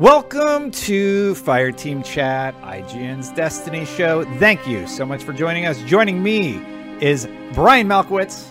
Welcome 0.00 0.70
to 0.70 1.34
Fire 1.34 1.70
Team 1.70 2.02
Chat, 2.02 2.58
IGN's 2.62 3.30
Destiny 3.32 3.84
show. 3.84 4.24
Thank 4.38 4.66
you 4.66 4.86
so 4.86 5.04
much 5.04 5.22
for 5.22 5.34
joining 5.34 5.66
us. 5.66 5.78
Joining 5.82 6.22
me 6.22 6.56
is 7.02 7.28
Brian 7.52 7.86
Malkowitz. 7.86 8.50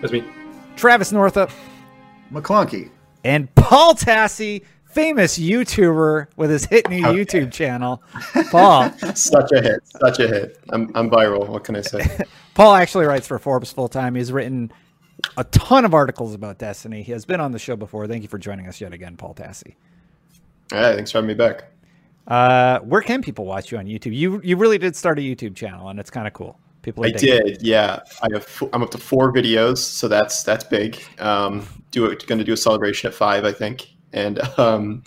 That's 0.00 0.12
me. 0.12 0.22
Travis 0.76 1.10
Northup. 1.10 1.50
McClunky. 2.32 2.90
And 3.24 3.52
Paul 3.56 3.94
Tassi, 3.94 4.64
famous 4.84 5.36
YouTuber 5.36 6.28
with 6.36 6.50
his 6.50 6.64
hit 6.64 6.88
new 6.88 7.04
okay. 7.04 7.18
YouTube 7.18 7.50
channel. 7.50 8.00
Paul. 8.52 8.92
such 9.16 9.50
a 9.50 9.60
hit. 9.60 9.80
Such 9.84 10.20
a 10.20 10.28
hit. 10.28 10.60
I'm, 10.68 10.92
I'm 10.94 11.10
viral. 11.10 11.48
What 11.48 11.64
can 11.64 11.74
I 11.74 11.80
say? 11.80 12.06
Paul 12.54 12.76
actually 12.76 13.06
writes 13.06 13.26
for 13.26 13.40
Forbes 13.40 13.72
full 13.72 13.88
time. 13.88 14.14
He's 14.14 14.30
written 14.30 14.70
a 15.36 15.42
ton 15.42 15.84
of 15.84 15.92
articles 15.92 16.34
about 16.34 16.58
Destiny. 16.58 17.02
He 17.02 17.10
has 17.10 17.24
been 17.24 17.40
on 17.40 17.50
the 17.50 17.58
show 17.58 17.74
before. 17.74 18.06
Thank 18.06 18.22
you 18.22 18.28
for 18.28 18.38
joining 18.38 18.68
us 18.68 18.80
yet 18.80 18.92
again, 18.92 19.16
Paul 19.16 19.34
Tassi. 19.34 19.74
All 20.72 20.78
right, 20.80 20.94
thanks 20.94 21.10
for 21.10 21.18
having 21.18 21.28
me 21.28 21.34
back. 21.34 21.64
Uh, 22.26 22.78
where 22.80 23.02
can 23.02 23.22
people 23.22 23.44
watch 23.44 23.72
you 23.72 23.78
on 23.78 23.86
YouTube? 23.86 24.14
You 24.14 24.40
you 24.44 24.56
really 24.56 24.78
did 24.78 24.94
start 24.94 25.18
a 25.18 25.22
YouTube 25.22 25.56
channel, 25.56 25.88
and 25.88 25.98
it's 25.98 26.10
kind 26.10 26.26
of 26.26 26.32
cool. 26.32 26.58
People, 26.82 27.04
I 27.04 27.10
did, 27.10 27.46
it. 27.46 27.62
yeah. 27.62 28.00
I 28.22 28.28
have 28.32 28.62
I'm 28.72 28.82
up 28.82 28.90
to 28.92 28.98
four 28.98 29.32
videos, 29.32 29.78
so 29.78 30.08
that's 30.08 30.42
that's 30.42 30.64
big. 30.64 31.02
Um, 31.18 31.66
do 31.90 32.06
it. 32.06 32.26
Going 32.26 32.38
to 32.38 32.44
do 32.44 32.54
a 32.54 32.56
celebration 32.56 33.08
at 33.08 33.14
five, 33.14 33.44
I 33.44 33.52
think, 33.52 33.88
and 34.12 34.38
um, 34.58 35.02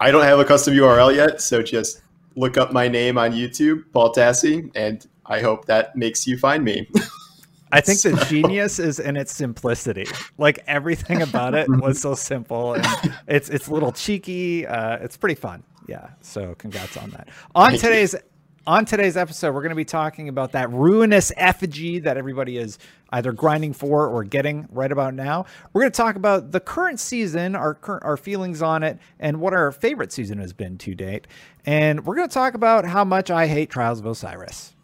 I 0.00 0.10
don't 0.10 0.24
have 0.24 0.38
a 0.38 0.44
custom 0.44 0.74
URL 0.74 1.14
yet, 1.14 1.40
so 1.40 1.62
just 1.62 2.02
look 2.36 2.56
up 2.56 2.72
my 2.72 2.88
name 2.88 3.18
on 3.18 3.32
YouTube, 3.32 3.84
Paul 3.92 4.12
Tassi, 4.12 4.70
and 4.74 5.06
I 5.26 5.40
hope 5.40 5.66
that 5.66 5.96
makes 5.96 6.26
you 6.26 6.38
find 6.38 6.64
me. 6.64 6.88
I 7.72 7.80
think 7.80 8.00
the 8.00 8.24
genius 8.28 8.78
is 8.78 8.98
in 8.98 9.16
its 9.16 9.32
simplicity. 9.32 10.06
Like 10.38 10.60
everything 10.66 11.22
about 11.22 11.54
it 11.54 11.68
was 11.68 12.00
so 12.00 12.14
simple, 12.14 12.74
and 12.74 12.86
it's 13.26 13.48
it's 13.48 13.68
a 13.68 13.72
little 13.72 13.92
cheeky. 13.92 14.66
Uh, 14.66 14.96
it's 14.96 15.16
pretty 15.16 15.34
fun. 15.34 15.62
Yeah. 15.86 16.08
So 16.20 16.54
congrats 16.54 16.96
on 16.96 17.10
that. 17.10 17.28
On 17.54 17.70
Thank 17.70 17.80
today's 17.80 18.12
you. 18.12 18.20
on 18.66 18.84
today's 18.84 19.16
episode, 19.16 19.54
we're 19.54 19.62
going 19.62 19.70
to 19.70 19.76
be 19.76 19.84
talking 19.84 20.28
about 20.28 20.52
that 20.52 20.70
ruinous 20.70 21.32
effigy 21.36 21.98
that 22.00 22.16
everybody 22.16 22.58
is 22.58 22.78
either 23.10 23.32
grinding 23.32 23.72
for 23.72 24.06
or 24.06 24.22
getting 24.22 24.68
right 24.70 24.92
about 24.92 25.14
now. 25.14 25.46
We're 25.72 25.82
going 25.82 25.92
to 25.92 25.96
talk 25.96 26.16
about 26.16 26.52
the 26.52 26.60
current 26.60 27.00
season, 27.00 27.56
our 27.56 27.74
current 27.74 28.04
our 28.04 28.18
feelings 28.18 28.60
on 28.60 28.82
it, 28.82 28.98
and 29.18 29.40
what 29.40 29.54
our 29.54 29.72
favorite 29.72 30.12
season 30.12 30.38
has 30.38 30.52
been 30.52 30.76
to 30.78 30.94
date. 30.94 31.26
And 31.64 32.04
we're 32.04 32.16
going 32.16 32.28
to 32.28 32.34
talk 32.34 32.54
about 32.54 32.84
how 32.84 33.04
much 33.04 33.30
I 33.30 33.46
hate 33.46 33.70
Trials 33.70 34.00
of 34.00 34.06
Osiris. 34.06 34.74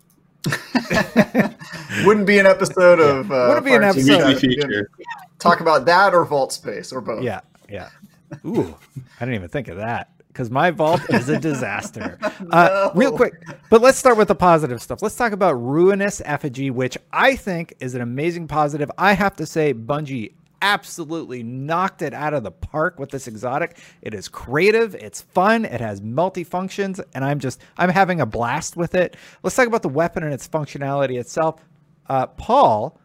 Wouldn't 2.04 2.26
be 2.26 2.38
an 2.38 2.46
episode 2.46 3.00
of. 3.00 3.30
Uh, 3.30 3.46
Wouldn't 3.48 3.66
be 3.66 3.74
an 3.74 3.84
episode. 3.84 4.38
Feature. 4.38 4.90
Talk 5.38 5.60
about 5.60 5.86
that 5.86 6.14
or 6.14 6.24
Vault 6.24 6.52
Space 6.52 6.92
or 6.92 7.00
both. 7.00 7.22
Yeah, 7.22 7.40
yeah. 7.68 7.88
Ooh, 8.44 8.74
I 9.20 9.24
didn't 9.24 9.34
even 9.36 9.48
think 9.48 9.68
of 9.68 9.76
that 9.76 10.10
because 10.28 10.50
my 10.50 10.70
vault 10.70 11.00
is 11.10 11.28
a 11.28 11.38
disaster. 11.38 12.18
Uh, 12.50 12.68
no. 12.68 12.74
uh, 12.74 12.92
real 12.94 13.16
quick, 13.16 13.32
but 13.70 13.80
let's 13.80 13.96
start 13.96 14.16
with 14.16 14.28
the 14.28 14.34
positive 14.34 14.82
stuff. 14.82 15.02
Let's 15.02 15.16
talk 15.16 15.32
about 15.32 15.52
Ruinous 15.54 16.20
Effigy, 16.24 16.70
which 16.70 16.98
I 17.12 17.36
think 17.36 17.74
is 17.80 17.94
an 17.94 18.00
amazing 18.00 18.48
positive. 18.48 18.90
I 18.98 19.14
have 19.14 19.34
to 19.36 19.46
say, 19.46 19.72
Bungie 19.72 20.34
absolutely 20.64 21.42
knocked 21.42 22.00
it 22.00 22.14
out 22.14 22.32
of 22.32 22.42
the 22.42 22.50
park 22.50 22.98
with 22.98 23.10
this 23.10 23.28
exotic. 23.28 23.78
It 24.00 24.14
is 24.14 24.28
creative, 24.28 24.94
it's 24.94 25.20
fun, 25.20 25.66
it 25.66 25.80
has 25.82 26.00
multi-functions, 26.00 27.00
and 27.14 27.22
I'm 27.22 27.38
just 27.38 27.60
I'm 27.76 27.90
having 27.90 28.22
a 28.22 28.26
blast 28.26 28.74
with 28.74 28.94
it. 28.94 29.14
Let's 29.42 29.54
talk 29.54 29.66
about 29.66 29.82
the 29.82 29.90
weapon 29.90 30.22
and 30.22 30.32
its 30.32 30.48
functionality 30.48 31.20
itself. 31.20 31.60
Uh, 32.08 32.26
Paul, 32.26 32.98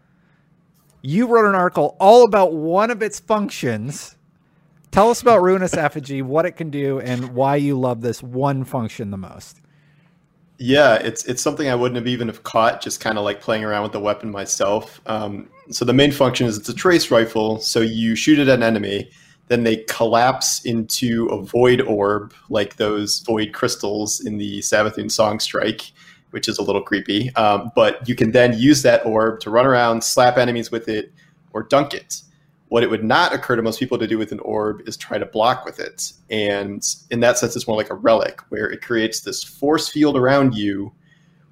you 1.02 1.28
wrote 1.28 1.50
an 1.50 1.56
article 1.56 1.97
all 2.00 2.24
about 2.24 2.53
one 2.53 2.92
of 2.92 3.03
its 3.03 3.20
functions. 3.20 4.16
Tell 4.91 5.09
us 5.09 5.22
about 5.22 5.41
Ruinous 5.41 5.74
Effigy, 5.74 6.22
what 6.22 6.46
it 6.46 6.53
can 6.53 6.70
do, 6.70 7.00
and 7.02 7.36
why 7.36 7.58
you 7.58 7.78
love 7.78 8.00
this 8.00 8.24
one 8.24 8.64
function 8.64 9.12
the 9.12 9.18
most. 9.18 9.59
Yeah, 10.62 10.96
it's 10.96 11.24
it's 11.24 11.42
something 11.42 11.70
I 11.70 11.75
wouldn't 11.75 11.96
have 11.96 12.08
even 12.08 12.28
have 12.28 12.44
caught 12.44 12.81
just 12.81 13.00
kind 13.00 13.18
of 13.18 13.24
like 13.24 13.40
playing 13.40 13.64
around 13.64 13.84
with 13.84 13.94
the 13.94 14.00
weapon 14.00 14.30
myself. 14.30 15.00
Um, 15.06 15.50
so 15.72 15.86
the 15.86 15.94
main 15.94 16.12
function 16.12 16.47
is 16.47 16.58
it's 16.58 16.68
a 16.68 16.74
trace 16.74 17.09
rifle. 17.09 17.59
So 17.62 17.80
you 17.80 18.14
shoot 18.16 18.40
it 18.40 18.50
at 18.50 18.56
an 18.56 18.64
enemy, 18.64 19.09
then 19.47 19.64
they 19.64 19.78
collapse 19.88 20.66
into 20.66 21.28
a 21.28 21.42
void 21.42 21.80
orb, 21.81 22.34
like 22.50 22.75
those 22.75 23.20
void 23.22 23.53
crystals 23.53 24.20
in 24.20 24.38
the 24.38 24.59
Savathûn 24.59 25.09
Song 25.09 25.40
Strike, 25.40 25.94
which 26.31 26.50
is 26.50 26.58
a 26.58 26.62
little 26.62 26.81
creepy. 26.84 27.34
Um, 27.36 27.72
but 27.74 28.08
you 28.08 28.16
can 28.16 28.31
then 28.31 28.58
use 28.58 28.81
that 28.81 29.06
orb 29.06 29.40
to 29.41 29.50
run 29.50 29.66
around, 29.66 30.03
slap 30.03 30.38
enemies 30.38 30.72
with 30.72 30.90
it, 30.90 31.14
or 31.53 31.64
dunk 31.64 31.94
it. 31.94 32.22
What 32.69 32.84
it 32.84 32.90
would 32.90 33.03
not 33.03 33.34
occur 33.34 33.56
to 33.56 33.62
most 33.62 33.80
people 33.80 33.97
to 33.97 34.07
do 34.07 34.18
with 34.18 34.31
an 34.31 34.40
orb 34.40 34.88
is 34.88 34.96
try 34.96 35.18
to 35.18 35.25
block 35.25 35.66
with 35.66 35.80
it. 35.80 36.13
And 36.30 36.85
in 37.09 37.19
that 37.19 37.38
sense, 37.38 37.56
it's 37.56 37.68
more 37.68 37.78
like 37.78 37.90
a 37.90 37.96
relic 37.96 38.41
where 38.50 38.69
it 38.69 38.81
creates 38.81 39.22
this 39.22 39.44
force 39.44 39.90
field 39.90 40.16
around 40.16 40.56
you 40.56 40.94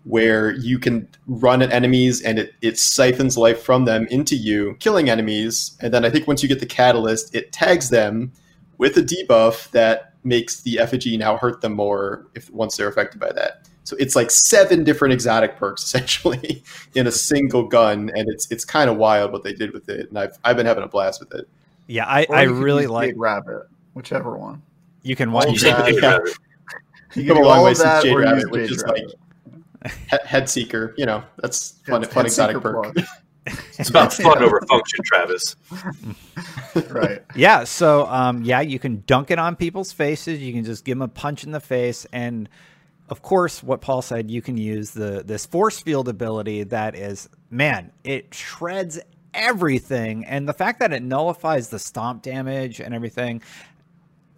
where 0.03 0.51
you 0.51 0.79
can 0.79 1.07
run 1.25 1.61
at 1.61 1.72
enemies 1.72 2.22
and 2.22 2.39
it, 2.39 2.53
it 2.61 2.79
siphons 2.79 3.38
life 3.38 3.61
from 3.61 3.83
them 3.83 4.07
into 4.07 4.38
you, 4.38 4.75
killing 4.79 5.09
enemies. 5.09 5.77
And 5.81 5.94
then 5.94 6.06
I 6.06 6.09
think 6.09 6.27
once 6.27 6.41
you 6.41 6.47
get 6.47 6.61
the 6.61 6.66
catalyst, 6.66 7.35
it 7.35 7.51
tags 7.51 7.89
them 7.89 8.31
with 8.77 8.95
a 8.95 9.01
debuff 9.01 9.69
that 9.72 10.13
makes 10.23 10.61
the 10.61 10.79
effigy 10.79 11.17
now 11.17 11.35
hurt 11.38 11.61
them 11.61 11.73
more 11.73 12.27
if 12.35 12.50
once 12.51 12.77
they're 12.77 12.88
affected 12.88 13.19
by 13.19 13.31
that. 13.33 13.66
So 13.88 13.96
it's 14.02 14.18
like 14.18 14.30
seven 14.30 14.84
different 14.84 15.14
exotic 15.14 15.56
perks 15.56 15.84
essentially 15.86 16.62
in 16.94 17.08
a 17.08 17.12
single 17.12 17.64
gun, 17.64 18.12
and 18.14 18.28
it's 18.30 18.52
it's 18.52 18.66
kind 18.66 18.90
of 18.90 18.98
wild 18.98 19.31
what 19.31 19.44
they 19.44 19.53
did 19.53 19.72
with 19.72 19.88
it. 19.88 20.09
And 20.09 20.20
I've 20.20 20.38
I've 20.44 20.58
been 20.58 20.66
having 20.66 20.84
a 20.84 20.88
blast 20.88 21.22
with 21.22 21.34
it. 21.34 21.48
Yeah, 21.88 22.06
I, 22.06 22.28
I 22.30 22.44
really 22.44 22.86
like 22.86 23.12
Jade 23.12 23.18
Rabbit, 23.18 23.68
whichever 23.94 24.38
one. 24.38 24.62
You 25.03 25.16
can 25.16 25.31
watch. 25.31 25.48
You 25.48 25.70
yeah. 25.70 26.20
You 27.16 27.24
can 27.24 27.42
go 27.42 27.48
all 27.48 27.64
way 27.64 27.74
since 27.74 28.03
Jade 28.03 28.18
Rabbit, 28.18 28.52
which 28.52 28.70
is 28.70 28.84
like 28.84 29.06
head 30.25 30.50
seeker. 30.50 30.94
You 30.98 31.06
know, 31.06 31.24
that's 31.38 31.80
fun. 31.88 32.04
Head, 32.04 32.12
fun 32.12 32.22
head 32.24 32.25
exotic 32.25 32.62
perk. 32.62 32.94
it's 33.80 33.90
about 33.90 34.12
fun 34.12 34.44
over 34.44 34.62
function, 34.68 35.00
Travis. 35.06 35.56
right. 36.90 37.24
Yeah. 37.34 37.64
So, 37.64 38.06
um, 38.08 38.44
yeah, 38.44 38.59
you 38.59 38.78
can 38.78 39.04
dunk 39.08 39.31
it 39.31 39.40
on 39.40 39.56
people's 39.56 39.94
faces. 39.94 40.42
You 40.42 40.52
can 40.52 40.66
just 40.66 40.84
give 40.84 40.98
them 40.98 41.04
a 41.04 41.08
punch 41.08 41.46
in 41.46 41.52
the 41.52 41.62
face, 41.62 42.06
and 42.12 42.50
of 43.09 43.22
course, 43.22 43.63
what 43.63 43.81
Paul 43.81 44.01
said, 44.01 44.29
you 44.29 44.41
can 44.41 44.57
use 44.57 44.91
the 44.91 45.23
this 45.25 45.45
force 45.45 45.79
field 45.79 46.09
ability 46.09 46.63
that 46.63 46.95
is, 46.95 47.29
man, 47.50 47.91
it 48.03 48.34
shreds 48.34 49.00
everything, 49.34 50.25
and 50.25 50.47
the 50.47 50.53
fact 50.53 50.79
that 50.79 50.91
it 50.91 51.03
nullifies 51.03 51.69
the 51.69 51.79
stomp 51.79 52.22
damage 52.23 52.79
and 52.79 52.94
everything 52.94 53.41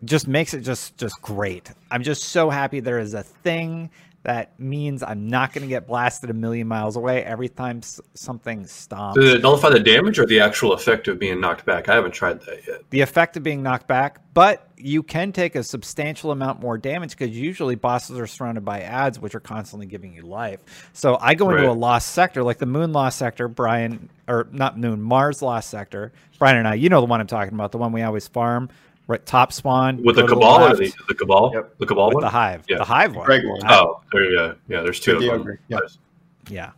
just 0.04 0.28
makes 0.28 0.54
it 0.54 0.62
just 0.62 0.98
just 0.98 1.22
great. 1.22 1.72
I'm 1.92 2.04
just 2.04 2.24
so 2.26 2.50
happy 2.50 2.80
there 2.80 3.00
is 3.00 3.14
a 3.14 3.24
thing 3.24 3.90
that 4.24 4.60
means 4.60 5.02
I'm 5.02 5.28
not 5.28 5.54
going 5.54 5.62
to 5.62 5.68
get 5.68 5.88
blasted 5.88 6.30
a 6.30 6.34
million 6.34 6.68
miles 6.68 6.98
away 6.98 7.24
every 7.24 7.48
time 7.48 7.82
something 8.14 8.64
stomps. 8.64 9.16
Does 9.16 9.36
it 9.36 9.42
nullify 9.42 9.70
the 9.70 9.80
damage 9.80 10.20
or 10.20 10.26
the 10.26 10.42
actual 10.42 10.74
effect 10.74 11.08
of 11.08 11.20
being 11.20 11.40
knocked 11.40 11.66
back? 11.66 11.88
I 11.88 11.96
haven't 11.96 12.12
tried 12.12 12.42
that 12.42 12.68
yet. 12.68 12.82
The 12.90 13.00
effect 13.00 13.38
of 13.38 13.44
being 13.44 13.64
knocked 13.64 13.88
back, 13.88 14.20
but 14.34 14.68
you 14.76 15.04
can 15.04 15.32
take 15.32 15.56
a 15.56 15.64
substantial 15.64 16.32
amount 16.32 16.60
more 16.60 16.78
damage 16.78 17.12
because 17.12 17.36
usually 17.36 17.76
bosses 17.76 18.20
are 18.20 18.28
surrounded 18.28 18.66
by 18.66 18.82
ads, 18.82 19.20
which 19.20 19.36
are 19.36 19.40
constantly 19.40 19.86
giving 19.86 20.14
you 20.14 20.24
life. 20.24 20.90
So 20.94 21.18
I 21.22 21.34
go 21.34 21.50
into 21.50 21.64
right. 21.64 21.70
a 21.70 21.74
lost 21.74 22.10
sector, 22.12 22.44
like 22.44 22.58
the 22.58 22.66
Moon 22.66 22.92
Lost 22.92 23.18
Sector, 23.18 23.48
Brian, 23.48 24.10
or 24.28 24.48
not 24.52 24.78
Moon, 24.78 25.02
Mars 25.02 25.42
Lost 25.42 25.70
Sector. 25.70 26.12
Brian 26.38 26.58
and 26.58 26.68
I, 26.68 26.76
you 26.76 26.90
know 26.90 27.00
the 27.00 27.08
one 27.08 27.22
I'm 27.22 27.28
talking 27.28 27.54
about, 27.54 27.72
the 27.72 27.78
one 27.78 27.92
we 27.92 28.02
always 28.02 28.28
farm 28.28 28.70
right 29.10 29.26
top 29.26 29.52
spawn 29.52 30.02
with 30.04 30.16
the 30.16 30.28
cabal 30.28 30.72
or 30.72 30.76
the, 30.76 30.94
the 31.08 31.16
cabal? 31.16 31.52
Yep. 31.54 31.78
the 31.80 31.86
cabal 31.88 32.08
with 32.10 32.16
one? 32.16 32.24
the 32.24 32.30
hive. 32.30 32.64
Yeah. 32.70 32.78
the 32.78 32.84
hive 32.86 33.16
one. 33.16 33.26
Greg 33.26 33.46
one. 33.46 33.60
oh 33.68 34.02
there 34.14 34.24
you 34.24 34.38
go. 34.38 34.56
Yeah 34.68 34.82
there's 34.82 35.00
two 35.00 35.18
of 35.18 35.22
them. 35.22 35.58
Yeah. 35.68 35.80
yeah. 36.48 36.72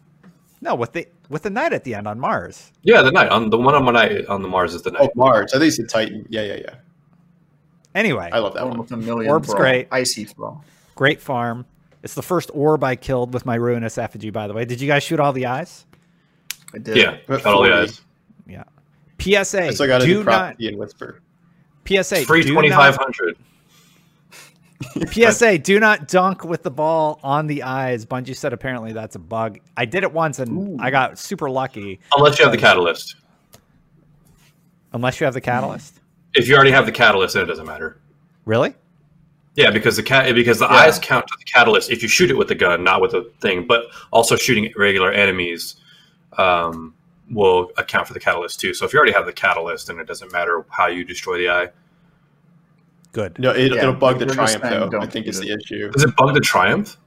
No 0.61 0.73
with 0.73 0.93
the 0.93 1.07
with 1.29 1.43
the 1.43 1.49
knight 1.49 1.73
at 1.73 1.83
the 1.83 1.93
end 1.93 2.07
on 2.07 2.19
mars. 2.19 2.71
Yeah 2.83 3.01
the 3.01 3.11
knight. 3.11 3.29
On 3.29 3.49
the 3.49 3.57
one 3.57 3.75
on 3.75 3.83
my 3.83 3.91
night 3.91 4.25
on 4.27 4.41
the 4.41 4.47
mars 4.47 4.73
is 4.73 4.81
the 4.81 4.91
knight. 4.91 5.01
Oh 5.03 5.11
mars. 5.15 5.53
I 5.53 5.59
think 5.59 5.77
it's 5.77 5.91
titan. 5.91 6.25
Yeah 6.29 6.43
yeah 6.43 6.55
yeah. 6.55 6.75
Anyway. 7.93 8.29
I 8.31 8.39
love 8.39 8.53
that 8.53 8.65
one, 8.65 8.77
with 8.77 8.91
a 8.93 8.97
million 8.97 9.29
orb's 9.29 9.53
great. 9.53 9.89
icy 9.91 10.23
throw 10.23 10.61
great 10.95 11.19
farm. 11.19 11.65
It's 12.01 12.15
the 12.15 12.23
first 12.23 12.49
orb 12.53 12.83
i 12.83 12.95
killed 12.95 13.33
with 13.33 13.45
my 13.45 13.55
ruinous 13.55 13.97
effigy 13.97 14.29
by 14.29 14.47
the 14.47 14.53
way. 14.53 14.63
Did 14.63 14.79
you 14.79 14.87
guys 14.87 15.03
shoot 15.03 15.19
all 15.19 15.33
the 15.33 15.47
eyes? 15.47 15.85
I 16.73 16.77
did. 16.77 16.95
Yeah 16.95 17.17
got 17.27 17.45
all 17.45 17.63
the 17.63 17.73
eyes. 17.73 17.99
Yeah. 18.47 18.63
Psa 19.19 19.67
i 19.67 19.71
still 19.71 19.85
got 19.85 19.99
to 19.99 20.05
do, 20.05 20.19
do 20.19 20.23
not 20.23 20.57
and 20.59 20.77
whisper 20.77 21.19
PSA 21.87 22.25
free 22.25 22.43
twenty 22.43 22.69
five 22.69 22.95
hundred. 22.95 23.37
PSA: 25.11 25.59
Do 25.59 25.79
not 25.79 26.07
dunk 26.07 26.43
with 26.43 26.63
the 26.63 26.71
ball 26.71 27.19
on 27.23 27.47
the 27.47 27.63
eyes. 27.63 28.05
Bungie 28.05 28.35
said 28.35 28.53
apparently 28.53 28.93
that's 28.93 29.15
a 29.15 29.19
bug. 29.19 29.59
I 29.77 29.85
did 29.85 30.03
it 30.03 30.11
once 30.11 30.39
and 30.39 30.79
Ooh. 30.79 30.83
I 30.83 30.91
got 30.91 31.19
super 31.19 31.49
lucky. 31.49 31.99
Unless 32.15 32.39
you 32.39 32.45
have 32.45 32.51
the 32.51 32.57
catalyst. 32.57 33.15
Unless 34.93 35.19
you 35.19 35.25
have 35.25 35.33
the 35.33 35.41
catalyst. 35.41 35.99
If 36.33 36.47
you 36.47 36.55
already 36.55 36.71
have 36.71 36.85
the 36.85 36.91
catalyst, 36.91 37.35
then 37.35 37.43
it 37.43 37.47
doesn't 37.47 37.65
matter. 37.65 37.99
Really? 38.45 38.73
Yeah, 39.55 39.69
because 39.69 39.97
the 39.97 40.03
cat 40.03 40.33
because 40.33 40.59
the 40.59 40.67
yeah. 40.67 40.75
eyes 40.75 40.99
count 40.99 41.27
to 41.27 41.33
the 41.37 41.45
catalyst 41.45 41.91
if 41.91 42.01
you 42.01 42.07
shoot 42.07 42.31
it 42.31 42.37
with 42.37 42.47
the 42.47 42.55
gun, 42.55 42.83
not 42.83 43.01
with 43.01 43.11
the 43.11 43.29
thing, 43.41 43.67
but 43.67 43.85
also 44.11 44.35
shooting 44.35 44.71
regular 44.77 45.11
enemies. 45.11 45.75
Um, 46.37 46.93
will 47.31 47.71
account 47.77 48.07
for 48.07 48.13
the 48.13 48.19
catalyst 48.19 48.59
too. 48.59 48.73
So 48.73 48.85
if 48.85 48.93
you 48.93 48.97
already 48.99 49.13
have 49.13 49.25
the 49.25 49.33
catalyst, 49.33 49.87
then 49.87 49.99
it 49.99 50.07
doesn't 50.07 50.31
matter 50.31 50.65
how 50.69 50.87
you 50.87 51.03
destroy 51.03 51.37
the 51.37 51.49
eye. 51.49 51.69
Good. 53.11 53.37
No, 53.39 53.51
it, 53.51 53.73
Yeah, 53.73 53.81
it'll 53.81 53.93
bug 53.93 54.19
the 54.19 54.25
we're 54.25 54.33
triumph 54.33 54.63
though. 54.63 54.99
I 54.99 55.05
think 55.05 55.25
do 55.25 55.29
is 55.31 55.39
it. 55.39 55.47
the 55.47 55.53
issue. 55.53 55.89
Does 55.91 56.03
it 56.03 56.15
bug 56.15 56.33
the 56.33 56.39
triumph? 56.39 56.97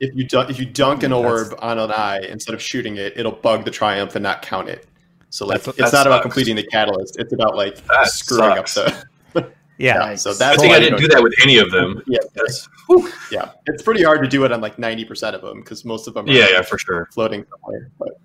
If 0.00 0.14
you 0.14 0.26
dunk, 0.26 0.50
if 0.50 0.58
you 0.58 0.66
dunk 0.66 1.02
an 1.02 1.10
That's- 1.10 1.50
orb 1.50 1.58
on 1.60 1.78
an 1.78 1.90
eye 1.92 2.20
instead 2.28 2.54
of 2.54 2.62
shooting 2.62 2.96
it, 2.96 3.14
it'll 3.16 3.32
bug 3.32 3.64
the 3.64 3.70
triumph 3.70 4.14
and 4.16 4.22
not 4.22 4.42
count 4.42 4.68
it. 4.68 4.86
So 5.30 5.46
like, 5.46 5.62
That's- 5.62 5.78
it's 5.78 5.90
that 5.92 5.98
not 5.98 6.06
about 6.06 6.22
completing 6.22 6.56
the 6.56 6.64
catalyst. 6.66 7.18
It's 7.18 7.32
about 7.32 7.56
like 7.56 7.76
That 7.86 8.08
screwing 8.08 8.56
sucks. 8.66 8.76
up 8.78 8.86
the. 9.34 9.50
Yeah. 9.80 10.10
Yeah, 10.10 10.14
so 10.16 10.34
that's 10.34 10.58
I 10.58 10.60
think 10.60 10.74
I 10.74 10.78
didn't 10.78 11.00
don't- 11.00 11.10
that 11.10 11.22
with 11.22 11.32
any 11.42 11.56
of 11.56 11.70
them. 11.70 12.02
Yeah, 12.06 12.18
That's, 12.34 12.68
yeah. 13.32 13.52
It's 13.64 13.82
pretty 13.82 14.02
hard 14.02 14.22
to 14.22 14.28
do 14.28 14.44
it 14.44 14.52
on 14.52 14.60
like 14.60 14.78
ninety 14.78 15.06
percent 15.06 15.34
of 15.34 15.40
them 15.40 15.60
because 15.60 15.86
most 15.86 16.06
of 16.06 16.12
them 16.12 16.26
are 16.28 16.30
yeah, 16.32 16.48
yeah, 16.50 16.60
for 16.60 16.76
sure. 16.76 17.08
floating 17.14 17.46
somewhere. 17.48 17.90
But 17.98 18.20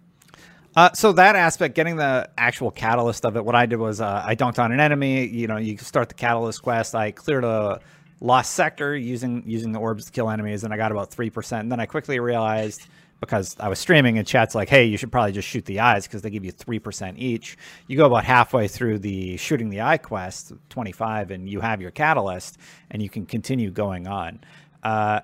Uh, 0.75 0.91
so 0.91 1.13
that 1.13 1.35
aspect, 1.35 1.73
getting 1.73 1.95
the 1.95 2.29
actual 2.37 2.69
catalyst 2.69 3.25
of 3.25 3.37
it, 3.37 3.45
what 3.45 3.55
I 3.55 3.65
did 3.65 3.77
was 3.77 4.01
uh, 4.01 4.23
I 4.25 4.35
dunked 4.35 4.59
on 4.59 4.71
an 4.73 4.79
enemy. 4.79 5.25
You 5.25 5.47
know, 5.47 5.57
you 5.57 5.77
start 5.77 6.09
the 6.09 6.15
catalyst 6.15 6.61
quest. 6.61 6.93
I 6.95 7.11
cleared 7.11 7.45
a 7.45 7.79
lost 8.19 8.53
sector 8.53 8.95
using 8.95 9.43
using 9.45 9.71
the 9.71 9.79
orbs 9.79 10.05
to 10.05 10.11
kill 10.11 10.29
enemies, 10.29 10.63
and 10.63 10.73
I 10.73 10.77
got 10.77 10.91
about 10.91 11.11
three 11.11 11.29
percent. 11.29 11.63
And 11.63 11.71
then 11.71 11.79
I 11.79 11.85
quickly 11.85 12.19
realized 12.19 12.87
because 13.21 13.55
I 13.59 13.69
was 13.69 13.79
streaming 13.79 14.17
and 14.17 14.27
chat's 14.27 14.53
like, 14.53 14.67
"Hey, 14.67 14.83
you 14.85 14.97
should 14.97 15.13
probably 15.13 15.31
just 15.31 15.47
shoot 15.47 15.63
the 15.63 15.79
eyes 15.79 16.07
because 16.07 16.21
they 16.21 16.29
give 16.29 16.43
you 16.43 16.51
three 16.51 16.79
percent 16.79 17.19
each." 17.19 17.57
You 17.87 17.95
go 17.95 18.07
about 18.07 18.25
halfway 18.25 18.67
through 18.67 18.99
the 18.99 19.37
shooting 19.37 19.69
the 19.69 19.81
eye 19.81 19.97
quest, 19.97 20.51
twenty 20.67 20.91
five, 20.91 21.31
and 21.31 21.47
you 21.47 21.61
have 21.61 21.81
your 21.81 21.91
catalyst, 21.91 22.57
and 22.91 23.01
you 23.01 23.09
can 23.09 23.25
continue 23.25 23.71
going 23.71 24.07
on. 24.07 24.41
Uh, 24.83 25.21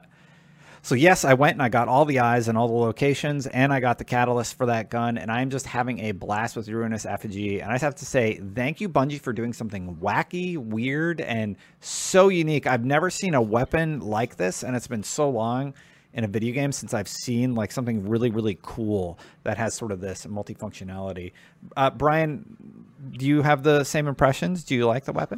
so 0.84 0.96
yes, 0.96 1.24
I 1.26 1.36
went 1.36 1.54
and 1.54 1.62
I 1.62 1.70
got 1.70 1.88
all 1.88 2.06
the 2.06 2.20
eyes 2.20 2.48
and 2.48 2.58
all 2.58 2.68
the 2.68 2.74
locations, 2.74 3.46
and 3.48 3.72
I 3.72 3.80
got 3.80 3.98
the 3.98 4.04
catalyst 4.04 4.58
for 4.58 4.66
that 4.66 4.90
gun, 4.90 5.18
and 5.18 5.32
I'm 5.32 5.50
just 5.50 5.68
having 5.68 6.00
a 6.00 6.12
blast 6.12 6.56
with 6.56 6.68
Ruinous 6.68 7.06
Effigy. 7.06 7.60
And 7.60 7.72
I 7.72 7.78
have 7.78 7.96
to 7.96 8.06
say, 8.06 8.42
thank 8.56 8.82
you, 8.82 8.90
Bungie, 8.90 9.22
for 9.22 9.32
doing 9.32 9.54
something 9.54 9.96
wacky, 9.98 10.58
weird, 10.58 11.22
and 11.22 11.56
so 11.82 12.30
unique. 12.30 12.66
I've 12.66 12.86
never 12.86 13.10
seen 13.10 13.36
a 13.36 13.42
weapon 13.42 14.00
like 14.00 14.38
this, 14.38 14.64
and 14.64 14.76
it's 14.76 14.88
been 14.88 15.04
so 15.04 15.30
long 15.30 15.74
in 16.14 16.24
a 16.24 16.28
video 16.28 16.54
game 16.54 16.72
since 16.72 16.94
I've 16.94 17.08
seen 17.08 17.56
like 17.56 17.72
something 17.72 18.08
really, 18.08 18.32
really 18.32 18.58
cool 18.62 19.18
that 19.44 19.58
has 19.58 19.74
sort 19.74 19.92
of 19.92 20.02
this 20.02 20.26
multifunctionality. 20.26 21.32
Uh, 21.78 21.90
Brian, 21.92 22.86
do 23.12 23.26
you 23.26 23.42
have 23.44 23.64
the 23.64 23.84
same 23.84 24.08
impressions? 24.08 24.64
Do 24.64 24.76
you 24.76 24.88
like 24.88 25.06
the 25.06 25.14
weapon? 25.14 25.38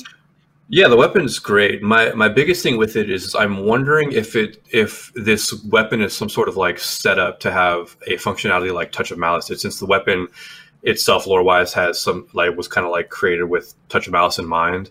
Yeah, 0.76 0.88
the 0.88 0.98
weapon's 0.98 1.38
great. 1.38 1.84
My 1.84 2.14
my 2.14 2.28
biggest 2.28 2.64
thing 2.64 2.78
with 2.78 2.96
it 2.96 3.08
is 3.08 3.36
I'm 3.36 3.58
wondering 3.58 4.12
if 4.12 4.36
it 4.36 4.60
if 4.72 5.14
this 5.14 5.54
weapon 5.66 6.02
is 6.02 6.16
some 6.16 6.30
sort 6.30 6.50
of 6.50 6.58
like 6.58 6.80
setup 6.80 7.40
to 7.42 7.52
have 7.52 7.96
a 8.08 8.14
functionality 8.14 8.74
like 8.74 8.92
Touch 8.92 9.12
of 9.12 9.20
Malice. 9.20 9.52
It, 9.52 9.60
since 9.60 9.78
the 9.78 9.86
weapon 9.86 10.28
itself, 10.82 11.28
lore 11.28 11.44
wise, 11.44 11.74
has 11.74 12.00
some 12.00 12.26
like 12.34 12.58
was 12.58 12.68
kind 12.68 12.88
of 12.88 12.92
like 12.92 13.10
created 13.10 13.44
with 13.44 13.76
Touch 13.88 14.08
of 14.08 14.14
Malice 14.14 14.40
in 14.40 14.48
mind. 14.48 14.90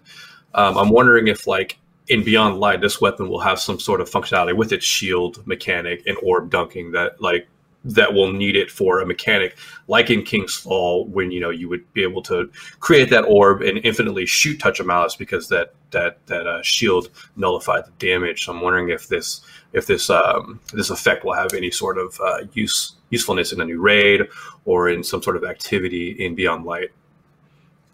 Um, 0.54 0.78
I'm 0.78 0.90
wondering 0.90 1.26
if 1.26 1.48
like 1.48 1.80
in 2.06 2.22
Beyond 2.22 2.60
Light, 2.60 2.80
this 2.80 3.00
weapon 3.00 3.28
will 3.28 3.40
have 3.40 3.58
some 3.58 3.80
sort 3.80 4.00
of 4.00 4.08
functionality 4.08 4.54
with 4.56 4.70
its 4.70 4.84
shield 4.84 5.44
mechanic 5.48 6.06
and 6.06 6.16
orb 6.22 6.48
dunking 6.48 6.92
that 6.92 7.20
like 7.20 7.48
that 7.84 8.14
will 8.14 8.32
need 8.32 8.54
it 8.54 8.70
for 8.70 9.00
a 9.00 9.06
mechanic 9.06 9.56
like 9.88 10.08
in 10.10 10.22
King's 10.22 10.54
Fall 10.56 11.06
when 11.06 11.30
you 11.30 11.40
know 11.40 11.50
you 11.50 11.68
would 11.68 11.92
be 11.92 12.02
able 12.02 12.22
to 12.22 12.50
create 12.80 13.10
that 13.10 13.24
orb 13.24 13.62
and 13.62 13.78
infinitely 13.84 14.26
shoot 14.26 14.60
touch 14.60 14.78
of 14.80 14.86
malice 14.86 15.16
because 15.16 15.48
that 15.48 15.74
that 15.90 16.24
that 16.26 16.46
uh, 16.46 16.62
shield 16.62 17.08
nullified 17.36 17.84
the 17.84 17.90
damage. 17.98 18.44
So 18.44 18.52
I'm 18.52 18.60
wondering 18.60 18.90
if 18.90 19.08
this 19.08 19.40
if 19.72 19.86
this 19.86 20.10
um, 20.10 20.60
this 20.72 20.90
effect 20.90 21.24
will 21.24 21.34
have 21.34 21.54
any 21.54 21.70
sort 21.70 21.98
of 21.98 22.18
uh, 22.20 22.44
use 22.52 22.92
usefulness 23.10 23.52
in 23.52 23.60
a 23.60 23.64
new 23.64 23.80
raid 23.80 24.22
or 24.64 24.88
in 24.88 25.02
some 25.02 25.22
sort 25.22 25.36
of 25.36 25.44
activity 25.44 26.10
in 26.24 26.34
Beyond 26.34 26.64
Light. 26.64 26.90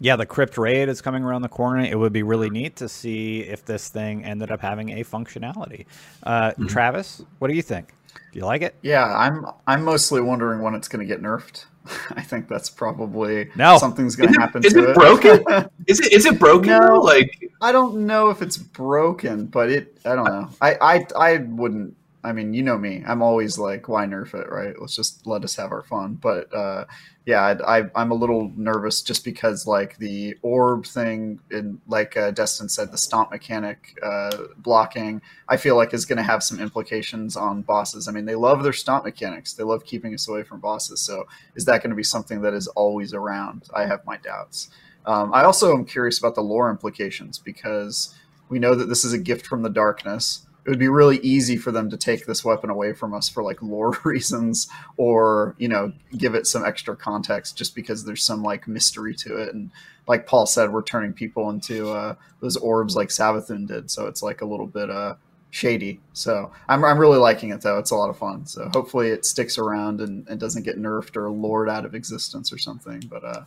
Yeah, 0.01 0.15
the 0.15 0.25
crypt 0.25 0.57
raid 0.57 0.87
is 0.87 1.01
coming 1.01 1.23
around 1.23 1.41
the 1.41 1.49
corner. 1.49 1.81
It 1.81 1.99
would 1.99 2.13
be 2.13 2.23
really 2.23 2.49
neat 2.49 2.77
to 2.77 2.87
see 2.87 3.41
if 3.41 3.65
this 3.65 3.89
thing 3.89 4.23
ended 4.23 4.49
up 4.49 4.61
having 4.61 4.91
a 4.91 5.03
functionality. 5.03 5.85
Uh, 6.23 6.51
Mhm. 6.51 6.69
Travis, 6.69 7.21
what 7.39 7.49
do 7.49 7.53
you 7.53 7.61
think? 7.61 7.93
Do 8.31 8.39
you 8.39 8.45
like 8.45 8.61
it? 8.61 8.75
Yeah, 8.81 9.05
I'm 9.05 9.45
I'm 9.67 9.83
mostly 9.83 10.21
wondering 10.21 10.61
when 10.61 10.75
it's 10.75 10.87
going 10.87 11.05
to 11.05 11.11
get 11.11 11.21
nerfed. 11.21 11.65
I 12.11 12.21
think 12.21 12.47
that's 12.47 12.69
probably 12.69 13.49
No. 13.55 13.77
something's 13.77 14.15
going 14.15 14.33
to 14.33 14.39
happen 14.39 14.63
is 14.63 14.73
to 14.73 14.89
it 14.91 14.93
broken? 14.95 15.43
Is 15.87 15.99
it 15.99 16.13
is 16.13 16.25
it 16.27 16.37
broken? 16.37 16.69
No. 16.69 16.95
Like 16.99 17.51
I 17.61 17.71
don't 17.71 18.05
know 18.05 18.29
if 18.29 18.41
it's 18.43 18.57
broken, 18.57 19.47
but 19.47 19.71
it 19.71 19.97
I 20.05 20.13
don't 20.15 20.25
know. 20.25 20.49
I 20.61 20.75
I 20.75 21.05
I 21.17 21.37
wouldn't 21.37 21.95
I 22.21 22.33
mean, 22.33 22.53
you 22.53 22.63
know 22.63 22.77
me. 22.77 23.01
I'm 23.07 23.21
always 23.21 23.57
like, 23.57 23.87
why 23.87 24.05
nerf 24.05 24.33
it, 24.33 24.49
right? 24.49 24.75
Let's 24.79 24.95
just 24.95 25.25
let 25.25 25.43
us 25.45 25.55
have 25.55 25.71
our 25.71 25.83
fun. 25.83 26.15
But 26.15 26.53
uh, 26.53 26.85
yeah, 27.25 27.55
I, 27.65 27.83
I'm 27.95 28.11
a 28.11 28.15
little 28.15 28.51
nervous 28.57 29.01
just 29.01 29.23
because 29.23 29.65
like 29.65 29.97
the 29.99 30.35
orb 30.41 30.85
thing, 30.85 31.39
and 31.49 31.79
like 31.87 32.17
uh, 32.17 32.31
Destin 32.31 32.67
said, 32.67 32.91
the 32.91 32.97
stomp 32.97 33.31
mechanic 33.31 33.97
uh, 34.03 34.35
blocking, 34.57 35.21
I 35.47 35.55
feel 35.55 35.77
like 35.77 35.93
is 35.93 36.05
going 36.05 36.17
to 36.17 36.23
have 36.23 36.43
some 36.43 36.59
implications 36.59 37.37
on 37.37 37.61
bosses. 37.61 38.09
I 38.09 38.11
mean, 38.11 38.25
they 38.25 38.35
love 38.35 38.63
their 38.63 38.73
stomp 38.73 39.05
mechanics. 39.05 39.53
They 39.53 39.63
love 39.63 39.85
keeping 39.85 40.13
us 40.13 40.27
away 40.27 40.43
from 40.43 40.59
bosses. 40.59 40.99
So 40.99 41.25
is 41.55 41.63
that 41.65 41.81
going 41.81 41.91
to 41.91 41.95
be 41.95 42.03
something 42.03 42.41
that 42.41 42.53
is 42.53 42.67
always 42.67 43.13
around? 43.13 43.69
I 43.73 43.85
have 43.85 44.05
my 44.05 44.17
doubts. 44.17 44.71
Um, 45.05 45.33
I 45.33 45.43
also 45.43 45.73
am 45.73 45.85
curious 45.85 46.19
about 46.19 46.35
the 46.35 46.41
lore 46.41 46.69
implications 46.69 47.39
because 47.39 48.13
we 48.49 48.59
know 48.59 48.75
that 48.75 48.89
this 48.89 49.05
is 49.05 49.13
a 49.13 49.17
gift 49.17 49.47
from 49.47 49.61
the 49.61 49.69
darkness. 49.69 50.45
It 50.65 50.69
would 50.69 50.79
be 50.79 50.89
really 50.89 51.17
easy 51.19 51.57
for 51.57 51.71
them 51.71 51.89
to 51.89 51.97
take 51.97 52.25
this 52.25 52.43
weapon 52.43 52.69
away 52.69 52.93
from 52.93 53.13
us 53.13 53.29
for 53.29 53.43
like 53.43 53.61
lore 53.61 53.97
reasons, 54.03 54.67
or 54.97 55.55
you 55.57 55.67
know, 55.67 55.93
give 56.17 56.35
it 56.35 56.47
some 56.47 56.65
extra 56.65 56.95
context 56.95 57.57
just 57.57 57.75
because 57.75 58.05
there's 58.05 58.23
some 58.23 58.43
like 58.43 58.67
mystery 58.67 59.15
to 59.15 59.37
it. 59.37 59.53
And 59.53 59.71
like 60.07 60.27
Paul 60.27 60.45
said, 60.45 60.71
we're 60.71 60.83
turning 60.83 61.13
people 61.13 61.49
into 61.49 61.91
uh, 61.91 62.15
those 62.41 62.57
orbs 62.57 62.95
like 62.95 63.09
Savathun 63.09 63.67
did, 63.67 63.89
so 63.89 64.07
it's 64.07 64.21
like 64.21 64.41
a 64.41 64.45
little 64.45 64.67
bit 64.67 64.89
uh, 64.89 65.15
shady. 65.51 65.99
So 66.13 66.51
I'm 66.67 66.83
I'm 66.83 66.97
really 66.97 67.17
liking 67.17 67.49
it 67.49 67.61
though. 67.61 67.77
It's 67.77 67.91
a 67.91 67.95
lot 67.95 68.09
of 68.09 68.17
fun. 68.17 68.45
So 68.45 68.69
hopefully 68.73 69.09
it 69.09 69.25
sticks 69.25 69.57
around 69.57 70.01
and, 70.01 70.27
and 70.27 70.39
doesn't 70.39 70.63
get 70.63 70.77
nerfed 70.77 71.15
or 71.15 71.29
lured 71.29 71.69
out 71.69 71.85
of 71.85 71.95
existence 71.95 72.53
or 72.53 72.57
something. 72.57 73.03
But 73.09 73.23
uh, 73.23 73.43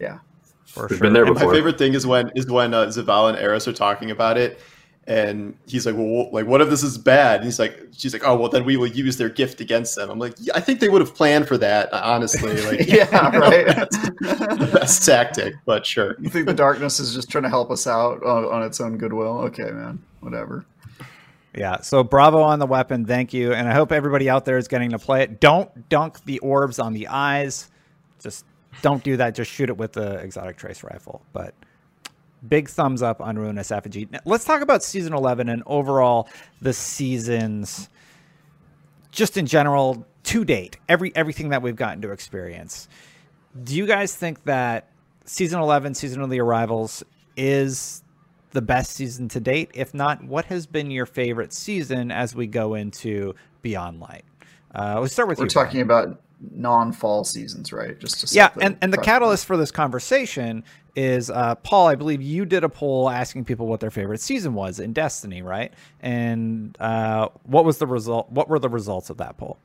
yeah. 0.00 0.18
For 0.66 0.86
We've 0.88 1.00
been 1.00 1.12
there 1.12 1.24
And 1.24 1.34
my 1.34 1.52
favorite 1.52 1.78
thing 1.78 1.94
is 1.94 2.06
when 2.06 2.30
is 2.36 2.46
when 2.46 2.74
uh, 2.74 2.86
Zavala 2.86 3.30
and 3.30 3.38
Eris 3.38 3.66
are 3.66 3.72
talking 3.72 4.10
about 4.10 4.38
it, 4.38 4.60
and 5.10 5.56
he's 5.66 5.86
like, 5.86 5.96
"Well, 5.96 6.30
like, 6.30 6.46
what 6.46 6.60
if 6.60 6.70
this 6.70 6.84
is 6.84 6.96
bad?" 6.96 7.40
And 7.40 7.44
he's 7.44 7.58
like, 7.58 7.88
"She's 7.90 8.12
like, 8.12 8.22
oh, 8.24 8.36
well, 8.36 8.48
then 8.48 8.64
we 8.64 8.76
will 8.76 8.86
use 8.86 9.16
their 9.16 9.28
gift 9.28 9.60
against 9.60 9.96
them." 9.96 10.08
I'm 10.08 10.20
like, 10.20 10.34
yeah, 10.38 10.52
"I 10.54 10.60
think 10.60 10.78
they 10.78 10.88
would 10.88 11.00
have 11.00 11.16
planned 11.16 11.48
for 11.48 11.58
that, 11.58 11.92
uh, 11.92 12.00
honestly." 12.04 12.60
Like, 12.70 12.86
yeah, 12.86 13.36
right. 13.36 13.66
that's 13.66 13.96
the 13.96 14.70
best 14.72 15.04
tactic, 15.04 15.54
but 15.64 15.84
sure. 15.84 16.14
You 16.20 16.28
think 16.28 16.46
the 16.46 16.54
darkness 16.54 17.00
is 17.00 17.14
just 17.14 17.28
trying 17.28 17.42
to 17.42 17.48
help 17.48 17.70
us 17.70 17.86
out 17.86 18.22
on, 18.22 18.44
on 18.44 18.62
its 18.62 18.80
own 18.80 18.98
goodwill? 18.98 19.38
Okay, 19.38 19.70
man. 19.70 20.00
Whatever. 20.20 20.64
Yeah. 21.56 21.80
So 21.80 22.04
bravo 22.04 22.42
on 22.42 22.58
the 22.60 22.66
weapon. 22.66 23.06
Thank 23.06 23.32
you. 23.32 23.52
And 23.52 23.68
I 23.68 23.72
hope 23.72 23.90
everybody 23.90 24.28
out 24.28 24.44
there 24.44 24.58
is 24.58 24.68
getting 24.68 24.90
to 24.90 24.98
play 24.98 25.22
it. 25.22 25.40
Don't 25.40 25.88
dunk 25.88 26.24
the 26.24 26.38
orbs 26.40 26.78
on 26.78 26.92
the 26.92 27.08
eyes. 27.08 27.70
Just 28.20 28.44
don't 28.82 29.02
do 29.02 29.16
that. 29.16 29.34
Just 29.34 29.50
shoot 29.50 29.68
it 29.68 29.76
with 29.76 29.94
the 29.94 30.16
exotic 30.18 30.56
trace 30.56 30.84
rifle. 30.84 31.22
But 31.32 31.54
big 32.48 32.68
thumbs 32.68 33.02
up 33.02 33.20
on 33.20 33.38
Ruinous 33.38 33.70
Effigy. 33.70 34.08
Now, 34.10 34.20
let's 34.24 34.44
talk 34.44 34.62
about 34.62 34.82
season 34.82 35.12
11 35.12 35.48
and 35.48 35.62
overall 35.66 36.28
the 36.60 36.72
seasons 36.72 37.88
just 39.10 39.36
in 39.36 39.46
general 39.46 40.06
to 40.24 40.44
date. 40.44 40.76
Every 40.88 41.14
everything 41.16 41.50
that 41.50 41.62
we've 41.62 41.76
gotten 41.76 42.02
to 42.02 42.12
experience. 42.12 42.88
Do 43.64 43.74
you 43.74 43.86
guys 43.86 44.14
think 44.14 44.44
that 44.44 44.88
season 45.24 45.60
11, 45.60 45.94
season 45.94 46.22
of 46.22 46.30
the 46.30 46.40
arrivals 46.40 47.02
is 47.36 48.02
the 48.52 48.62
best 48.62 48.92
season 48.92 49.28
to 49.28 49.40
date? 49.40 49.70
If 49.74 49.92
not, 49.92 50.22
what 50.24 50.44
has 50.46 50.66
been 50.66 50.90
your 50.90 51.06
favorite 51.06 51.52
season 51.52 52.10
as 52.10 52.34
we 52.34 52.46
go 52.46 52.74
into 52.74 53.34
Beyond 53.62 54.00
Light? 54.00 54.24
Uh, 54.74 55.00
let's 55.00 55.12
start 55.12 55.28
with 55.28 55.38
We're 55.38 55.46
you. 55.46 55.50
talking 55.50 55.84
Brian. 55.84 56.04
about 56.04 56.22
non-fall 56.52 57.24
seasons, 57.24 57.72
right? 57.72 57.98
Just 57.98 58.28
to 58.28 58.34
yeah, 58.34 58.50
and, 58.60 58.78
and 58.80 58.92
the 58.92 58.98
catalyst 58.98 59.46
for 59.46 59.56
this 59.56 59.70
conversation 59.70 60.64
is 60.96 61.30
uh, 61.30 61.54
Paul. 61.56 61.88
I 61.88 61.94
believe 61.94 62.22
you 62.22 62.44
did 62.44 62.64
a 62.64 62.68
poll 62.68 63.10
asking 63.10 63.44
people 63.44 63.66
what 63.66 63.80
their 63.80 63.90
favorite 63.90 64.20
season 64.20 64.54
was 64.54 64.80
in 64.80 64.92
Destiny, 64.92 65.42
right? 65.42 65.72
And 66.00 66.76
uh, 66.80 67.28
what 67.44 67.64
was 67.64 67.78
the 67.78 67.86
result? 67.86 68.30
What 68.30 68.48
were 68.48 68.58
the 68.58 68.68
results 68.68 69.10
of 69.10 69.18
that 69.18 69.36
poll? 69.36 69.58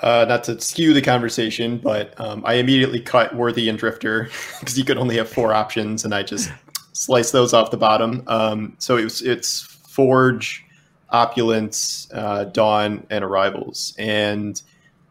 Uh, 0.00 0.24
not 0.28 0.44
to 0.44 0.60
skew 0.60 0.94
the 0.94 1.02
conversation, 1.02 1.78
but 1.78 2.18
um, 2.20 2.42
I 2.46 2.54
immediately 2.54 3.00
cut 3.00 3.34
Worthy 3.34 3.68
and 3.68 3.76
Drifter 3.76 4.30
because 4.60 4.78
you 4.78 4.84
could 4.84 4.96
only 4.96 5.16
have 5.16 5.28
four 5.28 5.52
options, 5.52 6.04
and 6.04 6.14
I 6.14 6.22
just 6.22 6.50
sliced 6.92 7.32
those 7.32 7.52
off 7.52 7.70
the 7.70 7.76
bottom. 7.76 8.22
Um, 8.28 8.76
so 8.78 8.96
it 8.96 9.04
was 9.04 9.22
it's 9.22 9.62
Forge, 9.62 10.64
Opulence, 11.10 12.08
uh, 12.12 12.44
Dawn, 12.44 13.04
and 13.10 13.24
Arrivals. 13.24 13.94
And 13.98 14.60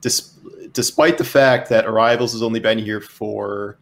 dis- 0.02 0.34
despite 0.72 1.18
the 1.18 1.26
fact 1.26 1.70
that 1.70 1.86
Arrivals 1.86 2.32
has 2.32 2.42
only 2.42 2.60
been 2.60 2.78
here 2.78 3.02
for 3.02 3.78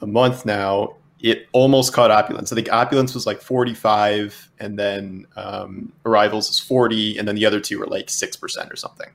a 0.00 0.06
month 0.06 0.44
now, 0.44 0.96
it 1.20 1.48
almost 1.52 1.92
caught 1.92 2.10
Opulence. 2.10 2.52
I 2.52 2.54
think 2.54 2.72
Opulence 2.72 3.14
was 3.14 3.26
like 3.26 3.40
45, 3.40 4.50
and 4.60 4.78
then 4.78 5.26
um, 5.36 5.92
Arrivals 6.04 6.50
is 6.50 6.60
40, 6.60 7.18
and 7.18 7.26
then 7.26 7.34
the 7.34 7.46
other 7.46 7.60
two 7.60 7.78
were 7.78 7.86
like 7.86 8.08
6% 8.08 8.72
or 8.72 8.76
something. 8.76 9.08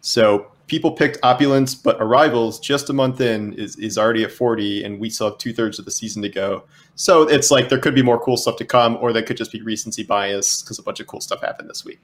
So 0.00 0.46
people 0.66 0.92
picked 0.92 1.18
Opulence, 1.22 1.74
but 1.74 1.96
Arrivals 2.00 2.58
just 2.58 2.88
a 2.90 2.92
month 2.92 3.20
in 3.20 3.52
is, 3.54 3.76
is 3.76 3.98
already 3.98 4.24
at 4.24 4.32
40, 4.32 4.82
and 4.84 4.98
we 4.98 5.10
still 5.10 5.28
have 5.30 5.38
two 5.38 5.52
thirds 5.52 5.78
of 5.78 5.84
the 5.84 5.90
season 5.90 6.22
to 6.22 6.28
go. 6.28 6.64
So 6.94 7.22
it's 7.22 7.50
like 7.50 7.68
there 7.68 7.78
could 7.78 7.94
be 7.94 8.02
more 8.02 8.18
cool 8.18 8.36
stuff 8.36 8.56
to 8.56 8.64
come, 8.64 8.96
or 9.00 9.12
that 9.12 9.26
could 9.26 9.36
just 9.36 9.52
be 9.52 9.60
recency 9.62 10.02
bias 10.02 10.62
because 10.62 10.78
a 10.78 10.82
bunch 10.82 11.00
of 11.00 11.06
cool 11.06 11.20
stuff 11.20 11.42
happened 11.42 11.68
this 11.68 11.84
week. 11.84 12.00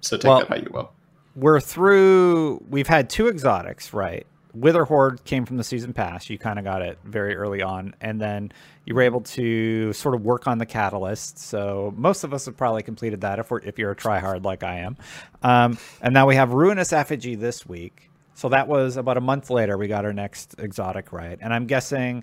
So 0.00 0.16
take 0.16 0.28
Well- 0.28 0.38
that 0.40 0.48
how 0.48 0.56
you 0.56 0.70
will. 0.72 0.90
We're 1.36 1.60
through. 1.60 2.64
We've 2.68 2.88
had 2.88 3.08
two 3.08 3.28
exotics, 3.28 3.92
right? 3.92 4.26
Witherhoard 4.60 5.24
came 5.24 5.44
from 5.44 5.56
the 5.56 5.64
season 5.64 5.92
pass. 5.92 6.28
You 6.28 6.38
kind 6.38 6.58
of 6.58 6.64
got 6.64 6.82
it 6.82 6.98
very 7.04 7.36
early 7.36 7.62
on, 7.62 7.94
and 8.00 8.20
then 8.20 8.52
you 8.84 8.94
were 8.94 9.02
able 9.02 9.20
to 9.20 9.92
sort 9.92 10.14
of 10.14 10.22
work 10.22 10.46
on 10.46 10.58
the 10.58 10.66
catalyst. 10.66 11.38
So 11.38 11.92
most 11.96 12.24
of 12.24 12.32
us 12.32 12.46
have 12.46 12.56
probably 12.56 12.82
completed 12.82 13.20
that 13.22 13.38
if 13.38 13.50
we're 13.50 13.60
if 13.60 13.78
you're 13.78 13.90
a 13.90 13.96
tryhard 13.96 14.44
like 14.44 14.62
I 14.62 14.78
am. 14.78 14.96
Um, 15.42 15.78
and 16.00 16.14
now 16.14 16.26
we 16.26 16.36
have 16.36 16.52
Ruinous 16.52 16.92
Effigy 16.92 17.34
this 17.34 17.66
week. 17.66 18.10
So 18.34 18.48
that 18.50 18.68
was 18.68 18.96
about 18.96 19.16
a 19.16 19.20
month 19.20 19.50
later. 19.50 19.76
We 19.76 19.88
got 19.88 20.04
our 20.04 20.12
next 20.12 20.54
exotic, 20.58 21.12
right? 21.12 21.38
And 21.40 21.52
I'm 21.52 21.66
guessing 21.66 22.22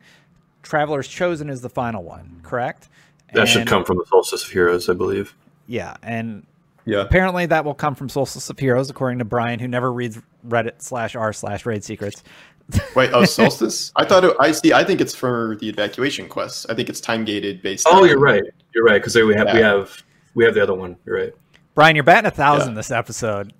Traveler's 0.64 1.08
Chosen 1.08 1.50
is 1.50 1.62
the 1.62 1.70
final 1.70 2.04
one, 2.04 2.40
correct? 2.42 2.90
That 3.34 3.48
should 3.48 3.68
come 3.68 3.84
from 3.84 3.98
the 3.98 4.06
Solstice 4.06 4.46
of 4.46 4.50
Heroes, 4.50 4.88
I 4.88 4.94
believe. 4.94 5.36
Yeah, 5.68 5.98
and 6.02 6.46
Yeah. 6.86 7.02
apparently 7.02 7.46
that 7.48 7.66
will 7.66 7.74
come 7.74 7.96
from 7.96 8.10
Solstice 8.10 8.50
of 8.50 8.60
Heroes, 8.60 8.90
according 8.90 9.20
to 9.20 9.26
Brian, 9.26 9.60
who 9.60 9.68
never 9.68 9.92
reads 9.92 10.20
Reddit 10.48 10.82
slash 10.82 11.16
r 11.16 11.34
slash 11.34 11.66
raid 11.66 11.84
secrets. 11.84 12.24
Wait, 12.96 13.12
oh, 13.14 13.26
Solstice? 13.26 13.92
I 13.96 14.06
thought 14.06 14.24
it, 14.24 14.36
I 14.40 14.52
see. 14.52 14.74
I 14.74 14.84
think 14.84 15.02
it's 15.02 15.14
for 15.16 15.56
the 15.60 15.70
evacuation 15.70 16.28
quest. 16.28 16.66
I 16.70 16.74
think 16.74 16.90
it's 16.90 17.00
time 17.02 17.24
gated 17.26 17.62
based. 17.62 17.88
Oh, 17.90 18.02
on- 18.04 18.10
you're 18.10 18.20
right. 18.20 18.44
You're 18.74 18.84
right 18.84 19.02
because 19.02 19.16
we 19.16 19.36
have 19.36 19.54
we 19.54 19.60
have 19.60 20.04
we 20.34 20.44
have 20.46 20.54
the 20.54 20.64
other 20.64 20.74
one. 20.74 20.96
You're 21.06 21.18
right. 21.18 21.34
Brian, 21.76 21.96
you're 21.96 22.04
batting 22.04 22.28
a 22.28 22.32
thousand 22.32 22.70
Yeah. 22.70 22.76
this 22.76 22.92
episode. 22.92 23.54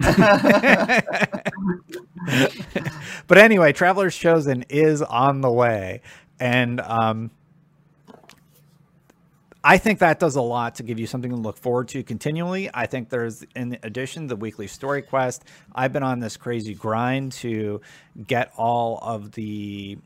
but 3.26 3.38
anyway, 3.38 3.72
Traveler's 3.72 4.16
Chosen 4.16 4.64
is 4.68 5.02
on 5.02 5.40
the 5.40 5.50
way. 5.50 6.00
And 6.40 6.80
um, 6.80 7.30
I 9.66 9.78
think 9.78 10.00
that 10.00 10.18
does 10.18 10.36
a 10.36 10.42
lot 10.42 10.74
to 10.74 10.82
give 10.82 11.00
you 11.00 11.06
something 11.06 11.30
to 11.30 11.36
look 11.36 11.56
forward 11.56 11.88
to 11.88 12.02
continually. 12.02 12.68
I 12.74 12.84
think 12.84 13.08
there's, 13.08 13.42
in 13.56 13.78
addition, 13.82 14.26
the 14.26 14.36
weekly 14.36 14.66
story 14.66 15.00
quest. 15.00 15.42
I've 15.74 15.90
been 15.90 16.02
on 16.02 16.20
this 16.20 16.36
crazy 16.36 16.74
grind 16.74 17.32
to 17.32 17.80
get 18.26 18.52
all 18.58 18.98
of 19.00 19.32
the 19.32 19.96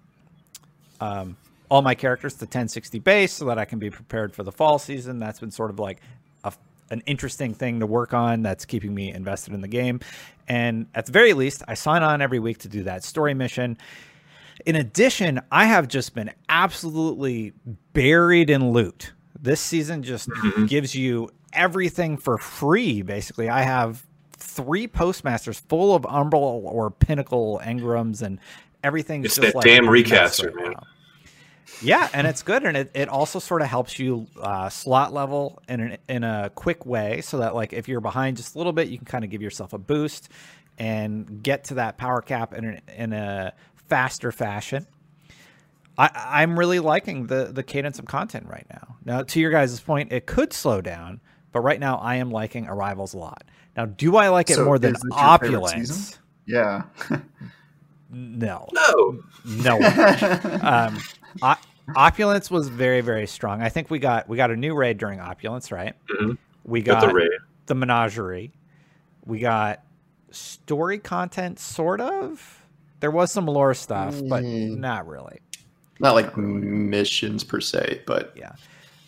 um, 1.00 1.36
all 1.68 1.82
my 1.82 1.96
characters 1.96 2.34
to 2.34 2.44
1060 2.44 3.00
base 3.00 3.32
so 3.32 3.46
that 3.46 3.58
I 3.58 3.64
can 3.64 3.80
be 3.80 3.90
prepared 3.90 4.32
for 4.32 4.44
the 4.44 4.52
fall 4.52 4.78
season. 4.78 5.18
That's 5.18 5.40
been 5.40 5.50
sort 5.50 5.70
of 5.70 5.80
like 5.80 6.00
a, 6.44 6.52
an 6.90 7.02
interesting 7.06 7.52
thing 7.52 7.80
to 7.80 7.86
work 7.86 8.14
on 8.14 8.42
that's 8.42 8.64
keeping 8.64 8.94
me 8.94 9.12
invested 9.12 9.54
in 9.54 9.60
the 9.60 9.68
game. 9.68 9.98
And 10.46 10.86
at 10.94 11.06
the 11.06 11.12
very 11.12 11.32
least, 11.32 11.64
I 11.66 11.74
sign 11.74 12.04
on 12.04 12.22
every 12.22 12.38
week 12.38 12.58
to 12.58 12.68
do 12.68 12.84
that 12.84 13.02
story 13.02 13.34
mission. 13.34 13.76
In 14.66 14.76
addition, 14.76 15.40
I 15.50 15.66
have 15.66 15.88
just 15.88 16.14
been 16.14 16.30
absolutely 16.48 17.54
buried 17.92 18.50
in 18.50 18.70
loot. 18.70 19.12
This 19.40 19.61
season 19.61 20.02
just 20.02 20.28
gives 20.66 20.95
you 20.95 21.30
everything 21.52 22.16
for 22.16 22.38
free, 22.38 23.02
basically. 23.02 23.49
I 23.49 23.62
have 23.62 24.04
three 24.33 24.87
postmasters 24.88 25.61
full 25.61 25.95
of 25.95 26.02
Umbral 26.02 26.62
or 26.64 26.90
Pinnacle 26.90 27.61
engrams 27.64 28.23
and 28.23 28.38
everything's 28.83 29.26
It's 29.26 29.37
just 29.37 29.47
that 29.47 29.54
like 29.54 29.64
damn 29.64 29.88
recaster, 29.88 30.50
right 30.50 30.66
man. 30.66 30.75
Yeah, 31.80 32.09
and 32.12 32.26
it's 32.26 32.42
good, 32.42 32.64
and 32.64 32.76
it, 32.76 32.90
it 32.95 33.09
also 33.09 33.38
sort 33.38 33.62
of 33.62 33.68
helps 33.68 33.99
you 33.99 34.26
uh, 34.40 34.68
slot 34.68 35.12
level 35.12 35.62
in 35.68 35.80
an, 35.80 35.99
in 36.09 36.25
a 36.25 36.50
quick 36.54 36.85
way, 36.85 37.21
so 37.21 37.38
that 37.38 37.54
like 37.54 37.73
if 37.73 37.87
you're 37.87 38.00
behind 38.00 38.37
just 38.37 38.54
a 38.54 38.59
little 38.59 38.73
bit, 38.73 38.88
you 38.88 38.97
can 38.97 39.07
kind 39.07 39.23
of 39.23 39.30
give 39.30 39.42
yourself 39.42 39.73
a 39.73 39.78
boost 39.78 40.28
and 40.78 41.42
get 41.42 41.64
to 41.64 41.75
that 41.75 41.97
power 41.97 42.21
cap 42.21 42.54
in 42.54 42.64
a, 42.64 42.80
in 42.97 43.12
a 43.12 43.52
faster 43.88 44.33
fashion. 44.33 44.87
I, 45.99 46.11
I'm 46.43 46.59
really 46.59 46.78
liking 46.78 47.26
the 47.26 47.47
the 47.52 47.62
cadence 47.62 47.99
of 47.99 48.07
content 48.07 48.47
right 48.49 48.67
now. 48.71 48.97
Now, 49.05 49.23
to 49.25 49.40
your 49.40 49.50
guys' 49.50 49.78
point, 49.81 50.12
it 50.12 50.26
could 50.26 50.52
slow 50.52 50.81
down, 50.81 51.21
but 51.52 51.61
right 51.61 51.81
now 51.81 51.97
I 51.97 52.14
am 52.17 52.31
liking 52.31 52.67
Arrivals 52.69 53.12
a 53.14 53.19
lot. 53.19 53.43
Now, 53.76 53.87
do 53.87 54.17
I 54.17 54.28
like 54.28 54.49
it 54.50 54.55
So 54.55 54.64
more 54.64 54.78
than 54.78 54.95
is 54.95 55.00
this 55.02 55.11
your 55.11 55.38
favorite 55.38 55.57
Opulence? 55.59 56.19
Yeah. 56.47 56.83
No, 58.11 58.69
No, 58.73 59.11
no. 59.45 59.78
um, 60.62 60.99
o- 61.43 61.55
opulence 61.95 62.50
was 62.50 62.69
very 62.69 63.00
very 63.02 63.26
strong. 63.26 63.61
I 63.62 63.69
think 63.69 63.90
we 63.90 63.99
got 63.99 64.28
we 64.28 64.37
got 64.37 64.50
a 64.50 64.57
new 64.57 64.75
raid 64.75 64.99
during 64.99 65.21
opulence, 65.21 65.71
right? 65.71 65.95
Mhm. 66.21 66.38
We 66.64 66.81
got 66.83 67.02
got 67.02 67.09
the 67.09 67.14
raid. 67.14 67.31
the 67.67 67.75
menagerie. 67.75 68.52
We 69.26 69.40
got 69.40 69.83
story 70.31 70.99
content, 70.99 71.59
sort 71.59 72.00
of. 72.00 72.62
There 73.00 73.11
was 73.11 73.31
some 73.31 73.47
lore 73.47 73.75
stuff, 73.75 74.21
but 74.28 74.43
Mm. 74.43 74.78
not 74.78 75.07
really. 75.07 75.40
Not 76.00 76.14
like 76.14 76.37
missions 76.37 77.45
per 77.45 77.61
se, 77.61 78.02
but 78.07 78.33
Yeah. 78.37 78.52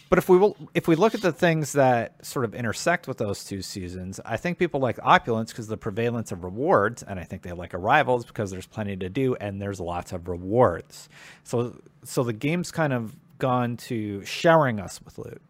But 0.09 0.19
if 0.19 0.29
we 0.29 0.39
will, 0.39 0.57
if 0.75 0.89
we 0.89 0.97
look 0.97 1.15
at 1.15 1.21
the 1.23 1.31
things 1.31 1.73
that 1.75 2.27
sort 2.27 2.45
of 2.45 2.53
intersect 2.53 3.07
with 3.07 3.19
those 3.19 3.45
two 3.45 3.63
seasons, 3.63 4.19
I 4.25 4.37
think 4.37 4.59
people 4.59 4.81
like 4.81 4.99
opulence 5.05 5.53
because 5.53 5.69
the 5.69 5.77
prevalence 5.77 6.33
of 6.33 6.43
rewards, 6.43 7.05
and 7.05 7.21
I 7.21 7.23
think 7.23 7.43
they 7.43 7.53
like 7.53 7.75
arrivals 7.75 8.25
because 8.25 8.51
there's 8.51 8.67
plenty 8.67 8.97
to 8.97 9.09
do 9.09 9.37
and 9.37 9.63
there's 9.63 9.79
lots 9.79 10.11
of 10.11 10.27
rewards. 10.27 11.09
So, 11.45 11.81
so 12.03 12.25
the 12.25 12.33
game's 12.33 12.73
kind 12.73 12.93
of 12.93 13.15
gone 13.39 13.77
to 13.77 14.25
showering 14.25 14.81
us 14.81 15.01
with 15.05 15.17
loot. 15.17 15.41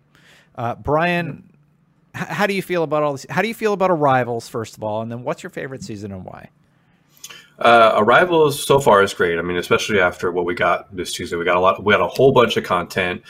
Uh, 0.56 0.74
Brian, 0.74 1.50
h- 2.14 2.26
how 2.28 2.46
do 2.46 2.52
you 2.52 2.60
feel 2.62 2.82
about 2.82 3.02
all 3.02 3.12
this? 3.12 3.24
How 3.30 3.40
do 3.40 3.48
you 3.48 3.54
feel 3.54 3.72
about 3.72 3.90
arrivals 3.90 4.46
first 4.46 4.76
of 4.76 4.82
all, 4.82 5.00
and 5.00 5.10
then 5.10 5.22
what's 5.22 5.42
your 5.42 5.50
favorite 5.50 5.82
season 5.82 6.12
and 6.12 6.22
why? 6.22 6.50
Uh, 7.60 7.92
Arrivals 7.96 8.64
so 8.64 8.80
far 8.80 9.02
is 9.02 9.12
great. 9.12 9.38
I 9.38 9.42
mean, 9.42 9.58
especially 9.58 10.00
after 10.00 10.32
what 10.32 10.46
we 10.46 10.54
got 10.54 10.94
this 10.94 11.12
Tuesday, 11.12 11.36
we 11.36 11.44
got 11.44 11.56
a 11.56 11.60
lot. 11.60 11.84
We 11.84 11.92
had 11.92 12.00
a 12.00 12.08
whole 12.08 12.32
bunch 12.32 12.56
of 12.56 12.64
content, 12.64 13.22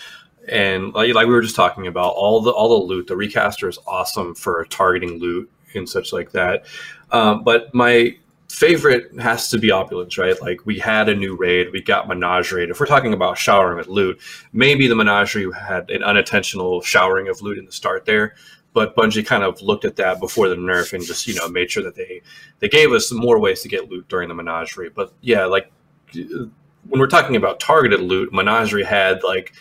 and 0.48 0.94
like, 0.94 1.12
like 1.14 1.26
we 1.26 1.32
were 1.32 1.42
just 1.42 1.56
talking 1.56 1.88
about, 1.88 2.14
all 2.14 2.40
the 2.40 2.50
all 2.50 2.68
the 2.68 2.86
loot. 2.86 3.08
The 3.08 3.16
recaster 3.16 3.68
is 3.68 3.78
awesome 3.86 4.34
for 4.34 4.64
targeting 4.66 5.18
loot 5.18 5.50
and 5.74 5.88
such 5.88 6.12
like 6.12 6.30
that. 6.32 6.66
Um, 7.10 7.42
but 7.42 7.74
my 7.74 8.16
favorite 8.48 9.10
has 9.20 9.48
to 9.48 9.58
be 9.58 9.70
opulence, 9.70 10.18
right? 10.18 10.40
Like 10.40 10.66
we 10.66 10.78
had 10.78 11.08
a 11.08 11.14
new 11.14 11.36
raid, 11.36 11.68
we 11.72 11.80
got 11.82 12.08
menagerie. 12.08 12.68
If 12.68 12.80
we're 12.80 12.86
talking 12.86 13.14
about 13.14 13.38
showering 13.38 13.78
with 13.78 13.86
loot, 13.86 14.20
maybe 14.52 14.88
the 14.88 14.96
menagerie 14.96 15.50
had 15.52 15.90
an 15.90 16.02
unintentional 16.02 16.82
showering 16.82 17.28
of 17.28 17.42
loot 17.42 17.58
in 17.58 17.64
the 17.64 17.72
start 17.72 18.04
there. 18.04 18.34
But 18.72 18.94
Bungie 18.94 19.26
kind 19.26 19.42
of 19.42 19.60
looked 19.62 19.84
at 19.84 19.96
that 19.96 20.20
before 20.20 20.48
the 20.48 20.54
nerf 20.54 20.92
and 20.92 21.04
just 21.04 21.26
you 21.26 21.34
know 21.34 21.48
made 21.48 21.70
sure 21.70 21.82
that 21.82 21.96
they 21.96 22.22
they 22.60 22.68
gave 22.68 22.92
us 22.92 23.10
more 23.12 23.38
ways 23.38 23.62
to 23.62 23.68
get 23.68 23.90
loot 23.90 24.08
during 24.08 24.28
the 24.28 24.34
menagerie. 24.34 24.90
But 24.90 25.12
yeah, 25.20 25.44
like 25.44 25.72
when 26.14 27.00
we're 27.00 27.06
talking 27.06 27.36
about 27.36 27.60
targeted 27.60 28.00
loot, 28.00 28.32
menagerie 28.32 28.84
had 28.84 29.22
like 29.22 29.52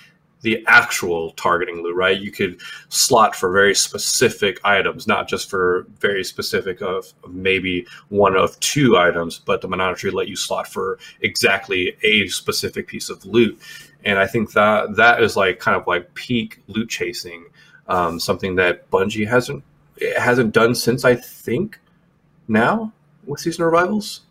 the 0.42 0.64
actual 0.68 1.32
targeting 1.32 1.84
loot, 1.84 1.96
right? 1.96 2.20
You 2.20 2.32
could 2.32 2.62
slot 2.90 3.36
for 3.36 3.52
very 3.52 3.76
specific 3.76 4.60
items, 4.64 5.08
not 5.08 5.28
just 5.28 5.50
for 5.50 5.86
very 6.00 6.24
specific 6.24 6.82
of, 6.82 7.14
maybe 7.28 7.86
one 8.10 8.36
of 8.36 8.60
two 8.60 8.98
items, 8.98 9.40
but 9.40 9.62
the 9.62 9.68
menagerie 9.68 10.12
let 10.12 10.28
you 10.28 10.36
slot 10.36 10.68
for 10.68 10.98
exactly 11.22 11.98
a 12.04 12.28
specific 12.28 12.88
piece 12.88 13.10
of 13.10 13.26
loot. 13.26 13.60
And 14.06 14.18
I 14.18 14.28
think 14.28 14.54
that 14.54 14.96
that 14.96 15.22
is 15.22 15.36
like 15.36 15.60
kind 15.60 15.76
of 15.76 15.86
like 15.88 16.14
peak 16.14 16.62
loot 16.68 16.90
chasing, 16.90 17.46
um, 17.90 18.20
something 18.20 18.56
that 18.56 18.90
Bungie 18.90 19.28
hasn't 19.28 19.64
hasn't 20.18 20.54
done 20.54 20.74
since 20.76 21.04
I 21.04 21.16
think 21.16 21.78
now 22.48 22.94
with 23.26 23.42
season 23.42 23.66
revivals 23.66 24.22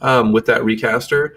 um, 0.00 0.32
with 0.32 0.46
that 0.46 0.64
recaster. 0.64 1.36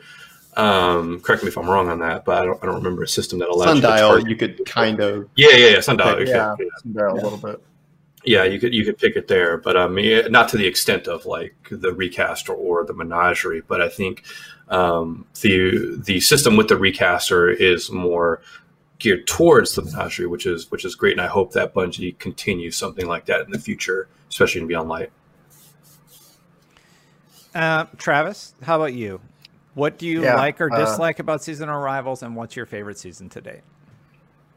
Um, 0.58 1.20
correct 1.20 1.44
me 1.44 1.50
if 1.50 1.58
I'm 1.58 1.70
wrong 1.70 1.89
on 1.89 2.00
that, 2.00 2.24
but 2.25 2.41
I 2.41 2.46
don't, 2.46 2.63
I 2.63 2.65
don't 2.65 2.75
remember 2.75 3.03
a 3.03 3.08
system 3.08 3.39
that 3.39 3.50
allows 3.50 3.75
you 3.75 3.82
to 3.82 3.88
sundial 3.88 4.10
target- 4.10 4.29
you 4.29 4.36
could 4.38 4.65
kind 4.65 5.00
of 5.01 5.27
Yeah, 5.36 5.50
yeah, 5.51 5.67
yeah, 5.67 5.79
sundial. 5.82 6.20
you 6.22 6.27
yeah, 6.27 6.55
could- 6.58 6.67
yeah, 6.96 7.12
a 7.12 7.13
little 7.13 7.38
bit. 7.38 7.62
yeah, 8.24 8.44
you 8.46 8.58
could 8.60 8.74
you 8.74 8.86
could 8.86 8.98
pick 8.98 9.17
it 9.17 9.27
there, 9.27 9.58
but 9.58 9.75
um, 9.75 10.00
yeah, 10.00 10.22
not 10.29 10.48
to 10.50 10.58
the 10.58 10.65
extent 10.65 11.08
of 11.08 11.25
like 11.25 11.55
the 11.70 11.91
recaster 11.94 12.53
or 12.53 12.86
the 12.86 12.94
menagerie. 12.94 13.62
But 13.67 13.82
I 13.82 13.89
think 13.89 14.24
um, 14.70 15.25
the 15.41 15.98
the 16.01 16.22
system 16.22 16.55
with 16.55 16.70
the 16.70 16.77
recaster 16.77 17.50
is 17.50 17.91
more 17.91 18.41
geared 18.99 19.27
towards 19.27 19.75
the 19.75 19.83
menagerie, 19.83 20.27
which 20.27 20.45
is 20.45 20.71
which 20.71 20.85
is 20.85 20.95
great, 20.95 21.13
and 21.13 21.21
I 21.21 21.27
hope 21.27 21.53
that 21.53 21.73
Bungie 21.73 22.17
continues 22.17 22.77
something 22.77 23.05
like 23.05 23.25
that 23.25 23.45
in 23.45 23.51
the 23.51 23.59
future, 23.59 24.07
especially 24.29 24.61
in 24.61 24.67
Beyond 24.67 24.89
Light. 24.89 25.11
Uh, 27.53 27.85
Travis, 27.97 28.53
how 28.63 28.75
about 28.75 28.93
you? 28.93 29.21
What 29.73 29.97
do 29.97 30.07
you 30.07 30.21
Yeah, 30.23 30.35
like 30.35 30.59
or 30.61 30.71
uh, 30.73 30.77
dislike 30.77 31.19
about 31.19 31.43
seasonal 31.43 31.77
arrivals, 31.77 32.23
and 32.23 32.35
what's 32.35 32.55
your 32.55 32.65
favorite 32.65 32.97
season 32.97 33.29
to 33.29 33.41
date? 33.41 33.61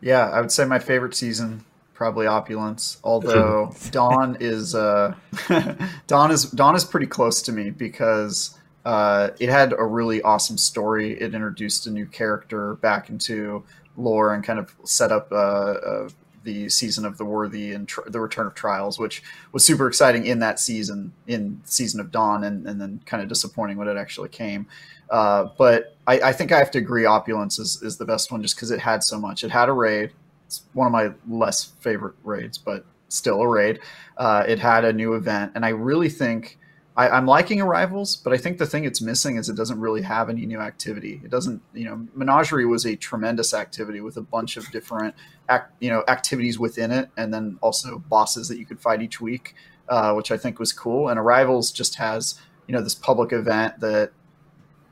Yeah, 0.01 0.29
I 0.31 0.41
would 0.41 0.53
say 0.53 0.65
my 0.65 0.79
favorite 0.79 1.15
season 1.15 1.65
probably 1.99 2.29
Opulence. 2.29 2.99
Although 3.03 3.75
Dawn 3.91 4.37
is 4.41 4.75
uh, 4.75 5.15
Dawn 6.07 6.31
is 6.31 6.45
Dawn 6.45 6.77
is 6.77 6.85
pretty 6.85 7.07
close 7.07 7.43
to 7.43 7.53
me 7.53 7.71
because 7.71 8.57
uh, 8.85 9.31
it 9.41 9.49
had 9.49 9.75
a 9.77 9.85
really 9.85 10.23
awesome 10.23 10.57
story. 10.57 11.21
It 11.21 11.35
introduced 11.35 11.87
a 11.89 11.91
new 11.91 12.07
character 12.07 12.77
back 12.77 13.11
into 13.11 13.65
lore 13.99 14.33
and 14.33 14.45
kind 14.45 14.59
of 14.59 14.75
set 14.85 15.13
up 15.13 15.31
uh, 15.33 15.35
uh, 15.35 16.09
the 16.45 16.69
season 16.69 17.05
of 17.05 17.19
the 17.19 17.25
Worthy 17.25 17.73
and 17.73 17.87
tr- 17.87 18.09
the 18.09 18.21
Return 18.21 18.47
of 18.47 18.55
Trials, 18.55 18.99
which 18.99 19.23
was 19.53 19.65
super 19.65 19.87
exciting 19.87 20.27
in 20.27 20.39
that 20.39 20.61
season, 20.61 21.13
in 21.27 21.61
season 21.65 22.01
of 22.01 22.11
Dawn, 22.11 22.45
and, 22.45 22.67
and 22.67 22.81
then 22.81 23.01
kind 23.05 23.23
of 23.23 23.29
disappointing 23.29 23.77
when 23.77 23.89
it 23.89 23.97
actually 23.97 24.29
came. 24.29 24.67
Uh, 25.11 25.49
but 25.59 25.97
I, 26.07 26.21
I, 26.21 26.33
think 26.33 26.53
I 26.53 26.59
have 26.59 26.71
to 26.73 26.79
agree, 26.79 27.05
Opulence 27.05 27.59
is, 27.59 27.83
is 27.83 27.97
the 27.97 28.05
best 28.05 28.31
one 28.31 28.43
just 28.43 28.57
because 28.57 28.71
it 28.71 28.81
had 28.81 29.03
so 29.03 29.19
much. 29.19 29.43
It 29.43 29.51
had 29.51 29.69
a 29.69 29.73
raid. 29.73 30.13
It's 30.47 30.63
one 30.73 30.87
of 30.87 30.93
my 30.93 31.13
less 31.29 31.65
favorite 31.81 32.15
raids, 32.25 32.59
but 32.59 32.85
still 33.09 33.41
a 33.41 33.49
raid. 33.49 33.81
Uh, 34.17 34.45
it 34.47 34.59
had 34.59 34.85
a 34.85 34.93
new 34.93 35.15
event, 35.15 35.53
and 35.55 35.65
I 35.65 35.71
really 35.71 36.09
think 36.09 36.59
I, 36.99 37.17
am 37.17 37.27
liking 37.27 37.61
Arrivals, 37.61 38.17
but 38.17 38.33
I 38.33 38.37
think 38.39 38.59
the 38.59 38.67
thing 38.67 38.85
it's 38.85 39.01
missing 39.01 39.37
is 39.37 39.49
it 39.49 39.55
doesn't 39.55 39.79
really 39.79 40.03
have 40.03 40.29
any 40.29 40.45
new 40.47 40.59
activity. 40.59 41.21
It 41.25 41.31
doesn't, 41.31 41.63
you 41.73 41.85
know, 41.85 42.09
Menagerie 42.13 42.67
was 42.67 42.85
a 42.87 42.97
tremendous 42.97 43.55
activity 43.55 44.01
with 44.01 44.17
a 44.17 44.21
bunch 44.21 44.57
of 44.57 44.69
different, 44.73 45.15
act, 45.49 45.73
you 45.81 45.91
know, 45.91 46.03
activities 46.09 46.59
within 46.59 46.91
it, 46.91 47.09
and 47.17 47.33
then 47.33 47.57
also 47.61 48.01
bosses 48.09 48.49
that 48.49 48.59
you 48.59 48.67
could 48.67 48.81
fight 48.81 49.01
each 49.01 49.21
week, 49.21 49.55
uh, 49.89 50.13
which 50.15 50.33
I 50.33 50.37
think 50.37 50.59
was 50.59 50.73
cool. 50.73 51.09
And 51.09 51.21
Arrivals 51.21 51.71
just 51.71 51.95
has, 51.95 52.41
you 52.67 52.75
know, 52.75 52.83
this 52.83 52.97
public 52.97 53.33
event 53.33 53.79
that 53.79 54.11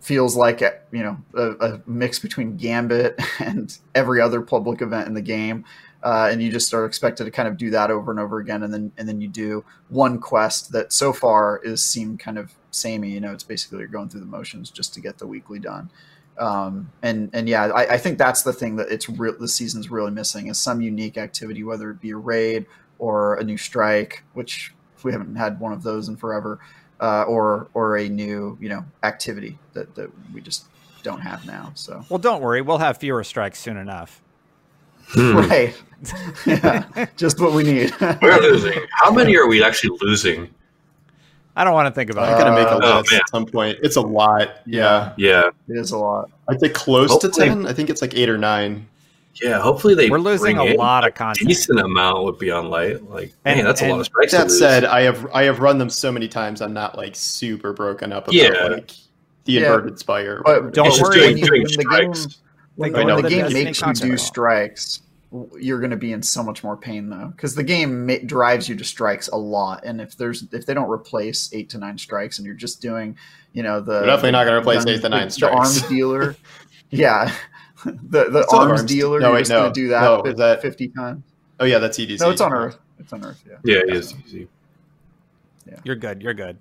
feels 0.01 0.37
like 0.37 0.61
you 0.93 1.03
know 1.03 1.17
a, 1.35 1.51
a 1.67 1.81
mix 1.85 2.21
between 2.21 2.57
Gambit 2.57 3.21
and 3.41 3.77
every 3.97 4.21
other 4.21 4.41
public 4.41 4.81
event 4.81 5.09
in 5.09 5.15
the 5.15 5.23
game 5.23 5.65
uh, 6.03 6.29
and 6.31 6.43
you 6.43 6.51
just 6.51 6.73
are 6.75 6.85
expected 6.85 7.25
to 7.25 7.31
kind 7.31 7.49
of 7.49 7.57
do 7.57 7.71
that 7.71 7.91
over 7.91 8.11
and 8.11 8.21
over 8.21 8.39
again, 8.39 8.63
and 8.63 8.73
then 8.73 8.93
and 8.97 9.09
then 9.09 9.21
you 9.21 9.29
do 9.29 9.65
one 9.89 10.19
quest 10.19 10.73
that 10.73 10.93
so 10.93 11.13
far 11.13 11.61
is 11.65 11.85
seemed 11.85 12.21
kind 12.21 12.39
of 12.39 12.55
samey. 12.71 13.11
You 13.11 13.21
know, 13.21 13.33
it's 13.33 13.45
basically 13.45 13.79
you're 13.79 13.89
going 13.89 14.09
through 14.09 14.21
the 14.21 14.27
motions 14.27 14.71
just 14.71 14.95
to 14.95 15.01
get 15.01 15.19
the 15.19 15.27
weekly 15.27 15.59
done. 15.59 15.91
Um, 16.39 16.93
and 17.03 17.31
and 17.33 17.49
yeah, 17.49 17.67
I, 17.67 17.95
I, 17.95 17.99
think 17.99 18.19
that's 18.19 18.43
the 18.43 18.53
thing 18.53 18.77
that 18.77 18.91
it's 18.91 19.09
re- 19.09 19.33
the 19.39 19.49
season's 19.49 19.91
really 19.91 20.11
missing 20.11 20.49
is 20.49 20.59
some 20.59 20.83
unique 20.83 21.17
activity, 21.17 21.63
whether 21.63 21.91
it 21.91 22.01
be 22.01 22.11
a 22.11 22.17
raid 22.17 22.67
or 22.99 23.37
a 23.37 23.45
new 23.45 23.57
strike, 23.57 24.23
which 24.35 24.75
we 25.03 25.13
haven't 25.13 25.37
had 25.37 25.59
one 25.61 25.73
of 25.73 25.83
those 25.83 26.09
in 26.09 26.17
forever, 26.17 26.59
uh, 27.01 27.23
or 27.23 27.69
or 27.73 27.97
a 27.97 28.09
new 28.09 28.59
you 28.61 28.69
know 28.69 28.85
activity 29.03 29.59
that 29.73 29.95
that 29.95 30.11
we 30.35 30.43
just 30.43 30.67
don't 31.03 31.21
have 31.21 31.47
now. 31.47 31.73
So 31.75 32.05
well, 32.11 32.19
don't 32.19 32.43
worry, 32.43 32.61
we'll 32.61 32.79
have 32.79 32.99
fewer 32.99 33.25
strikes 33.25 33.59
soon 33.59 33.79
enough. 33.79 34.23
Hmm. 35.09 35.37
Right. 35.49 35.83
yeah. 36.47 37.07
Just 37.17 37.41
what 37.41 37.53
we 37.53 37.63
need. 37.63 37.93
We're 38.23 38.39
losing. 38.41 38.81
How 38.93 39.11
many 39.13 39.37
are 39.37 39.47
we 39.49 39.63
actually 39.65 39.97
losing? 40.03 40.51
I 41.57 41.65
don't 41.65 41.73
want 41.73 41.87
to 41.87 41.93
think 41.95 42.11
about 42.11 42.25
I 42.25 42.33
it. 42.33 42.35
I 42.35 42.39
gotta 42.39 42.51
make 42.53 42.69
a 42.69 42.87
oh, 42.95 42.99
list 42.99 43.13
at 43.15 43.29
some 43.31 43.47
point. 43.47 43.79
It's 43.83 43.97
a 43.97 44.01
lot. 44.03 44.61
Yeah. 44.67 45.15
Yeah. 45.17 45.49
It 45.69 45.79
is 45.79 45.93
a 45.93 45.99
lot. 45.99 46.31
I'd 46.49 46.61
say 46.61 46.69
close 46.69 47.11
Hopefully- 47.11 47.33
to 47.33 47.41
ten. 47.41 47.67
I 47.67 47.73
think 47.73 47.89
it's 47.89 48.03
like 48.03 48.15
eight 48.15 48.29
or 48.29 48.37
nine. 48.37 48.87
Yeah. 49.43 49.59
Hopefully 49.61 49.95
they. 49.95 50.11
We're 50.11 50.19
losing 50.19 50.57
bring 50.57 50.69
a 50.69 50.73
in 50.73 50.77
lot 50.77 51.07
of 51.07 51.15
content. 51.15 51.49
decent 51.49 51.81
amount 51.81 52.25
would 52.25 52.39
be 52.39 52.51
on 52.51 52.69
light. 52.69 53.03
Like, 53.09 53.33
And- 53.47 53.57
man, 53.59 53.65
that's 53.65 53.81
a 53.81 53.89
lot 53.89 54.01
of 54.01 54.07
strikes. 54.07 54.33
That 54.33 54.51
said, 54.51 54.85
I 54.85 55.01
have 55.03 55.27
I 55.33 55.45
have 55.45 55.61
run 55.61 55.79
them 55.79 55.89
so 55.89 56.13
many 56.13 56.29
times. 56.29 56.61
I'm 56.61 56.75
not 56.75 56.97
like 56.99 57.17
super 57.17 57.73
broken 57.73 58.13
up 58.13 58.25
about 58.25 58.35
Yeah. 58.35 58.67
like 58.67 58.91
the 59.45 59.53
Yeah. 59.53 59.61
inverted 59.63 59.99
spire. 59.99 60.43
But 60.45 60.75
don't 60.75 60.89
It's 60.89 60.99
just 60.99 61.11
worry, 61.11 61.21
doing, 61.21 61.39
you- 61.39 61.47
doing 61.47 61.63
when 61.63 61.71
the 61.73 62.13
game- 62.13 62.33
strikes. 62.77 62.95
When, 62.95 63.07
They 63.07 63.13
when 63.15 63.23
the 63.23 63.29
game 63.31 63.53
makes 63.53 63.81
you 63.81 63.93
do 63.95 64.17
strikes, 64.17 65.03
you're 65.59 65.81
going 65.81 65.91
to 65.91 65.97
be 65.97 66.13
in 66.13 66.23
so 66.23 66.43
much 66.43 66.63
more 66.63 66.77
pain 66.77 67.09
though, 67.11 67.33
because 67.35 67.55
the 67.55 67.63
game 67.65 68.07
ma- 68.07 68.15
drives 68.25 68.69
you 68.69 68.77
to 68.77 68.85
strikes 68.85 69.29
a 69.29 69.37
lot. 69.37 69.85
And 69.85 70.01
if 70.01 70.17
there's 70.17 70.45
if 70.53 70.67
they 70.67 70.75
don't 70.75 70.89
replace 70.91 71.51
eight 71.53 71.69
to 71.71 71.79
nine 71.79 71.99
strikes, 71.99 72.39
and 72.39 72.47
you're 72.47 72.55
just 72.55 72.81
doing, 72.81 73.17
you 73.53 73.63
know, 73.63 73.81
the 73.81 73.93
They're 74.01 74.07
definitely 74.07 74.31
not 74.33 74.45
gonna 74.45 74.59
replace 74.59 74.85
gun- 74.85 74.95
eight 74.95 75.01
to 75.03 75.09
nine 75.09 75.27
the, 75.27 75.31
strikes. 75.33 75.53
The 75.53 75.59
arms 75.59 75.83
dealer, 75.89 76.37
yeah, 76.91 77.33
the 77.85 78.31
the 78.31 78.47
arms 78.53 78.81
arms- 78.81 78.85
dealer. 78.85 79.21
no, 79.21 79.29
you're 79.29 79.37
wait, 79.37 79.49
no. 79.49 79.73
do 79.73 79.89
that, 79.89 80.03
No, 80.03 80.23
fif- 80.23 80.37
that- 80.37 80.63
fifty 80.63 80.89
times. 80.89 81.23
oh 81.61 81.65
yeah, 81.65 81.79
that's 81.79 81.99
EDZ. 81.99 82.21
No, 82.21 82.31
it's 82.31 82.41
on 82.41 82.53
Earth. 82.55 82.79
It's 82.99 83.13
on 83.13 83.25
Earth. 83.25 83.43
Yeah. 83.49 83.57
Yeah, 83.65 83.79
it 83.81 83.91
is 83.97 84.15
easy. 84.27 84.49
Yeah. 85.67 85.79
You're 85.85 85.97
good. 85.97 86.23
You're 86.23 86.35
good. 86.35 86.57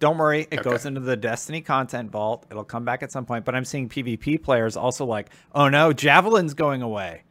Don't 0.00 0.18
worry. 0.18 0.48
It 0.50 0.60
Okay. 0.60 0.70
goes 0.70 0.86
into 0.86 1.00
the 1.00 1.16
Destiny 1.16 1.60
content 1.60 2.10
vault. 2.10 2.46
It'll 2.50 2.64
come 2.64 2.84
back 2.84 3.02
at 3.04 3.12
some 3.12 3.24
point. 3.24 3.44
But 3.44 3.54
I'm 3.54 3.64
seeing 3.64 3.88
PvP 3.88 4.42
players 4.42 4.76
also 4.76 5.04
like, 5.04 5.30
oh 5.54 5.68
no, 5.68 5.92
Javelin's 5.92 6.54
going 6.54 6.82
away, 6.82 7.22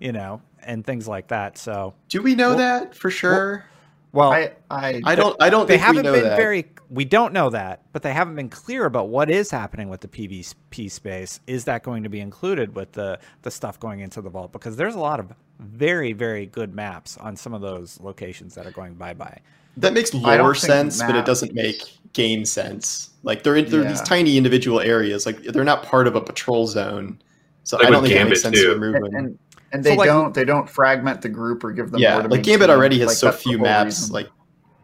you 0.00 0.12
know, 0.12 0.40
and 0.62 0.84
things 0.86 1.06
like 1.06 1.28
that. 1.28 1.58
So, 1.58 1.94
Do 2.08 2.22
we 2.22 2.34
know 2.34 2.50
Well- 2.50 2.58
that 2.58 2.94
for 2.94 3.10
sure? 3.10 3.64
well, 4.12 4.32
I 4.32 4.52
I, 4.70 5.02
I 5.04 5.14
don't. 5.14 5.36
I 5.42 5.50
don't 5.50 5.66
they 5.66 5.74
think 5.74 5.82
haven't 5.86 6.04
know 6.04 6.12
been 6.12 6.22
that. 6.24 6.36
very. 6.36 6.66
We 6.90 7.04
don't 7.06 7.32
know 7.32 7.48
that, 7.50 7.80
but 7.94 8.02
they 8.02 8.12
haven't 8.12 8.34
been 8.36 8.50
clear 8.50 8.84
about 8.84 9.08
what 9.08 9.30
is 9.30 9.50
happening 9.50 9.88
with 9.88 10.02
the 10.02 10.08
PvP 10.08 10.90
space. 10.90 11.40
Is 11.46 11.64
that 11.64 11.82
going 11.82 12.02
to 12.02 12.10
be 12.10 12.20
included 12.20 12.74
with 12.76 12.92
the 12.92 13.18
the 13.42 13.50
stuff 13.50 13.80
going 13.80 14.00
into 14.00 14.20
the 14.20 14.28
vault? 14.30 14.52
Because 14.52 14.76
there's 14.76 14.94
a 14.94 15.00
lot 15.00 15.18
of 15.18 15.32
very 15.58 16.12
very 16.12 16.44
good 16.46 16.74
maps 16.74 17.16
on 17.16 17.34
some 17.34 17.54
of 17.54 17.62
those 17.62 17.98
locations 18.00 18.54
that 18.54 18.66
are 18.66 18.70
going 18.72 18.94
bye 18.94 19.14
bye. 19.14 19.38
That 19.78 19.94
makes 19.94 20.14
I 20.14 20.36
don't 20.36 20.44
lore 20.44 20.54
think 20.54 20.66
sense, 20.70 21.02
but 21.02 21.16
it 21.16 21.24
doesn't 21.24 21.54
make 21.54 21.82
game 22.12 22.44
sense. 22.44 23.10
Like 23.22 23.42
they're 23.42 23.62
they're 23.62 23.84
these 23.84 24.00
tiny 24.02 24.36
individual 24.36 24.80
areas. 24.80 25.26
Like 25.26 25.42
they're 25.42 25.64
not 25.64 25.82
part 25.84 26.06
of 26.06 26.16
a 26.16 26.20
patrol 26.20 26.66
zone. 26.66 27.20
So 27.64 27.76
Like 27.76 27.86
I 27.86 27.90
don't 27.90 28.02
with 28.02 28.10
think 28.10 28.20
it 28.20 28.28
makes 28.28 28.42
sense 28.42 28.56
too. 28.58 28.74
to 28.74 28.78
remove 28.78 28.94
and, 28.96 29.04
them. 29.06 29.14
and 29.16 29.38
and 29.72 29.84
So, 29.84 29.90
they 29.90 29.96
like- 29.96 30.06
don't 30.08 30.34
they 30.34 30.44
don't 30.44 30.68
fragment 30.68 31.22
the 31.22 31.28
group 31.28 31.62
or 31.64 31.72
give 31.72 31.90
them 31.92 32.00
yeah, 32.00 32.14
more 32.14 32.22
to 32.22 32.28
like 32.28 32.42
Gambit 32.42 32.68
already 32.70 32.98
has 32.98 33.08
Like, 33.08 33.16
so 33.16 33.32
few 33.32 33.58
maps. 33.58 34.00
reason. 34.00 34.12
Like 34.14 34.28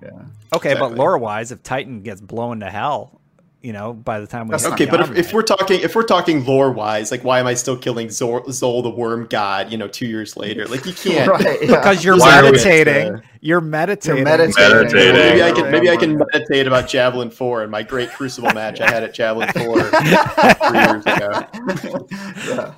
yeah. 0.03 0.09
Okay, 0.55 0.71
Exactly. 0.73 0.91
but 0.91 0.97
lore 0.99 1.19
wise, 1.19 1.51
if 1.53 1.63
Titan 1.63 2.03
gets 2.03 2.21
blown 2.21 2.61
to 2.61 2.71
hell, 2.71 3.21
you 3.61 3.73
know, 3.73 3.93
by 3.93 4.21
the 4.21 4.27
time 4.27 4.47
we 4.47 4.53
That's 4.53 4.67
okay, 4.67 4.87
but 4.87 5.01
if, 5.01 5.17
if 5.17 5.33
we're 5.33 5.43
talking 5.43 5.81
if 5.81 5.97
we're 5.97 6.05
talking 6.05 6.45
lore 6.45 6.71
wise, 6.71 7.11
like 7.11 7.25
why 7.25 7.41
am 7.41 7.47
I 7.49 7.55
still 7.55 7.77
killing 7.77 8.09
Zor, 8.09 8.45
Xol 8.45 8.85
the 8.85 8.91
Worm 8.91 9.27
God? 9.27 9.73
You 9.73 9.79
know, 9.79 9.89
two 9.89 10.07
years 10.07 10.37
later, 10.37 10.67
like 10.67 10.87
you 10.87 10.93
can't. 10.95 11.29
right 11.29 11.59
yeah. 11.61 11.67
because 11.67 12.05
you're 12.05 12.17
Why 12.17 12.39
are 12.39 12.43
meditating, 12.45 13.21
you're 13.41 13.61
meditating. 13.61 14.23
meditating. 14.23 14.77
Meditating. 14.77 15.13
Maybe 15.15 15.43
I 15.43 15.51
can 15.53 15.73
maybe 15.73 15.91
I 15.91 15.97
can 15.97 16.17
meditate 16.19 16.69
about 16.69 16.87
Javelin 16.89 17.31
Four 17.31 17.63
and 17.63 17.71
my 17.71 17.83
great 17.83 18.11
Crucible 18.11 18.53
match 18.55 18.81
I 18.81 18.89
had 18.91 19.03
at 19.03 19.13
Javelin 19.13 19.49
Four 19.53 19.83
three 19.83 20.79
years 20.79 21.05
ago. 21.05 22.07
yeah. 22.47 22.75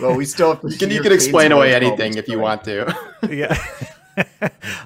Well, 0.00 0.14
we 0.16 0.24
still 0.24 0.50
have 0.52 0.60
to 0.60 0.68
You 0.70 0.78
can 0.78 0.90
you 0.92 1.00
can 1.02 1.12
explain 1.12 1.50
away 1.50 1.74
anything 1.74 2.14
if 2.18 2.28
you 2.28 2.38
want 2.38 2.62
to. 2.64 2.96
yeah. 3.28 3.58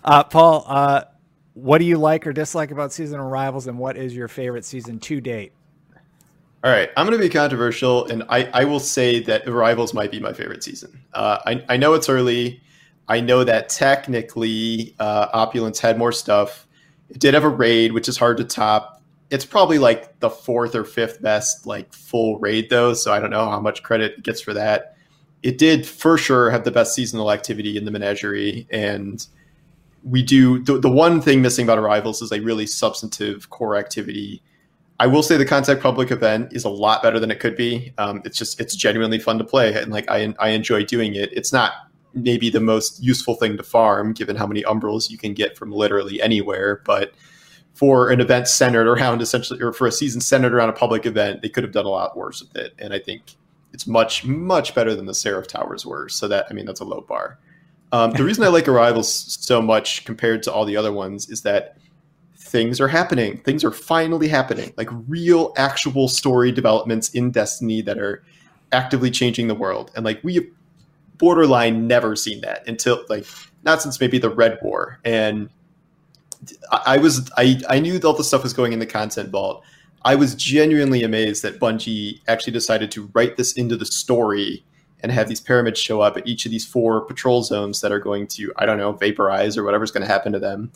uh, 0.04 0.24
Paul, 0.24 0.64
uh, 0.66 1.02
what 1.62 1.79
do 1.79 1.85
you 1.85 1.99
like 1.99 2.27
or 2.27 2.33
dislike 2.33 2.71
about 2.71 2.92
season 2.92 3.18
arrivals, 3.18 3.66
and 3.66 3.79
what 3.79 3.97
is 3.97 4.14
your 4.14 4.29
favorite 4.29 4.64
season 4.64 5.01
to 5.01 5.21
date? 5.21 5.53
All 6.64 6.71
right, 6.73 6.90
I'm 6.97 7.07
going 7.07 7.18
to 7.18 7.25
be 7.25 7.31
controversial, 7.31 8.07
and 8.07 8.25
I, 8.29 8.44
I 8.53 8.64
will 8.64 8.81
say 8.81 9.21
that 9.25 9.47
Arrivals 9.47 9.94
might 9.94 10.11
be 10.11 10.18
my 10.18 10.33
favorite 10.33 10.64
season. 10.64 11.01
Uh, 11.14 11.38
I, 11.47 11.64
I 11.68 11.77
know 11.77 11.94
it's 11.94 12.09
early. 12.09 12.61
I 13.07 13.21
know 13.21 13.44
that 13.44 13.68
technically 13.68 14.94
uh, 14.99 15.29
Opulence 15.33 15.79
had 15.79 15.99
more 15.99 16.11
stuff. 16.11 16.66
It 17.11 17.21
did 17.21 17.35
have 17.35 17.44
a 17.44 17.49
raid, 17.49 17.92
which 17.92 18.09
is 18.09 18.16
hard 18.16 18.38
to 18.38 18.44
top. 18.44 19.01
It's 19.31 19.44
probably 19.44 19.79
like 19.79 20.18
the 20.18 20.31
fourth 20.31 20.75
or 20.75 20.85
fifth 20.85 21.23
best 21.23 21.66
like 21.66 21.92
full 21.92 22.38
raid 22.38 22.71
though, 22.71 22.92
so 22.92 23.12
I 23.12 23.21
don't 23.21 23.31
know 23.31 23.49
how 23.49 23.61
much 23.61 23.83
credit 23.83 24.14
it 24.18 24.25
gets 24.25 24.40
for 24.40 24.55
that. 24.55 24.97
It 25.42 25.59
did 25.59 25.87
for 25.87 26.18
sure 26.18 26.51
have 26.51 26.64
the 26.64 26.71
best 26.71 26.94
seasonal 26.94 27.31
activity 27.31 27.77
in 27.77 27.85
the 27.85 27.90
menagerie, 27.90 28.66
and 28.71 29.25
we 30.04 30.22
do 30.22 30.62
the, 30.64 30.78
the 30.78 30.90
one 30.90 31.20
thing 31.20 31.42
missing 31.42 31.64
about 31.64 31.78
Arrivals 31.78 32.22
is 32.22 32.32
a 32.32 32.40
really 32.40 32.66
substantive 32.66 33.50
core 33.50 33.76
activity 33.76 34.42
I 35.00 35.06
will 35.06 35.22
say 35.22 35.37
the 35.37 35.46
Contact 35.46 35.80
Public 35.80 36.11
event 36.11 36.52
is 36.52 36.64
a 36.64 36.68
lot 36.68 37.02
better 37.02 37.20
than 37.20 37.30
it 37.30 37.38
could 37.38 37.56
be. 37.56 37.92
Um, 37.98 38.20
it's 38.24 38.37
just 38.37 38.61
it's 38.61 38.74
genuinely 38.74 39.18
fun 39.18 39.38
to 39.38 39.44
play, 39.44 39.72
and 39.74 39.92
like 39.92 40.11
I 40.11 40.34
I 40.40 40.50
enjoy 40.50 40.84
doing 40.84 41.14
it. 41.14 41.32
It's 41.32 41.52
not 41.52 41.72
maybe 42.14 42.50
the 42.50 42.61
most 42.61 43.02
useful 43.02 43.34
thing 43.37 43.56
to 43.56 43.62
farm, 43.62 44.12
given 44.12 44.34
how 44.34 44.46
many 44.46 44.62
umbrals 44.64 45.08
you 45.08 45.16
can 45.16 45.34
get 45.34 45.56
from 45.56 45.70
literally 45.70 46.20
anywhere. 46.20 46.82
But 46.84 47.12
for 47.74 48.11
an 48.11 48.20
event 48.20 48.48
centered 48.48 48.88
around 48.88 49.22
essentially, 49.22 49.62
or 49.62 49.72
for 49.72 49.87
a 49.87 49.92
season 49.92 50.20
centered 50.20 50.52
around 50.52 50.70
a 50.70 50.72
public 50.72 51.06
event, 51.06 51.42
they 51.42 51.48
could 51.48 51.62
have 51.62 51.72
done 51.72 51.87
a 51.87 51.90
lot 51.90 52.16
worse 52.16 52.42
with 52.42 52.56
it. 52.56 52.74
And 52.78 52.92
I 52.92 52.98
think 52.98 53.37
it's 53.72 53.87
much 53.87 54.24
much 54.24 54.74
better 54.74 54.96
than 54.96 55.06
the 55.06 55.14
Seraph 55.14 55.46
Towers 55.46 55.87
were. 55.87 56.08
So 56.08 56.26
that 56.26 56.46
I 56.50 56.54
mean 56.54 56.66
that's 56.66 56.80
a 56.80 56.84
low 56.84 57.02
bar. 57.02 57.38
Um, 57.92 58.12
the 58.12 58.24
reason 58.24 58.44
I 58.44 58.48
like 58.48 58.68
Arrivals 58.68 59.38
so 59.40 59.62
much 59.62 60.05
compared 60.05 60.42
to 60.44 60.53
all 60.53 60.64
the 60.64 60.77
other 60.77 60.92
ones 60.92 61.29
is 61.31 61.42
that 61.42 61.79
things 62.37 62.81
are 62.81 62.88
happening. 62.88 63.38
Things 63.38 63.64
are 63.64 63.70
finally 63.70 64.29
happening. 64.29 64.72
Like 64.77 64.88
real, 65.07 65.53
actual 65.57 66.09
story 66.09 66.53
developments 66.53 67.11
in 67.11 67.31
Destiny 67.31 67.83
that 67.83 67.98
are 67.98 68.22
actively 68.72 69.11
changing 69.11 69.48
the 69.48 69.55
world. 69.55 69.90
And 69.94 70.05
like 70.05 70.22
we 70.22 70.35
have 70.35 70.44
borderline 71.18 71.87
never 71.87 72.14
seen 72.16 72.40
that 72.42 72.66
until 72.66 73.05
like 73.09 73.27
not 73.64 73.83
since 73.83 74.01
maybe 74.01 74.18
the 74.18 74.31
Red 74.31 74.59
War. 74.62 75.01
And 75.05 75.51
I, 76.70 76.83
I 76.87 76.98
was 76.98 77.31
I 77.37 77.61
I 77.68 77.79
knew 77.81 78.01
all 78.05 78.14
the 78.14 78.24
stuff 78.24 78.42
was 78.42 78.53
going 78.53 78.72
in 78.72 78.79
the 78.79 78.87
content 78.87 79.31
vault. 79.31 79.64
I 80.05 80.14
was 80.14 80.35
genuinely 80.35 81.03
amazed 81.03 81.42
that 81.42 81.59
Bungie 81.59 82.20
actually 82.29 82.53
decided 82.53 82.90
to 82.92 83.11
write 83.14 83.37
this 83.37 83.53
into 83.53 83.77
the 83.77 83.85
story 83.85 84.64
and 85.00 85.12
have 85.12 85.28
these 85.28 85.40
pyramids 85.40 85.78
show 85.78 86.00
up 86.00 86.16
at 86.16 86.26
each 86.26 86.44
of 86.44 86.50
these 86.50 86.66
four 86.66 87.00
patrol 87.02 87.42
zones 87.42 87.80
that 87.80 87.92
are 87.92 88.00
going 88.00 88.26
to, 88.26 88.52
I 88.56 88.66
don't 88.66 88.78
know, 88.78 88.92
vaporize 88.92 89.56
or 89.56 89.64
whatever's 89.64 89.90
going 89.90 90.02
to 90.02 90.12
happen 90.12 90.32
to 90.32 90.38
them. 90.38 90.72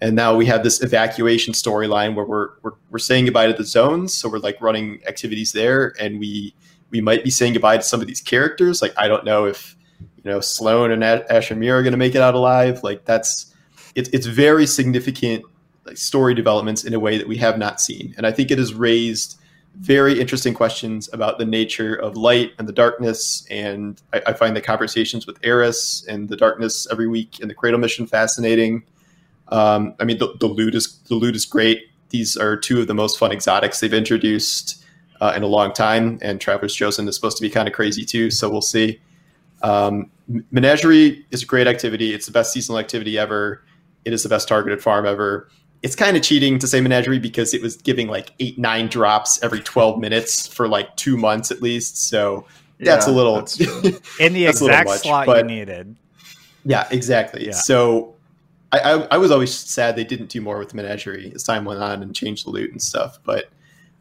And 0.00 0.16
now 0.16 0.34
we 0.34 0.46
have 0.46 0.64
this 0.64 0.82
evacuation 0.82 1.54
storyline 1.54 2.14
where 2.16 2.24
we're, 2.24 2.48
we're 2.62 2.72
we're 2.90 2.98
saying 2.98 3.26
goodbye 3.26 3.46
to 3.46 3.52
the 3.52 3.64
zones, 3.64 4.12
so 4.12 4.28
we're 4.28 4.38
like 4.38 4.60
running 4.60 5.00
activities 5.06 5.52
there, 5.52 5.94
and 6.00 6.18
we 6.18 6.54
we 6.90 7.00
might 7.00 7.22
be 7.22 7.30
saying 7.30 7.52
goodbye 7.52 7.76
to 7.76 7.84
some 7.84 8.00
of 8.00 8.08
these 8.08 8.20
characters. 8.20 8.82
Like 8.82 8.92
I 8.96 9.06
don't 9.06 9.24
know 9.24 9.44
if 9.44 9.76
you 10.16 10.28
know 10.28 10.40
Sloan 10.40 10.90
and 10.90 11.04
Asher 11.04 11.54
Mir 11.54 11.78
are 11.78 11.82
going 11.84 11.92
to 11.92 11.98
make 11.98 12.16
it 12.16 12.20
out 12.20 12.34
alive. 12.34 12.82
Like 12.82 13.04
that's 13.04 13.54
it's 13.94 14.08
it's 14.08 14.26
very 14.26 14.66
significant 14.66 15.44
like, 15.84 15.96
story 15.96 16.34
developments 16.34 16.82
in 16.82 16.94
a 16.94 17.00
way 17.00 17.16
that 17.16 17.28
we 17.28 17.36
have 17.36 17.56
not 17.56 17.80
seen, 17.80 18.12
and 18.16 18.26
I 18.26 18.32
think 18.32 18.50
it 18.50 18.58
has 18.58 18.74
raised 18.74 19.38
very 19.76 20.20
interesting 20.20 20.54
questions 20.54 21.08
about 21.12 21.38
the 21.38 21.44
nature 21.44 21.94
of 21.94 22.16
light 22.16 22.52
and 22.58 22.68
the 22.68 22.72
darkness. 22.72 23.46
And 23.50 24.00
I, 24.12 24.22
I 24.28 24.32
find 24.32 24.54
the 24.54 24.60
conversations 24.60 25.26
with 25.26 25.38
Eris 25.42 26.04
and 26.08 26.28
the 26.28 26.36
darkness 26.36 26.86
every 26.90 27.08
week 27.08 27.40
in 27.40 27.48
the 27.48 27.54
Cradle 27.54 27.80
mission 27.80 28.06
fascinating. 28.06 28.84
Um, 29.48 29.94
I 29.98 30.04
mean, 30.04 30.18
the, 30.18 30.34
the 30.40 30.46
loot 30.46 30.74
is 30.74 30.98
the 31.08 31.14
loot 31.14 31.34
is 31.34 31.44
great. 31.44 31.90
These 32.10 32.36
are 32.36 32.56
two 32.56 32.80
of 32.80 32.86
the 32.86 32.94
most 32.94 33.18
fun 33.18 33.32
exotics 33.32 33.80
they've 33.80 33.92
introduced 33.92 34.84
uh, 35.20 35.32
in 35.34 35.42
a 35.42 35.46
long 35.46 35.72
time, 35.72 36.18
and 36.20 36.40
Traveler's 36.40 36.74
Chosen 36.74 37.08
is 37.08 37.14
supposed 37.14 37.36
to 37.38 37.42
be 37.42 37.48
kind 37.50 37.66
of 37.66 37.74
crazy 37.74 38.04
too. 38.04 38.30
So 38.30 38.50
we'll 38.50 38.60
see. 38.60 39.00
Um, 39.62 40.10
Menagerie 40.50 41.24
is 41.30 41.42
a 41.42 41.46
great 41.46 41.66
activity. 41.66 42.12
It's 42.12 42.26
the 42.26 42.32
best 42.32 42.52
seasonal 42.52 42.78
activity 42.78 43.18
ever. 43.18 43.62
It 44.04 44.12
is 44.12 44.22
the 44.22 44.28
best 44.28 44.48
targeted 44.48 44.82
farm 44.82 45.06
ever 45.06 45.48
it's 45.82 45.96
kind 45.96 46.16
of 46.16 46.22
cheating 46.22 46.58
to 46.60 46.66
say 46.66 46.80
menagerie 46.80 47.18
because 47.18 47.52
it 47.52 47.60
was 47.60 47.76
giving 47.76 48.08
like 48.08 48.32
eight 48.38 48.58
nine 48.58 48.86
drops 48.88 49.42
every 49.42 49.60
12 49.60 49.98
minutes 49.98 50.46
for 50.46 50.68
like 50.68 50.94
two 50.96 51.16
months 51.16 51.50
at 51.50 51.60
least 51.60 52.08
so 52.08 52.46
that's 52.78 53.06
yeah, 53.06 53.12
a 53.12 53.14
little 53.14 53.36
that's 53.36 53.60
in 54.18 54.32
the 54.32 54.46
exact 54.46 54.88
much, 54.88 55.00
slot 55.00 55.28
you 55.28 55.42
needed. 55.44 55.96
Yeah 56.64 56.86
exactly. 56.90 57.46
Yeah. 57.46 57.52
so 57.52 58.14
I, 58.70 58.78
I, 58.78 58.92
I, 59.12 59.16
was 59.18 59.30
always 59.30 59.54
sad 59.54 59.96
they 59.96 60.04
didn't 60.04 60.30
do 60.30 60.40
more 60.40 60.58
with 60.58 60.72
menagerie 60.72 61.32
as 61.34 61.42
time 61.42 61.64
went 61.64 61.82
on 61.82 62.02
and 62.02 62.14
changed 62.14 62.46
the 62.46 62.50
loot 62.50 62.70
and 62.70 62.80
stuff 62.80 63.18
but 63.24 63.46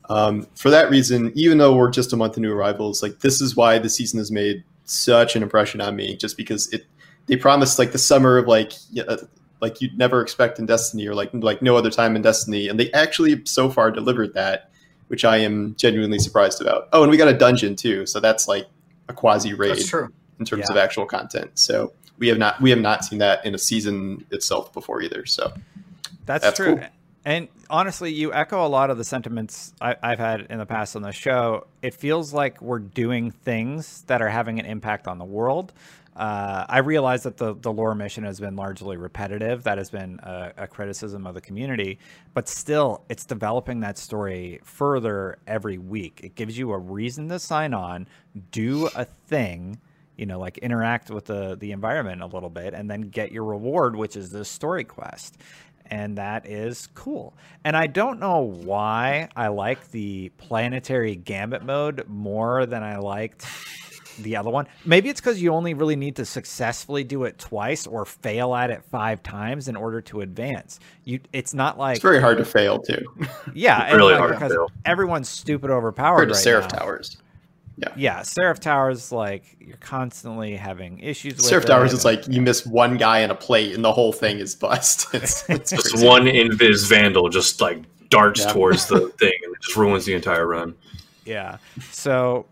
um, 0.10 0.48
for 0.56 0.70
that 0.70 0.90
reason 0.90 1.32
even 1.36 1.58
though 1.58 1.76
we're 1.76 1.90
just 1.90 2.14
a 2.14 2.18
month 2.18 2.38
of 2.38 2.42
new 2.42 2.54
arrivals 2.54 3.02
like 3.02 3.20
this 3.20 3.42
is 3.42 3.56
why 3.56 3.80
the 3.80 3.90
season 3.90 4.20
has 4.20 4.32
made 4.32 4.64
such 4.86 5.36
an 5.36 5.44
impression 5.44 5.82
on 5.82 5.96
me 5.96 6.16
just 6.16 6.38
because 6.38 6.72
it 6.74 6.86
they 7.28 7.36
promised 7.36 7.80
like 7.80 7.92
the 7.92 7.98
summer 7.98 8.38
of 8.38 8.48
like 8.48 8.74
like 9.62 9.80
you'd 9.80 9.98
never 9.98 10.22
expect 10.22 10.60
in 10.60 10.66
Destiny 10.66 11.08
or 11.08 11.16
like 11.16 11.30
like 11.34 11.62
no 11.62 11.78
other 11.78 11.90
time 11.90 12.16
in 12.16 12.22
Destiny, 12.22 12.68
and 12.68 12.80
they 12.80 12.92
actually 12.92 13.46
so 13.46 13.70
far 13.70 13.92
delivered 13.92 14.34
that, 14.34 14.72
which 15.08 15.24
I 15.24 15.38
am 15.38 15.76
genuinely 15.76 16.20
surprised 16.20 16.62
about. 16.62 16.90
Oh, 16.92 17.04
and 17.04 17.12
we 17.12 17.18
got 17.18 17.28
a 17.28 17.38
dungeon 17.38 17.76
too, 17.76 18.06
so 18.06 18.20
that's 18.20 18.48
like 18.48 18.68
a 19.08 19.14
quasi 19.14 19.54
raid 19.54 19.80
in 20.40 20.46
terms 20.46 20.66
yeah. 20.68 20.72
of 20.72 20.78
actual 20.78 21.06
content. 21.06 21.52
So 21.56 21.94
we 22.18 22.28
have 22.28 22.38
not 22.38 22.60
we 22.62 22.70
have 22.72 22.80
not 22.80 23.06
seen 23.06 23.20
that 23.20 23.46
in 23.46 23.56
a 23.56 23.60
season 23.60 24.26
itself 24.32 24.74
before 24.74 25.02
either. 25.02 25.26
So 25.26 25.54
that's, 26.26 26.44
that's 26.44 26.58
true. 26.58 26.78
Cool. 26.78 26.88
And 27.24 27.50
honestly, 27.70 28.12
you 28.12 28.34
echo 28.34 28.66
a 28.66 28.68
lot 28.68 28.90
of 28.90 28.98
the 28.98 29.04
sentiments 29.04 29.74
I, 29.80 29.96
have 30.02 30.18
had 30.18 30.42
in 30.50 30.58
the 30.58 30.66
past 30.66 30.96
on 30.96 31.04
the 31.04 31.12
show. 31.12 31.68
It 31.84 31.94
feels 31.94 32.34
like 32.34 32.62
we're 32.62 32.80
doing 32.80 33.30
things 33.30 34.02
that 34.04 34.24
are 34.24 34.30
having 34.30 34.60
an 34.60 34.66
impact 34.66 35.08
on 35.08 35.20
the 35.20 35.26
world. 35.26 35.72
Uh, 36.16 36.66
I 36.68 36.80
realize 36.80 37.24
that 37.24 37.38
the, 37.38 37.56
the 37.56 37.72
lore 37.72 37.96
mission 37.96 38.26
has 38.26 38.40
been 38.40 38.58
largely 38.58 38.98
repetitive. 38.98 39.64
That 39.64 39.78
has 39.78 39.90
been 39.90 40.20
a, 40.22 40.52
a, 40.58 40.68
criticism 40.68 41.26
of 41.26 41.36
the 41.36 41.42
community, 41.42 42.00
but 42.34 42.50
still, 42.50 43.06
it's 43.08 43.24
developing 43.24 43.80
that 43.80 43.98
story 43.98 44.60
further 44.64 45.38
every 45.48 45.78
week. 45.78 46.20
It 46.22 46.36
gives 46.36 46.58
you 46.58 46.74
a 46.74 46.78
reason 46.78 47.30
to 47.30 47.40
sign 47.40 47.74
on, 47.74 48.08
do 48.52 48.90
a 48.94 49.06
thing, 49.06 49.80
you 50.18 50.26
know, 50.26 50.38
like 50.38 50.58
interact 50.58 51.10
with 51.10 51.26
the 51.26 51.56
the 51.56 51.72
environment 51.72 52.22
a 52.22 52.28
little 52.28 52.50
bit, 52.50 52.74
and 52.74 52.92
then 52.92 53.02
get 53.02 53.32
your 53.32 53.46
reward, 53.46 53.96
which 53.96 54.18
is 54.18 54.32
this 54.32 54.50
story 54.50 54.84
quest. 54.84 55.38
And 55.86 56.18
that 56.18 56.46
is 56.46 56.88
cool. 56.94 57.34
And 57.64 57.76
I 57.76 57.88
don't 57.88 58.20
know 58.20 58.40
why 58.42 59.30
I 59.36 59.48
like 59.48 59.92
the 59.92 60.30
planetary 60.38 61.16
gambit 61.16 61.64
mode 61.64 62.06
more 62.08 62.66
than 62.66 62.84
I 62.84 62.98
liked 62.98 63.46
the 64.20 64.36
other 64.36 64.50
one. 64.50 64.68
Maybe 64.86 65.10
it's 65.10 65.22
because 65.22 65.42
you 65.42 65.54
only 65.54 65.74
really 65.74 65.96
need 65.96 66.16
to 66.18 66.26
successfully 66.26 67.04
do 67.04 67.24
it 67.24 67.38
twice 67.38 67.88
or 67.88 68.06
fail 68.06 68.56
at 68.56 68.70
it 68.70 68.84
five 68.84 69.24
times 69.24 69.68
in 69.68 69.76
order 69.76 70.02
to 70.02 70.22
advance. 70.22 70.80
You, 71.04 71.20
it's 71.34 71.54
not 71.54 71.78
like 71.78 71.96
it's 71.96 72.04
very 72.04 72.22
hard 72.22 72.38
to 72.38 72.46
fail 72.46 72.80
too. 72.80 73.04
Yeah, 73.54 73.92
really 73.94 74.14
like, 74.14 74.20
hard 74.20 74.32
because 74.34 74.70
everyone's 74.86 75.30
stupid 75.30 75.70
overpowered. 75.70 76.30
right 76.30 76.36
Seraph 76.36 76.72
now. 76.72 76.80
Towers. 76.80 77.18
Yeah, 77.78 77.94
yeah. 77.96 78.22
Seraph 78.22 78.60
Towers, 78.60 79.12
like 79.12 79.58
you're 79.60 79.78
constantly 79.78 80.56
having 80.56 81.00
issues. 81.00 81.36
with 81.36 81.46
Seraph 81.46 81.66
Towers 81.66 81.94
is 81.94 82.06
like 82.06 82.28
you 82.28 82.42
miss 82.42 82.66
one 82.66 82.98
guy 82.98 83.20
in 83.20 83.32
a 83.32 83.36
plate 83.36 83.74
and 83.74 83.84
the 83.84 83.92
whole 83.92 84.14
thing 84.14 84.40
is 84.40 84.56
bust. 84.56 85.08
It's, 85.14 85.50
it's 85.50 85.72
just 85.92 86.04
one 86.04 86.26
invis 86.26 86.88
vandal 86.88 87.30
just 87.30 87.62
like 87.62 87.82
darts 88.10 88.42
yeah. 88.42 88.54
towards 88.54 88.88
the 88.88 89.10
thing 89.20 89.34
and 89.44 89.56
it 89.56 89.62
just 89.62 89.76
ruins 89.76 90.06
the 90.06 90.14
entire 90.14 90.46
run. 90.46 90.76
Yeah. 91.26 91.58
So 91.92 92.46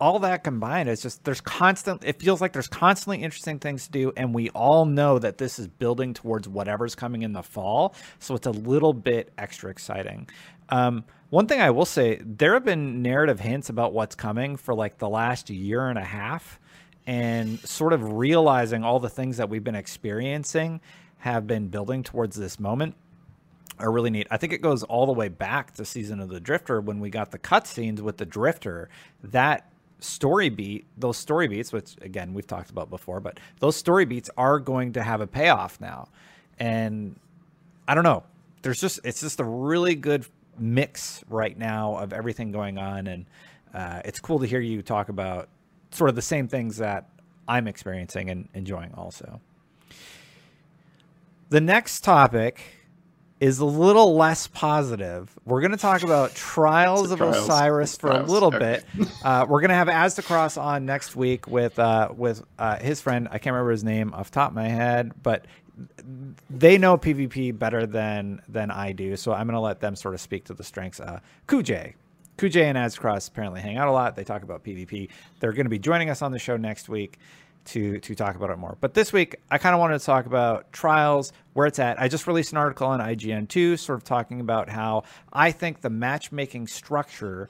all 0.00 0.18
that 0.18 0.42
combined 0.42 0.88
is 0.88 1.02
just 1.02 1.22
there's 1.24 1.40
constant 1.40 2.02
it 2.04 2.20
feels 2.20 2.40
like 2.40 2.52
there's 2.52 2.68
constantly 2.68 3.22
interesting 3.22 3.58
things 3.58 3.86
to 3.86 3.92
do 3.92 4.12
and 4.16 4.34
we 4.34 4.48
all 4.50 4.86
know 4.86 5.18
that 5.18 5.38
this 5.38 5.58
is 5.58 5.68
building 5.68 6.14
towards 6.14 6.48
whatever's 6.48 6.94
coming 6.94 7.22
in 7.22 7.32
the 7.32 7.42
fall 7.42 7.94
so 8.18 8.34
it's 8.34 8.46
a 8.46 8.50
little 8.50 8.92
bit 8.92 9.32
extra 9.38 9.70
exciting 9.70 10.28
um, 10.70 11.04
one 11.28 11.46
thing 11.46 11.60
i 11.60 11.70
will 11.70 11.84
say 11.84 12.20
there 12.24 12.54
have 12.54 12.64
been 12.64 13.02
narrative 13.02 13.40
hints 13.40 13.68
about 13.68 13.92
what's 13.92 14.14
coming 14.14 14.56
for 14.56 14.74
like 14.74 14.98
the 14.98 15.08
last 15.08 15.50
year 15.50 15.88
and 15.88 15.98
a 15.98 16.04
half 16.04 16.58
and 17.06 17.58
sort 17.60 17.92
of 17.92 18.14
realizing 18.14 18.84
all 18.84 19.00
the 19.00 19.08
things 19.08 19.36
that 19.36 19.48
we've 19.48 19.64
been 19.64 19.74
experiencing 19.74 20.80
have 21.18 21.46
been 21.46 21.68
building 21.68 22.02
towards 22.02 22.36
this 22.36 22.58
moment 22.58 22.94
are 23.80 23.90
really 23.90 24.10
neat. 24.10 24.26
I 24.30 24.36
think 24.36 24.52
it 24.52 24.62
goes 24.62 24.82
all 24.82 25.06
the 25.06 25.12
way 25.12 25.28
back 25.28 25.72
to 25.74 25.84
season 25.84 26.20
of 26.20 26.28
the 26.28 26.40
Drifter 26.40 26.80
when 26.80 27.00
we 27.00 27.10
got 27.10 27.30
the 27.30 27.38
cutscenes 27.38 28.00
with 28.00 28.18
the 28.18 28.26
Drifter. 28.26 28.88
That 29.22 29.69
story 30.00 30.48
beat, 30.48 30.86
those 30.96 31.16
story 31.16 31.48
beats, 31.48 31.72
which 31.72 31.96
again 32.00 32.34
we've 32.34 32.46
talked 32.46 32.70
about 32.70 32.90
before, 32.90 33.20
but 33.20 33.38
those 33.58 33.76
story 33.76 34.04
beats 34.04 34.30
are 34.36 34.58
going 34.58 34.92
to 34.94 35.02
have 35.02 35.20
a 35.20 35.26
payoff 35.26 35.80
now. 35.80 36.08
And 36.58 37.18
I 37.86 37.94
don't 37.94 38.04
know. 38.04 38.24
There's 38.62 38.80
just 38.80 39.00
it's 39.04 39.20
just 39.20 39.40
a 39.40 39.44
really 39.44 39.94
good 39.94 40.26
mix 40.58 41.24
right 41.28 41.56
now 41.56 41.96
of 41.96 42.12
everything 42.12 42.52
going 42.52 42.78
on, 42.78 43.06
and 43.06 43.26
uh, 43.72 44.02
it's 44.04 44.20
cool 44.20 44.38
to 44.40 44.46
hear 44.46 44.60
you 44.60 44.82
talk 44.82 45.08
about 45.08 45.48
sort 45.90 46.10
of 46.10 46.16
the 46.16 46.22
same 46.22 46.48
things 46.48 46.76
that 46.76 47.08
I'm 47.48 47.66
experiencing 47.66 48.30
and 48.30 48.48
enjoying 48.54 48.92
also. 48.94 49.40
The 51.48 51.60
next 51.60 52.04
topic 52.04 52.62
is 53.40 53.58
a 53.58 53.64
little 53.64 54.14
less 54.16 54.46
positive. 54.46 55.34
We're 55.46 55.62
going 55.62 55.70
to 55.70 55.78
talk 55.78 56.02
about 56.02 56.34
Trials 56.34 57.10
of 57.10 57.18
trials. 57.18 57.36
Osiris 57.38 57.96
for 57.96 58.08
trials. 58.08 58.28
a 58.28 58.32
little 58.32 58.54
okay. 58.54 58.82
bit. 58.94 59.08
Uh, 59.22 59.44
we're 59.48 59.60
going 59.60 59.70
to 59.70 59.74
have 59.74 59.88
Aztecross 59.88 60.60
on 60.60 60.86
next 60.86 61.14
week 61.14 61.46
with 61.46 61.78
uh, 61.78 62.08
with 62.16 62.42
uh, 62.58 62.78
his 62.78 63.00
friend. 63.00 63.28
I 63.30 63.38
can't 63.38 63.52
remember 63.52 63.70
his 63.70 63.84
name 63.84 64.14
off 64.14 64.30
top 64.30 64.50
of 64.50 64.54
my 64.54 64.68
head, 64.68 65.12
but 65.22 65.46
they 66.48 66.78
know 66.78 66.96
PvP 66.96 67.58
better 67.58 67.86
than 67.86 68.40
than 68.48 68.70
I 68.70 68.92
do. 68.92 69.16
So 69.16 69.32
I'm 69.32 69.46
going 69.46 69.54
to 69.54 69.60
let 69.60 69.80
them 69.80 69.94
sort 69.94 70.14
of 70.14 70.20
speak 70.20 70.44
to 70.44 70.54
the 70.54 70.64
strengths. 70.64 71.00
Uh, 71.00 71.20
Kujay. 71.48 71.94
Kujay 72.38 72.62
and 72.62 72.78
Aztecross 72.78 73.28
apparently 73.28 73.60
hang 73.60 73.76
out 73.76 73.88
a 73.88 73.92
lot. 73.92 74.16
They 74.16 74.24
talk 74.24 74.42
about 74.42 74.64
PvP. 74.64 75.10
They're 75.40 75.52
going 75.52 75.66
to 75.66 75.70
be 75.70 75.78
joining 75.78 76.08
us 76.08 76.22
on 76.22 76.32
the 76.32 76.38
show 76.38 76.56
next 76.56 76.88
week 76.88 77.18
to 77.70 77.98
to 78.00 78.14
talk 78.14 78.36
about 78.36 78.50
it 78.50 78.58
more. 78.58 78.76
But 78.80 78.94
this 78.94 79.12
week, 79.12 79.36
I 79.50 79.58
kind 79.58 79.74
of 79.74 79.80
wanted 79.80 79.98
to 79.98 80.04
talk 80.04 80.26
about 80.26 80.72
trials, 80.72 81.32
where 81.52 81.66
it's 81.66 81.78
at. 81.78 82.00
I 82.00 82.08
just 82.08 82.26
released 82.26 82.52
an 82.52 82.58
article 82.58 82.86
on 82.86 83.00
IGN2, 83.00 83.78
sort 83.78 83.98
of 83.98 84.04
talking 84.04 84.40
about 84.40 84.68
how 84.68 85.04
I 85.32 85.52
think 85.52 85.80
the 85.80 85.90
matchmaking 85.90 86.66
structure 86.66 87.48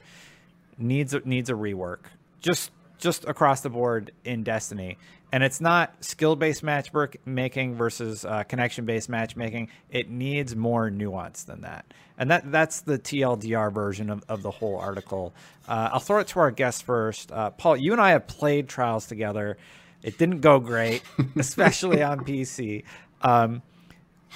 needs 0.77 1.15
needs 1.25 1.49
a 1.49 1.53
rework, 1.53 2.05
just 2.39 2.71
just 2.97 3.25
across 3.25 3.61
the 3.61 3.69
board 3.69 4.11
in 4.23 4.43
Destiny. 4.43 4.97
And 5.33 5.43
it's 5.43 5.61
not 5.61 6.03
skill 6.03 6.35
based 6.35 6.61
matchmaking 6.61 7.75
versus 7.75 8.25
uh, 8.25 8.43
connection 8.43 8.85
based 8.85 9.09
matchmaking. 9.09 9.69
It 9.89 10.09
needs 10.09 10.55
more 10.55 10.89
nuance 10.89 11.43
than 11.43 11.61
that. 11.61 11.85
And 12.17 12.29
that 12.29 12.51
that's 12.51 12.81
the 12.81 12.99
TLDR 12.99 13.71
version 13.71 14.09
of, 14.09 14.23
of 14.27 14.43
the 14.43 14.51
whole 14.51 14.77
article. 14.77 15.33
Uh, 15.67 15.89
I'll 15.93 15.99
throw 15.99 16.19
it 16.19 16.27
to 16.27 16.39
our 16.41 16.51
guest 16.51 16.83
first. 16.83 17.31
Uh, 17.31 17.49
Paul, 17.51 17.77
you 17.77 17.93
and 17.93 18.01
I 18.01 18.11
have 18.11 18.27
played 18.27 18.67
trials 18.67 19.07
together. 19.07 19.57
It 20.03 20.17
didn't 20.17 20.41
go 20.41 20.59
great, 20.59 21.03
especially 21.35 22.01
on 22.01 22.21
PC. 22.21 22.83
Um, 23.21 23.61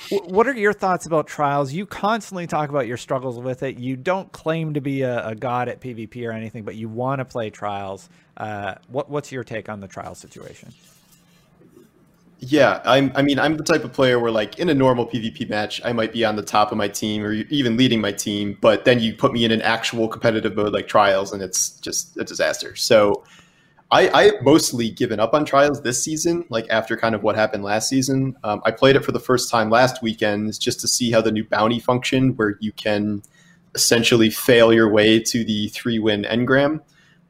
what 0.10 0.45
are 0.47 0.54
your 0.54 0.73
thoughts 0.73 1.06
about 1.06 1.25
trials? 1.25 1.71
You 1.71 1.86
constantly 1.86 2.47
talk 2.47 2.69
about 2.69 2.86
your 2.86 2.97
struggles 2.97 3.39
with 3.39 3.63
it. 3.63 3.78
You 3.78 3.95
don't 3.95 4.32
claim 4.32 4.73
to 4.73 4.82
be 4.82 5.01
a, 5.01 5.30
a 5.30 5.36
god 5.36 5.69
at 5.69 5.80
PvP 5.80 6.28
or 6.28 6.32
anything, 6.32 6.63
but 6.63 6.75
you 6.75 6.89
want 6.89 7.19
to 7.19 7.25
play 7.25 7.49
trials. 7.49 8.10
Uh, 8.36 8.75
what, 8.89 9.10
what's 9.10 9.32
your 9.32 9.43
take 9.43 9.69
on 9.69 9.80
the 9.80 9.88
trial 9.88 10.13
situation? 10.13 10.73
Yeah, 12.39 12.82
I'm, 12.84 13.12
I 13.15 13.21
mean, 13.21 13.39
I'm 13.39 13.56
the 13.56 13.63
type 13.63 13.86
of 13.86 13.93
player 13.93 14.19
where, 14.19 14.32
like, 14.32 14.60
in 14.60 14.67
a 14.67 14.73
normal 14.73 15.08
PvP 15.08 15.49
match, 15.49 15.82
I 15.86 15.93
might 15.93 16.12
be 16.12 16.25
on 16.25 16.36
the 16.36 16.43
top 16.43 16.71
of 16.71 16.78
my 16.78 16.89
team 16.89 17.23
or 17.23 17.32
even 17.32 17.78
leading 17.78 18.01
my 18.01 18.12
team, 18.12 18.58
but 18.60 18.84
then 18.84 18.99
you 18.99 19.13
put 19.13 19.32
me 19.32 19.45
in 19.45 19.51
an 19.51 19.62
actual 19.62 20.10
competitive 20.10 20.56
mode 20.56 20.73
like 20.73 20.88
trials, 20.88 21.32
and 21.32 21.41
it's 21.41 21.71
just 21.80 22.17
a 22.17 22.25
disaster. 22.25 22.75
So 22.75 23.23
I, 23.91 24.10
I 24.10 24.32
mostly 24.41 24.89
given 24.89 25.19
up 25.19 25.34
on 25.34 25.45
trials 25.45 25.82
this 25.82 26.04
season, 26.04 26.45
like 26.50 26.65
after 26.69 26.98
kind 26.98 27.13
of 27.13 27.24
what 27.24 27.36
happened 27.36 27.63
last 27.63 27.88
season. 27.88 28.36
Um, 28.43 28.62
I 28.65 28.71
played 28.71 28.95
it 28.95 29.06
for 29.06 29.12
the 29.12 29.19
first 29.19 29.50
time 29.52 29.69
last 29.69 30.02
weekend 30.02 30.60
just 30.60 30.80
to 30.82 30.88
see 30.88 31.12
how 31.12 31.21
the 31.21 31.32
new 31.32 31.43
bounty 31.43 31.80
function, 31.80 32.36
where 32.36 32.58
you 32.60 32.71
can 32.71 33.21
essentially 33.76 34.30
fail 34.30 34.74
your 34.74 34.89
way 34.89 35.19
to 35.19 35.43
the 35.43 35.67
three 35.67 36.00
win 36.00 36.24
engram. 36.24 36.82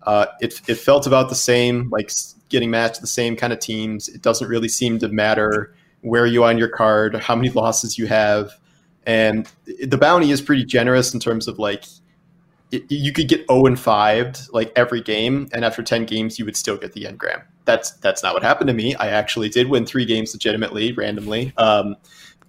Uh, 0.04 0.28
it 0.40 0.62
it 0.68 0.76
felt 0.76 1.06
about 1.06 1.30
the 1.30 1.36
same, 1.36 1.90
like 1.90 2.12
getting 2.50 2.72
matched 2.72 3.02
the 3.02 3.08
same 3.08 3.36
kind 3.36 3.52
of 3.52 3.60
teams. 3.60 4.08
It 4.08 4.22
doesn't 4.22 4.48
really 4.48 4.70
seem 4.70 5.00
to 5.00 5.10
matter 5.10 5.76
where 6.02 6.26
you 6.26 6.44
are 6.44 6.50
on 6.50 6.58
your 6.58 6.70
card, 6.70 7.16
how 7.16 7.36
many 7.36 7.50
losses 7.50 7.98
you 7.98 8.08
have, 8.08 8.52
and 9.06 9.50
the 9.66 9.98
bounty 9.98 10.32
is 10.32 10.42
pretty 10.42 10.64
generous 10.64 11.14
in 11.14 11.20
terms 11.20 11.48
of 11.48 11.60
like 11.60 11.86
it, 12.72 12.92
you 12.92 13.14
could 13.14 13.28
get 13.28 13.48
0 13.48 13.66
and 13.68 13.80
5 13.80 14.50
like 14.52 14.72
every 14.76 15.02
game 15.02 15.48
and 15.54 15.64
after 15.64 15.84
10 15.84 16.06
games 16.06 16.40
you 16.40 16.46
would 16.46 16.56
still 16.56 16.78
get 16.78 16.94
the 16.94 17.04
engram 17.04 17.44
that's 17.66 17.92
that's 17.92 18.22
not 18.22 18.34
what 18.34 18.44
happened 18.44 18.68
to 18.68 18.74
me. 18.74 18.94
I 18.96 19.08
actually 19.08 19.50
did 19.50 19.70
win 19.70 19.88
three 19.88 20.06
games 20.06 20.34
legitimately 20.34 20.92
randomly. 20.92 21.52
Um, 21.58 21.96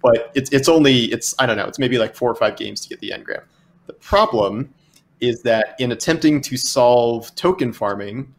but 0.01 0.31
it's, 0.35 0.51
it's 0.51 0.69
only 0.69 1.05
it's 1.05 1.35
i 1.39 1.45
don't 1.45 1.57
know 1.57 1.65
it's 1.65 1.79
maybe 1.79 1.97
like 1.97 2.15
four 2.15 2.29
or 2.29 2.35
five 2.35 2.55
games 2.55 2.81
to 2.81 2.89
get 2.89 2.99
the 2.99 3.11
engram 3.11 3.43
the 3.87 3.93
problem 3.93 4.73
is 5.19 5.41
that 5.43 5.75
in 5.79 5.91
attempting 5.91 6.41
to 6.41 6.57
solve 6.57 7.33
token 7.35 7.73
farming 7.73 8.33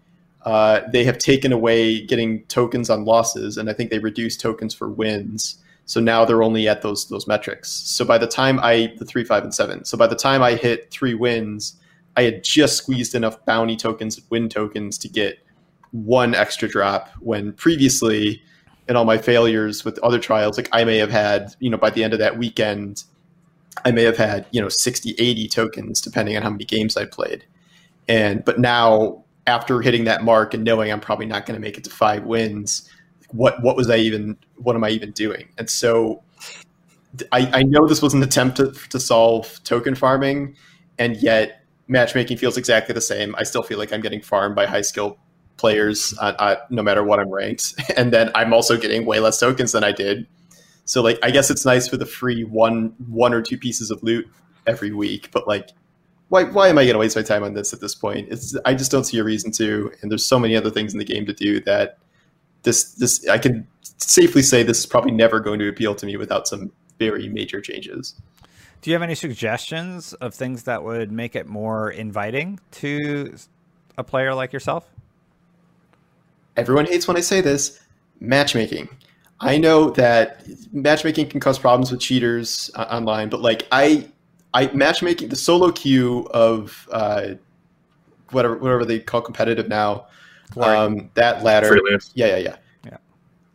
uh, 0.44 0.80
they 0.92 1.04
have 1.04 1.18
taken 1.18 1.52
away 1.52 2.00
getting 2.06 2.42
tokens 2.44 2.88
on 2.90 3.04
losses 3.04 3.56
and 3.56 3.68
i 3.68 3.72
think 3.72 3.90
they 3.90 3.98
reduced 3.98 4.40
tokens 4.40 4.74
for 4.74 4.88
wins 4.88 5.58
so 5.88 6.00
now 6.00 6.22
they're 6.22 6.42
only 6.42 6.68
at 6.68 6.82
those 6.82 7.08
those 7.08 7.26
metrics. 7.26 7.70
So 7.70 8.04
by 8.04 8.18
the 8.18 8.26
time 8.26 8.60
I 8.62 8.92
the 8.98 9.06
three, 9.06 9.24
five, 9.24 9.42
and 9.42 9.54
seven. 9.54 9.86
So 9.86 9.96
by 9.96 10.06
the 10.06 10.14
time 10.14 10.42
I 10.42 10.54
hit 10.54 10.90
three 10.90 11.14
wins, 11.14 11.76
I 12.14 12.24
had 12.24 12.44
just 12.44 12.76
squeezed 12.76 13.14
enough 13.14 13.42
bounty 13.46 13.74
tokens 13.74 14.18
and 14.18 14.26
win 14.28 14.50
tokens 14.50 14.98
to 14.98 15.08
get 15.08 15.38
one 15.92 16.34
extra 16.34 16.68
drop. 16.68 17.08
When 17.20 17.54
previously, 17.54 18.42
in 18.86 18.96
all 18.96 19.06
my 19.06 19.16
failures 19.16 19.82
with 19.82 19.98
other 20.00 20.18
trials, 20.18 20.58
like 20.58 20.68
I 20.72 20.84
may 20.84 20.98
have 20.98 21.10
had, 21.10 21.54
you 21.58 21.70
know, 21.70 21.78
by 21.78 21.88
the 21.88 22.04
end 22.04 22.12
of 22.12 22.18
that 22.18 22.36
weekend, 22.36 23.04
I 23.86 23.90
may 23.90 24.02
have 24.02 24.18
had, 24.18 24.44
you 24.50 24.60
know, 24.60 24.68
60, 24.68 25.14
80 25.18 25.48
tokens, 25.48 26.02
depending 26.02 26.36
on 26.36 26.42
how 26.42 26.50
many 26.50 26.66
games 26.66 26.98
I 26.98 27.06
played. 27.06 27.46
And 28.08 28.44
but 28.44 28.58
now 28.58 29.24
after 29.46 29.80
hitting 29.80 30.04
that 30.04 30.22
mark 30.22 30.52
and 30.52 30.64
knowing 30.64 30.92
I'm 30.92 31.00
probably 31.00 31.24
not 31.24 31.46
going 31.46 31.58
to 31.58 31.66
make 31.66 31.78
it 31.78 31.84
to 31.84 31.90
five 31.90 32.24
wins, 32.24 32.90
what 33.28 33.62
what 33.62 33.76
was 33.76 33.90
I 33.90 33.96
even 33.96 34.36
what 34.56 34.76
am 34.76 34.84
I 34.84 34.90
even 34.90 35.12
doing? 35.12 35.48
And 35.58 35.68
so 35.68 36.22
I, 37.32 37.50
I 37.52 37.62
know 37.62 37.86
this 37.86 38.02
was 38.02 38.14
an 38.14 38.22
attempt 38.22 38.56
to, 38.58 38.72
to 38.90 39.00
solve 39.00 39.62
token 39.64 39.94
farming, 39.94 40.56
and 40.98 41.16
yet 41.16 41.64
matchmaking 41.88 42.36
feels 42.36 42.56
exactly 42.56 42.92
the 42.92 43.00
same. 43.00 43.34
I 43.36 43.42
still 43.44 43.62
feel 43.62 43.78
like 43.78 43.92
I'm 43.92 44.00
getting 44.00 44.20
farmed 44.20 44.54
by 44.54 44.66
high 44.66 44.82
skill 44.82 45.18
players 45.56 46.14
uh, 46.20 46.34
uh, 46.38 46.56
no 46.70 46.82
matter 46.82 47.02
what 47.02 47.18
I'm 47.18 47.30
ranked, 47.30 47.74
and 47.96 48.12
then 48.12 48.30
I'm 48.34 48.52
also 48.52 48.76
getting 48.76 49.04
way 49.04 49.20
less 49.20 49.38
tokens 49.38 49.72
than 49.72 49.84
I 49.84 49.92
did. 49.92 50.26
So 50.84 51.02
like 51.02 51.18
I 51.22 51.30
guess 51.30 51.50
it's 51.50 51.66
nice 51.66 51.88
for 51.88 51.96
the 51.96 52.06
free 52.06 52.44
one 52.44 52.94
one 53.08 53.34
or 53.34 53.42
two 53.42 53.58
pieces 53.58 53.90
of 53.90 54.02
loot 54.02 54.26
every 54.66 54.92
week, 54.92 55.30
but 55.32 55.46
like 55.46 55.70
why 56.28 56.44
why 56.44 56.68
am 56.68 56.78
I 56.78 56.84
going 56.84 56.94
to 56.94 56.98
waste 56.98 57.16
my 57.16 57.22
time 57.22 57.42
on 57.42 57.54
this 57.54 57.72
at 57.72 57.80
this 57.80 57.94
point? 57.94 58.28
It's 58.30 58.56
I 58.64 58.74
just 58.74 58.90
don't 58.90 59.04
see 59.04 59.18
a 59.18 59.24
reason 59.24 59.50
to, 59.52 59.92
and 60.02 60.10
there's 60.10 60.26
so 60.26 60.38
many 60.38 60.56
other 60.56 60.70
things 60.70 60.92
in 60.92 60.98
the 60.98 61.04
game 61.04 61.26
to 61.26 61.32
do 61.32 61.60
that 61.60 61.98
this 62.62 62.92
this 62.94 63.26
I 63.28 63.38
can 63.38 63.66
safely 63.82 64.42
say 64.42 64.62
this 64.62 64.78
is 64.78 64.86
probably 64.86 65.12
never 65.12 65.40
going 65.40 65.58
to 65.58 65.68
appeal 65.68 65.94
to 65.94 66.06
me 66.06 66.16
without 66.16 66.46
some 66.48 66.70
very 66.98 67.28
major 67.28 67.60
changes. 67.60 68.14
Do 68.80 68.90
you 68.90 68.94
have 68.94 69.02
any 69.02 69.14
suggestions 69.14 70.12
of 70.14 70.34
things 70.34 70.64
that 70.64 70.84
would 70.84 71.10
make 71.10 71.34
it 71.34 71.46
more 71.46 71.90
inviting 71.90 72.60
to 72.72 73.34
a 73.96 74.04
player 74.04 74.34
like 74.34 74.52
yourself? 74.52 74.88
Everyone 76.56 76.86
hates 76.86 77.08
when 77.08 77.16
I 77.16 77.20
say 77.20 77.40
this. 77.40 77.80
Matchmaking. 78.20 78.88
I 79.40 79.58
know 79.58 79.90
that 79.90 80.44
matchmaking 80.72 81.28
can 81.28 81.38
cause 81.38 81.58
problems 81.58 81.92
with 81.92 82.00
cheaters 82.00 82.70
uh, 82.74 82.86
online, 82.90 83.28
but 83.28 83.40
like 83.40 83.66
I, 83.70 84.08
I 84.54 84.66
matchmaking 84.72 85.28
the 85.28 85.36
solo 85.36 85.70
queue 85.70 86.28
of 86.32 86.88
uh, 86.90 87.34
whatever 88.30 88.56
whatever 88.58 88.84
they 88.84 88.98
call 88.98 89.22
competitive 89.22 89.68
now 89.68 90.06
um, 90.56 91.10
that 91.14 91.42
ladder. 91.42 91.68
Freelance. 91.68 92.10
Yeah, 92.14 92.26
yeah, 92.26 92.36
yeah. 92.36 92.56
Yeah. 92.84 92.96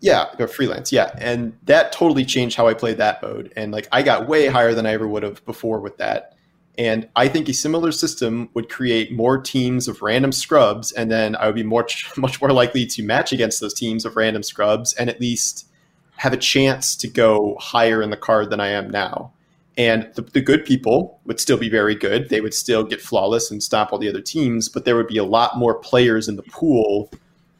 Yeah, 0.01 0.25
or 0.39 0.47
freelance. 0.47 0.91
Yeah. 0.91 1.11
And 1.17 1.57
that 1.63 1.91
totally 1.91 2.25
changed 2.25 2.55
how 2.55 2.67
I 2.67 2.73
played 2.73 2.97
that 2.97 3.21
mode. 3.21 3.53
And 3.55 3.71
like 3.71 3.87
I 3.91 4.03
got 4.03 4.27
way 4.27 4.47
higher 4.47 4.73
than 4.73 4.85
I 4.85 4.91
ever 4.91 5.07
would 5.07 5.23
have 5.23 5.43
before 5.45 5.79
with 5.79 5.97
that. 5.97 6.33
And 6.77 7.07
I 7.15 7.27
think 7.27 7.47
a 7.49 7.53
similar 7.53 7.91
system 7.91 8.49
would 8.55 8.67
create 8.67 9.11
more 9.11 9.37
teams 9.37 9.87
of 9.87 10.01
random 10.01 10.31
scrubs, 10.31 10.91
and 10.91 11.11
then 11.11 11.35
I 11.35 11.45
would 11.45 11.55
be 11.55 11.63
much 11.63 12.11
much 12.17 12.41
more 12.41 12.51
likely 12.51 12.85
to 12.87 13.03
match 13.03 13.31
against 13.31 13.59
those 13.59 13.73
teams 13.73 14.05
of 14.05 14.15
random 14.15 14.43
scrubs 14.43 14.93
and 14.93 15.09
at 15.09 15.21
least 15.21 15.67
have 16.15 16.33
a 16.33 16.37
chance 16.37 16.95
to 16.95 17.07
go 17.07 17.57
higher 17.59 18.01
in 18.01 18.09
the 18.09 18.17
card 18.17 18.49
than 18.49 18.59
I 18.59 18.69
am 18.69 18.89
now. 18.89 19.33
And 19.75 20.09
the, 20.13 20.21
the, 20.21 20.41
good 20.41 20.65
people 20.65 21.19
would 21.25 21.39
still 21.39 21.57
be 21.57 21.69
very 21.69 21.95
good. 21.95 22.29
They 22.29 22.41
would 22.41 22.53
still 22.53 22.83
get 22.83 23.01
flawless 23.01 23.49
and 23.49 23.63
stop 23.63 23.91
all 23.91 23.97
the 23.97 24.07
other 24.07 24.21
teams, 24.21 24.69
but 24.69 24.85
there 24.85 24.95
would 24.95 25.07
be 25.07 25.17
a 25.17 25.23
lot 25.23 25.57
more 25.57 25.73
players 25.79 26.27
in 26.27 26.35
the 26.35 26.43
pool 26.43 27.09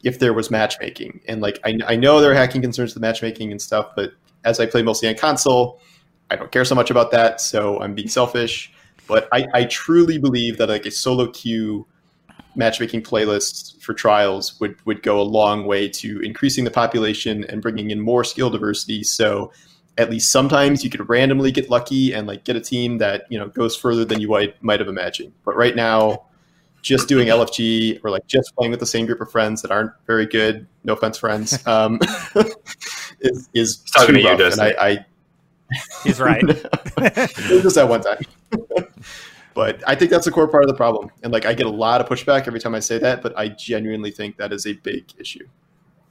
if 0.04 0.20
there 0.20 0.32
was 0.32 0.50
matchmaking. 0.50 1.20
And 1.26 1.40
like 1.40 1.58
I, 1.64 1.78
I 1.86 1.96
know 1.96 2.20
there 2.20 2.30
are 2.30 2.34
hacking 2.34 2.62
concerns 2.62 2.94
with 2.94 3.00
matchmaking 3.00 3.50
and 3.50 3.60
stuff, 3.60 3.88
but 3.96 4.12
as 4.44 4.60
I 4.60 4.66
play 4.66 4.82
mostly 4.82 5.08
on 5.08 5.16
console, 5.16 5.80
I 6.30 6.36
don't 6.36 6.52
care 6.52 6.64
so 6.64 6.74
much 6.74 6.90
about 6.90 7.10
that. 7.10 7.40
So 7.40 7.80
I'm 7.80 7.94
being 7.94 8.08
selfish. 8.08 8.72
But 9.06 9.28
I, 9.32 9.46
I 9.52 9.64
truly 9.64 10.18
believe 10.18 10.58
that 10.58 10.68
like 10.68 10.86
a 10.86 10.90
solo 10.90 11.30
queue 11.30 11.86
matchmaking 12.56 13.02
playlist 13.02 13.80
for 13.82 13.92
trials 13.94 14.58
would 14.60 14.76
would 14.86 15.02
go 15.02 15.20
a 15.20 15.22
long 15.22 15.66
way 15.66 15.88
to 15.88 16.20
increasing 16.20 16.64
the 16.64 16.70
population 16.70 17.44
and 17.44 17.60
bringing 17.60 17.90
in 17.90 18.00
more 18.00 18.24
skill 18.24 18.50
diversity. 18.50 19.02
So 19.02 19.52
at 19.96 20.10
least 20.10 20.30
sometimes 20.30 20.82
you 20.82 20.90
could 20.90 21.08
randomly 21.08 21.52
get 21.52 21.70
lucky 21.70 22.12
and 22.12 22.26
like 22.26 22.44
get 22.44 22.56
a 22.56 22.60
team 22.60 22.98
that 22.98 23.26
you 23.30 23.38
know 23.38 23.48
goes 23.48 23.76
further 23.76 24.04
than 24.04 24.20
you 24.20 24.28
might 24.28 24.62
might 24.62 24.80
have 24.80 24.88
imagined. 24.88 25.32
But 25.44 25.56
right 25.56 25.76
now, 25.76 26.26
just 26.82 27.08
doing 27.08 27.28
LFG 27.28 28.04
or 28.04 28.10
like 28.10 28.26
just 28.26 28.54
playing 28.56 28.70
with 28.70 28.80
the 28.80 28.86
same 28.86 29.06
group 29.06 29.20
of 29.20 29.30
friends 29.30 29.62
that 29.62 29.70
aren't 29.70 29.92
very 30.06 30.26
good, 30.26 30.66
no 30.84 30.94
offense, 30.94 31.18
friends, 31.18 31.66
um, 31.66 32.00
is 33.20 33.48
is 33.54 33.78
too 33.78 34.12
rough. 34.24 34.38
You, 34.38 34.46
and 34.46 34.60
I, 34.60 34.74
I, 34.78 35.06
he's 36.02 36.20
right. 36.20 36.44
just 36.96 37.76
that 37.76 37.88
one 37.88 38.02
time. 38.02 38.20
but 39.54 39.82
I 39.86 39.94
think 39.94 40.10
that's 40.10 40.26
a 40.26 40.32
core 40.32 40.48
part 40.48 40.64
of 40.64 40.68
the 40.68 40.76
problem, 40.76 41.10
and 41.22 41.32
like 41.32 41.46
I 41.46 41.54
get 41.54 41.66
a 41.66 41.70
lot 41.70 42.00
of 42.00 42.08
pushback 42.08 42.46
every 42.46 42.60
time 42.60 42.74
I 42.74 42.80
say 42.80 42.98
that. 42.98 43.22
But 43.22 43.36
I 43.38 43.48
genuinely 43.48 44.10
think 44.10 44.36
that 44.38 44.52
is 44.52 44.66
a 44.66 44.72
big 44.72 45.04
issue. 45.18 45.46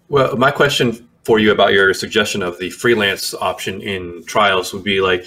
Well, 0.07 0.37
my 0.37 0.51
question 0.51 1.07
for 1.23 1.39
you 1.39 1.51
about 1.51 1.73
your 1.73 1.93
suggestion 1.93 2.41
of 2.41 2.57
the 2.59 2.69
freelance 2.69 3.33
option 3.35 3.81
in 3.81 4.23
trials 4.25 4.73
would 4.73 4.83
be 4.83 5.01
like 5.01 5.25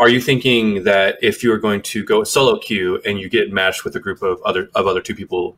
are 0.00 0.08
you 0.08 0.20
thinking 0.20 0.84
that 0.84 1.16
if 1.22 1.42
you're 1.42 1.58
going 1.58 1.80
to 1.80 2.04
go 2.04 2.24
solo 2.24 2.58
queue 2.58 3.00
and 3.06 3.18
you 3.18 3.28
get 3.28 3.52
matched 3.52 3.84
with 3.84 3.96
a 3.96 4.00
group 4.00 4.22
of 4.22 4.42
other 4.42 4.68
of 4.74 4.86
other 4.86 5.00
two 5.00 5.14
people 5.14 5.56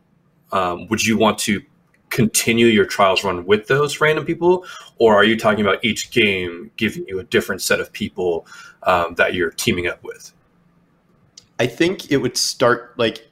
um, 0.53 0.87
would 0.89 1.05
you 1.05 1.19
want 1.19 1.39
to 1.39 1.61
continue 2.15 2.67
your 2.67 2.87
trials 2.87 3.25
run 3.25 3.45
with 3.45 3.67
those 3.67 4.01
random 4.01 4.25
people? 4.25 4.65
Or 4.99 5.17
are 5.17 5.25
you 5.25 5.37
talking 5.37 5.65
about 5.65 5.85
each 5.85 6.13
game 6.13 6.71
giving 6.77 7.05
you 7.09 7.19
a 7.19 7.25
different 7.25 7.61
set 7.61 7.81
of 7.81 7.93
people 7.93 8.47
um, 8.85 9.17
that 9.17 9.35
you're 9.35 9.51
teaming 9.51 9.89
up 9.89 10.03
with? 10.05 10.33
I 11.59 11.67
think 11.67 12.13
it 12.13 12.19
would 12.19 12.37
start 12.37 12.97
like 12.99 13.29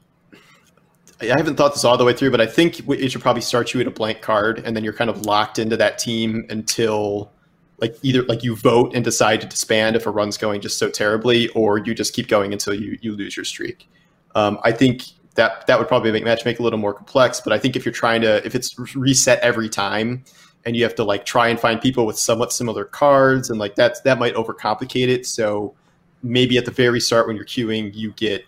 I 1.31 1.37
haven't 1.37 1.57
thought 1.57 1.75
this 1.75 1.85
all 1.85 1.97
the 1.97 2.05
way 2.05 2.13
through, 2.13 2.31
but 2.31 2.41
I 2.41 2.47
think 2.47 2.89
it 2.89 3.11
should 3.11 3.23
probably 3.23 3.43
start 3.43 3.73
you 3.75 3.81
at 3.81 3.87
a 3.87 3.91
blank 3.91 4.21
card, 4.21 4.63
and 4.65 4.77
then 4.77 4.85
you're 4.85 4.93
kind 4.93 5.11
of 5.11 5.27
locked 5.27 5.59
into 5.59 5.77
that 5.77 5.99
team 5.99 6.47
until 6.51 7.31
like 7.79 7.97
either 8.03 8.23
like 8.25 8.45
you 8.45 8.55
vote 8.57 8.95
and 8.95 9.05
decide 9.05 9.41
to 9.41 9.47
disband 9.47 9.97
if 9.97 10.07
a 10.07 10.11
run's 10.11 10.37
going 10.37 10.61
just 10.61 10.79
so 10.79 10.89
terribly, 10.89 11.49
or 11.51 11.79
you 11.79 11.95
just 11.95 12.15
keep 12.15 12.29
going 12.29 12.53
until 12.53 12.75
you 12.75 12.99
you 13.03 13.15
lose 13.15 13.37
your 13.37 13.45
streak. 13.45 13.89
Um, 14.35 14.59
I 14.63 14.73
think 14.73 15.05
that 15.35 15.67
that 15.67 15.79
would 15.79 15.89
probably 15.89 16.13
make 16.13 16.25
matchmaking 16.25 16.63
a 16.63 16.65
little 16.65 16.79
more 16.79 16.95
complex, 16.95 17.41
but 17.41 17.53
I 17.53 17.59
think 17.59 17.77
if 17.77 17.85
you're 17.85 17.93
trying 17.93 18.23
to 18.23 18.45
if 18.47 18.55
it's 18.55 18.77
reset 18.95 19.41
every 19.41 19.69
time 19.69 20.25
and 20.65 20.77
you 20.77 20.83
have 20.85 20.95
to 20.95 21.05
like 21.05 21.25
try 21.25 21.49
and 21.49 21.59
find 21.59 21.81
people 21.81 22.07
with 22.07 22.19
somewhat 22.19 22.53
similar 22.53 22.85
cards 22.85 23.51
and 23.51 23.59
like 23.59 23.75
that 23.77 24.03
that 24.05 24.19
might 24.19 24.35
overcomplicate 24.35 25.09
it. 25.09 25.27
So 25.27 25.75
maybe 26.23 26.57
at 26.59 26.65
the 26.65 26.71
very 26.71 27.01
start 27.01 27.27
when 27.27 27.37
you're 27.37 27.45
queuing, 27.45 27.95
you 27.95 28.13
get 28.13 28.45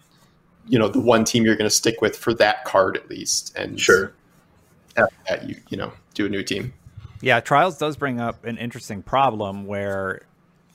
you 0.66 0.78
know 0.78 0.88
the 0.88 1.00
one 1.00 1.24
team 1.24 1.44
you're 1.44 1.56
going 1.56 1.68
to 1.68 1.74
stick 1.74 2.00
with 2.00 2.16
for 2.16 2.34
that 2.34 2.64
card 2.64 2.96
at 2.96 3.08
least 3.08 3.56
and 3.56 3.78
sure. 3.80 4.12
after 4.96 5.14
that 5.28 5.48
you 5.48 5.56
you 5.68 5.76
know 5.76 5.92
do 6.14 6.26
a 6.26 6.28
new 6.28 6.42
team. 6.42 6.72
Yeah 7.20 7.40
trials 7.40 7.78
does 7.78 7.96
bring 7.96 8.20
up 8.20 8.44
an 8.44 8.58
interesting 8.58 9.02
problem 9.02 9.66
where 9.66 10.22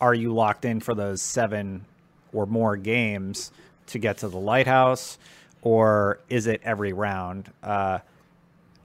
are 0.01 0.13
you 0.13 0.33
locked 0.33 0.65
in 0.65 0.79
for 0.79 0.95
those 0.95 1.21
seven 1.21 1.85
or 2.33 2.45
more 2.45 2.77
games 2.77 3.51
to 3.87 3.99
get 3.99 4.19
to 4.19 4.29
the 4.29 4.39
lighthouse 4.39 5.17
or 5.61 6.19
is 6.29 6.47
it 6.47 6.61
every 6.63 6.93
round? 6.93 7.51
Uh, 7.61 7.99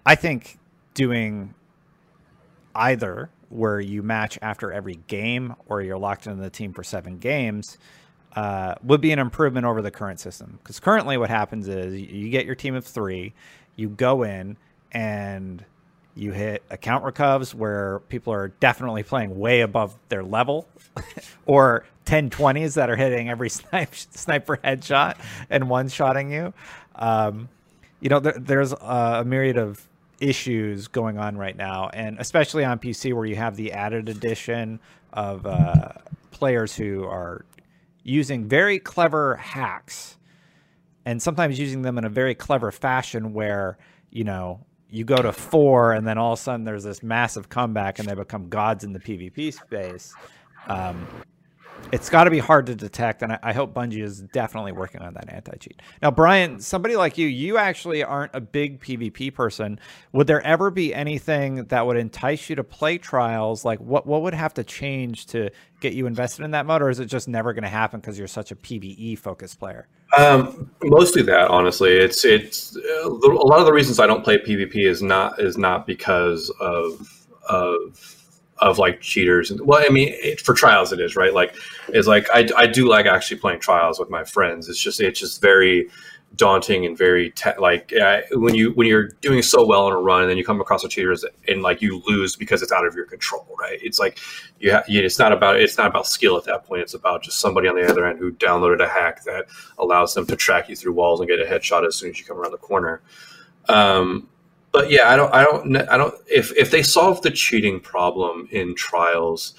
i 0.07 0.15
think 0.15 0.59
doing 0.95 1.55
either 2.75 3.31
where 3.49 3.81
you 3.81 4.03
match 4.03 4.39
after 4.43 4.73
every 4.73 4.99
game 5.07 5.55
or 5.67 5.81
you're 5.81 5.99
locked 5.99 6.27
into 6.27 6.43
the 6.43 6.51
team 6.51 6.73
for 6.73 6.83
seven 6.83 7.19
games 7.19 7.79
uh, 8.37 8.75
would 8.83 9.01
be 9.01 9.13
an 9.13 9.19
improvement 9.19 9.67
over 9.67 9.83
the 9.83 9.91
current 9.91 10.21
system. 10.21 10.59
Because 10.63 10.81
currently, 10.81 11.17
what 11.17 11.31
happens 11.31 11.69
is 11.69 11.95
you 11.95 12.29
get 12.31 12.47
your 12.47 12.55
team 12.55 12.75
of 12.75 12.85
three, 12.85 13.33
you 13.77 13.89
go 13.89 14.23
in 14.23 14.57
and 14.93 15.65
you 16.17 16.33
hit 16.33 16.63
account 16.71 17.05
recovs 17.05 17.55
where 17.55 18.01
people 18.09 18.33
are 18.33 18.49
definitely 18.49 19.03
playing 19.03 19.39
way 19.39 19.61
above 19.61 19.97
their 20.09 20.23
level, 20.23 20.69
or 21.47 21.85
1020s 22.07 22.75
that 22.75 22.91
are 22.91 22.97
hitting 22.97 23.29
every 23.29 23.49
snipe, 23.51 23.95
sniper 23.95 24.59
headshot 24.59 25.17
and 25.51 25.69
one 25.69 25.89
shotting 25.89 26.31
you. 26.31 26.53
Um, 26.95 27.49
you 28.01 28.09
know, 28.09 28.21
there, 28.21 28.35
there's 28.39 28.73
a 28.73 29.25
myriad 29.27 29.57
of 29.57 29.89
issues 30.21 30.89
going 30.89 31.19
on 31.19 31.37
right 31.37 31.57
now, 31.57 31.91
and 31.93 32.19
especially 32.19 32.65
on 32.65 32.79
PC 32.79 33.13
where 33.15 33.27
you 33.27 33.37
have 33.37 33.57
the 33.57 33.73
added 33.73 34.09
addition 34.09 34.79
of 35.13 35.47
uh, 35.47 35.89
players 36.31 36.77
who 36.77 37.05
are 37.05 37.45
using 38.05 38.47
very 38.47 38.79
clever 38.79 39.37
hacks 39.37 40.19
and 41.05 41.21
sometimes 41.21 41.59
using 41.59 41.83
them 41.83 41.99
in 41.99 42.05
a 42.05 42.09
very 42.09 42.35
clever 42.35 42.71
fashion 42.71 43.33
where, 43.33 43.79
you 44.11 44.23
know, 44.25 44.65
you 44.89 45.05
go 45.05 45.17
to 45.17 45.33
four 45.33 45.93
and 45.93 46.07
then 46.07 46.19
all 46.19 46.35
of 46.35 46.39
a 46.39 46.43
sudden 46.43 46.65
there's 46.65 46.85
this 46.85 47.03
massive 47.03 47.49
comeback 47.49 47.99
and 47.99 48.09
they 48.09 48.15
become 48.15 48.49
gods 48.49 48.85
in 48.85 48.93
the 48.93 49.01
PvP 49.01 49.53
space. 49.53 50.15
Um, 50.69 51.07
it's 51.95 52.11
got 52.11 52.25
to 52.25 52.31
be 52.31 52.41
hard 52.41 52.67
to 52.67 52.75
detect, 52.75 53.23
and 53.23 53.35
I, 53.35 53.39
I, 53.41 53.53
hope 53.53 53.73
Bungie 53.73 54.03
is 54.03 54.19
definitely 54.33 54.73
working 54.73 55.01
on 55.01 55.15
that 55.15 55.33
anti 55.33 55.57
cheat. 55.59 55.81
Now, 56.03 56.11
Brian, 56.11 56.59
somebody 56.59 56.97
like 56.97 57.17
you, 57.17 57.29
you 57.29 57.57
actually 57.57 58.03
aren't 58.03 58.35
a 58.35 58.41
big 58.41 58.81
PvP 58.81 59.33
person. 59.33 59.79
Would 60.11 60.27
there 60.27 60.45
ever 60.45 60.73
be 60.73 60.93
anything 60.93 61.67
that 61.67 61.87
would 61.87 61.97
entice 61.97 62.51
you 62.51 62.57
to 62.57 62.65
play 62.65 62.99
trials? 62.99 63.65
Like, 63.65 63.79
what 63.79 64.09
what 64.09 64.23
would 64.23 64.35
have 64.35 64.53
to 64.55 64.65
change 64.65 65.27
to 65.27 65.51
get 65.79 65.93
you 65.93 66.09
invested 66.09 66.45
in 66.45 66.51
that 66.51 66.67
mode, 66.67 66.83
or 66.83 66.91
is 66.91 66.99
it 66.99 67.07
just 67.07 67.29
never 67.29 67.53
going 67.53 67.63
to 67.63 67.69
happen 67.69 68.01
because 68.01 68.19
you're 68.19 68.27
such 68.27 68.51
a 68.51 68.57
PVE 68.57 69.17
focused 69.17 69.61
player? 69.61 69.87
Um, 70.19 70.73
mostly 70.83 71.23
that, 71.23 71.47
honestly. 71.49 71.93
It's 71.93 72.25
it's 72.25 72.77
uh, 72.77 73.09
a 73.09 73.47
lot 73.47 73.61
of 73.61 73.67
the 73.67 73.73
reasons 73.73 74.01
I 74.01 74.09
don't 74.09 74.25
play 74.25 74.39
PvP 74.39 74.85
is 74.85 75.01
not 75.01 75.41
is 75.41 75.57
not 75.57 75.87
because 75.87 76.51
of 76.59 77.09
of 77.49 78.24
of 78.59 78.79
like 78.79 79.01
cheaters 79.01 79.51
and 79.51 79.61
well 79.63 79.83
i 79.85 79.89
mean 79.89 80.15
it, 80.23 80.41
for 80.41 80.55
trials 80.55 80.93
it 80.93 81.01
is 81.01 81.15
right? 81.17 81.35
Like 81.35 81.55
it's 81.89 82.07
like 82.07 82.27
I, 82.33 82.49
I 82.57 82.67
do 82.67 82.89
like 82.89 83.07
actually 83.07 83.39
playing 83.39 83.61
trials 83.61 83.99
with 83.99 84.11
my 84.11 84.25
friends. 84.25 84.69
It's 84.69 84.81
just 84.81 85.01
it's 85.01 85.21
just 85.21 85.41
very 85.41 85.91
daunting 86.37 86.85
and 86.85 86.99
very 86.99 87.31
te- 87.31 87.57
like 87.61 87.93
when 88.33 88.57
you 88.57 88.73
when 88.73 88.89
you're 88.89 89.11
doing 89.21 89.41
so 89.41 89.65
well 89.65 89.87
on 89.87 89.93
a 89.93 89.97
run 89.97 90.23
and 90.23 90.31
then 90.31 90.37
you 90.37 90.45
come 90.45 90.61
across 90.61 90.83
a 90.83 90.89
cheaters 90.89 91.25
and 91.47 91.63
like 91.63 91.81
you 91.81 92.03
lose 92.07 92.35
because 92.35 92.61
it's 92.61 92.73
out 92.73 92.87
of 92.87 92.95
your 92.95 93.07
control 93.07 93.47
right? 93.59 93.79
It's 93.83 94.01
like 94.01 94.19
you, 94.59 94.77
you 94.89 95.03
it's 95.03 95.19
not 95.19 95.33
about 95.33 95.61
it's 95.61 95.79
not 95.79 95.87
about 95.87 96.07
skill 96.07 96.37
at 96.37 96.45
that 96.45 96.65
point. 96.65 96.83
It's 96.83 96.95
about 96.95 97.23
just 97.23 97.41
somebody 97.41 97.69
on 97.69 97.77
the 97.77 97.89
other 97.89 98.07
end 98.07 98.19
who 98.19 98.33
downloaded 98.33 98.83
a 98.83 98.89
hack 98.89 99.25
that 99.25 99.47
allows 99.79 100.15
them 100.15 100.27
to 100.27 100.37
track 100.37 100.69
you 100.69 100.77
through 100.77 100.93
walls 100.93 101.21
and 101.21 101.29
get 101.29 101.41
a 101.41 101.45
headshot 101.45 101.87
as 101.87 101.95
soon 101.97 102.11
as 102.11 102.19
you 102.19 102.25
come 102.25 102.39
around 102.39 102.53
the 102.53 102.59
corner. 102.59 103.03
Um, 103.69 104.29
but 104.75 104.91
yeah, 104.91 105.09
I 105.09 105.15
don't, 105.15 105.33
I 105.33 105.45
don't, 105.45 105.77
I 105.89 105.97
don't. 105.97 106.15
If 106.27 106.53
if 106.57 106.73
they 106.73 106.83
solve 106.83 107.23
the 107.23 107.31
cheating 107.31 107.79
problem 107.79 108.49
in 108.51 108.75
trials, 108.75 109.55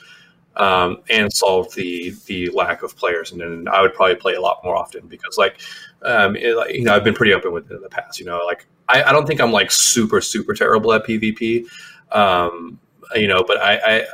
um, 0.58 0.98
and 1.10 1.32
solve 1.32 1.74
the 1.74 2.14
the 2.26 2.50
lack 2.50 2.84
of 2.84 2.98
players, 2.98 3.32
and 3.32 3.40
then 3.40 3.70
I 3.72 3.82
would 3.82 3.94
probably 3.94 4.18
play 4.18 4.34
a 4.34 4.42
lot 4.42 4.60
more 4.62 4.76
often 4.76 5.08
because 5.08 5.38
like, 5.38 5.62
um, 6.02 6.36
it, 6.36 6.76
you 6.76 6.84
know, 6.84 6.94
I've 6.94 7.06
been 7.06 7.14
pretty 7.14 7.34
open 7.34 7.54
with 7.54 7.72
it 7.72 7.76
in 7.76 7.82
the 7.82 7.88
past. 7.88 8.20
You 8.20 8.26
know, 8.26 8.42
like 8.46 8.68
I, 8.90 9.04
I 9.04 9.14
don't 9.14 9.26
think 9.26 9.40
I'm 9.40 9.54
like 9.54 9.72
super 9.72 10.20
super 10.20 10.54
terrible 10.54 10.92
at 10.92 11.06
PvP, 11.06 11.66
um, 12.12 12.78
you 13.16 13.30
know, 13.30 13.42
but 13.42 13.62
I, 13.62 13.78
I 13.78 14.06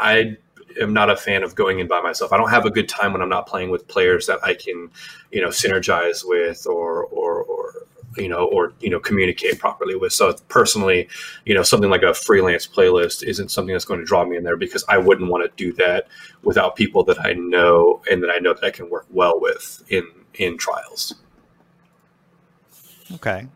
I 0.00 0.36
am 0.80 0.94
not 0.94 1.10
a 1.10 1.16
fan 1.16 1.42
of 1.42 1.54
going 1.54 1.80
in 1.80 1.86
by 1.86 2.00
myself. 2.00 2.32
I 2.32 2.38
don't 2.38 2.48
have 2.48 2.64
a 2.64 2.70
good 2.70 2.88
time 2.88 3.12
when 3.12 3.20
I'm 3.20 3.28
not 3.28 3.46
playing 3.46 3.68
with 3.68 3.86
players 3.88 4.26
that 4.26 4.38
I 4.42 4.54
can, 4.54 4.90
you 5.32 5.42
know, 5.42 5.48
synergize 5.48 6.22
with 6.24 6.66
or 6.66 7.04
or 7.04 7.42
or 7.42 7.86
you 8.16 8.28
know, 8.28 8.46
or 8.46 8.72
you 8.80 8.90
know, 8.90 8.98
communicate 9.00 9.58
properly 9.58 9.94
with. 9.96 10.12
So 10.12 10.34
personally, 10.48 11.08
you 11.44 11.54
know, 11.54 11.62
something 11.62 11.90
like 11.90 12.02
a 12.02 12.14
freelance 12.14 12.66
playlist 12.66 13.22
isn't 13.22 13.50
something 13.50 13.72
that's 13.72 13.84
going 13.84 14.00
to 14.00 14.06
draw 14.06 14.24
me 14.24 14.36
in 14.36 14.44
there 14.44 14.56
because 14.56 14.84
I 14.88 14.98
wouldn't 14.98 15.30
want 15.30 15.44
to 15.44 15.64
do 15.64 15.72
that 15.74 16.08
without 16.42 16.76
people 16.76 17.04
that 17.04 17.24
I 17.24 17.34
know 17.34 18.02
and 18.10 18.22
that 18.22 18.30
I 18.30 18.38
know 18.38 18.54
that 18.54 18.64
I 18.64 18.70
can 18.70 18.90
work 18.90 19.06
well 19.10 19.40
with 19.40 19.82
in 19.88 20.06
in 20.34 20.58
trials. 20.58 21.14
Okay. 23.14 23.46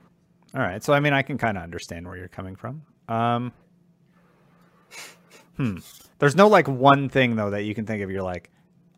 All 0.54 0.60
right. 0.60 0.82
So 0.82 0.92
I 0.92 1.00
mean, 1.00 1.12
I 1.12 1.22
can 1.22 1.38
kind 1.38 1.56
of 1.56 1.62
understand 1.62 2.06
where 2.06 2.16
you're 2.16 2.28
coming 2.28 2.56
from. 2.56 2.82
Um, 3.08 3.52
hmm. 5.56 5.78
There's 6.18 6.36
no 6.36 6.48
like 6.48 6.68
one 6.68 7.08
thing 7.08 7.36
though 7.36 7.50
that 7.50 7.62
you 7.62 7.74
can 7.74 7.86
think 7.86 8.02
of. 8.02 8.10
You're 8.10 8.22
like, 8.22 8.50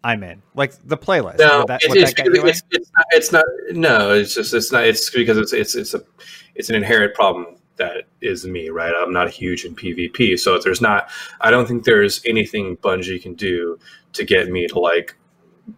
I'm 0.07 0.23
in. 0.23 0.41
Like 0.55 0.73
the 0.85 0.97
playlist. 0.97 1.39
No, 1.41 1.65
that, 1.67 1.81
it's, 1.83 1.95
it's, 1.97 2.15
it's, 2.17 2.63
it's, 2.71 2.93
not, 2.97 3.07
it's 3.11 3.33
not. 3.33 3.45
No, 3.73 4.13
it's 4.13 4.37
just 4.37 4.55
it's 4.55 4.71
not. 4.71 4.85
It's 4.85 5.11
because 5.11 5.37
it's 5.37 5.53
it's 5.53 5.75
it's 5.75 5.95
a 5.95 6.03
it's 6.55 6.69
an 6.69 6.77
inherent 6.77 7.13
problem 7.13 7.57
that 7.75 8.05
is 8.21 8.47
me. 8.47 8.69
Right. 8.69 8.95
I'm 8.97 9.13
not 9.13 9.31
huge 9.31 9.65
in 9.65 9.75
PvP, 9.75 10.39
so 10.39 10.61
there's 10.61 10.81
not. 10.81 11.11
I 11.41 11.51
don't 11.51 11.67
think 11.67 11.83
there's 11.83 12.23
anything 12.25 12.77
Bungie 12.77 13.21
can 13.21 13.35
do 13.35 13.81
to 14.13 14.25
get 14.25 14.49
me 14.49 14.69
to 14.69 14.79
like 14.79 15.17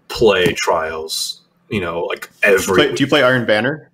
play 0.08 0.52
trials. 0.52 1.40
You 1.70 1.80
know, 1.80 2.02
like 2.02 2.28
every. 2.42 2.58
Do 2.58 2.68
you 2.68 2.74
play, 2.74 2.94
do 2.96 3.04
you 3.04 3.08
play 3.08 3.22
Iron 3.22 3.46
Banner? 3.46 3.90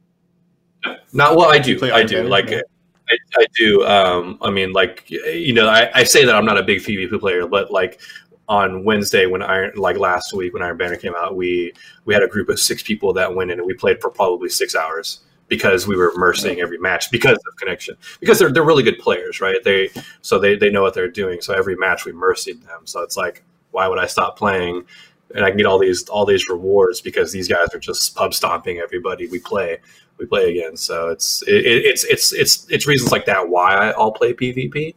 Not 1.12 1.36
well. 1.36 1.48
I 1.48 1.60
do. 1.60 1.78
do 1.78 1.92
I 1.92 2.02
do. 2.02 2.16
Banner? 2.16 2.28
Like. 2.28 2.50
Yeah. 2.50 2.60
I, 3.06 3.16
I, 3.36 3.46
do. 3.54 3.84
Um, 3.84 4.38
I 4.40 4.50
mean, 4.50 4.72
like 4.72 5.04
you 5.10 5.52
know, 5.52 5.68
I, 5.68 5.90
I, 5.94 6.04
say 6.04 6.24
that 6.24 6.34
I'm 6.34 6.46
not 6.46 6.56
a 6.56 6.62
big 6.62 6.80
PvP 6.80 7.20
player, 7.20 7.46
but 7.46 7.70
like 7.70 8.00
on 8.48 8.85
Wednesday 8.85 9.26
when 9.26 9.42
Iron 9.42 9.72
like 9.76 9.96
last 9.96 10.33
week 10.33 10.52
when 10.52 10.62
Iron 10.62 10.76
Banner 10.76 10.96
came 10.96 11.14
out, 11.16 11.37
we 11.37 11.72
we 12.04 12.14
had 12.14 12.22
a 12.22 12.28
group 12.28 12.48
of 12.48 12.61
six 12.61 12.83
people 12.83 13.12
that 13.14 13.35
went 13.35 13.50
in 13.50 13.59
and 13.59 13.66
we 13.66 13.74
played 13.74 14.00
for 14.00 14.11
probably 14.11 14.48
six 14.48 14.74
hours 14.74 15.20
because 15.48 15.87
we 15.87 15.96
were 15.96 16.11
immersing 16.11 16.61
every 16.61 16.78
match 16.78 17.11
because 17.11 17.37
of 17.37 17.57
connection 17.59 17.96
because 18.20 18.38
they're 18.38 18.52
they're 18.52 18.64
really 18.64 18.83
good 18.83 18.98
players, 18.98 19.40
right? 19.40 19.62
They 19.64 19.90
so 20.22 20.38
they 20.38 20.57
they 20.57 20.70
know 20.70 20.83
what 20.83 20.94
they're 20.94 21.09
doing. 21.09 21.40
So 21.40 21.54
every 21.54 21.76
match 21.76 22.04
we 22.04 22.12
mercied 22.12 22.62
them. 22.62 22.80
So 22.85 23.00
it's 23.02 23.16
like 23.16 23.42
why 23.70 23.88
would 23.88 23.98
I 23.98 24.07
stop 24.07 24.38
playing? 24.38 24.85
And 25.35 25.44
I 25.44 25.48
can 25.48 25.57
get 25.57 25.66
all 25.66 25.78
these 25.78 26.09
all 26.09 26.26
these 26.26 26.48
rewards 26.48 27.00
because 27.00 27.33
these 27.33 27.48
guys 27.48 27.68
are 27.74 27.78
just 27.78 28.14
pub 28.14 28.35
stomping 28.35 28.78
everybody 28.78 29.26
we 29.26 29.40
play 29.40 29.78
we 30.18 30.26
play 30.26 30.50
again. 30.50 30.76
So 30.76 31.09
it's 31.09 31.42
it, 31.42 31.64
it's 31.66 32.04
it's 32.04 32.33
it's 32.33 32.66
it's 32.70 32.87
reasons 32.87 33.11
like 33.11 33.26
that 33.26 33.48
why 33.48 33.90
I'll 33.90 34.12
play 34.12 34.33
PvP. 34.33 34.94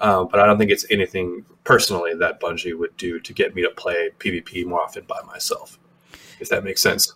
Um, 0.00 0.28
but 0.30 0.40
I 0.40 0.46
don't 0.46 0.58
think 0.58 0.70
it's 0.70 0.86
anything 0.90 1.44
personally 1.64 2.14
that 2.14 2.40
Bungie 2.40 2.78
would 2.78 2.96
do 2.96 3.18
to 3.20 3.32
get 3.32 3.54
me 3.54 3.62
to 3.62 3.70
play 3.70 4.10
PvP 4.18 4.64
more 4.64 4.80
often 4.82 5.04
by 5.04 5.20
myself, 5.26 5.78
if 6.40 6.48
that 6.50 6.64
makes 6.64 6.80
sense. 6.80 7.12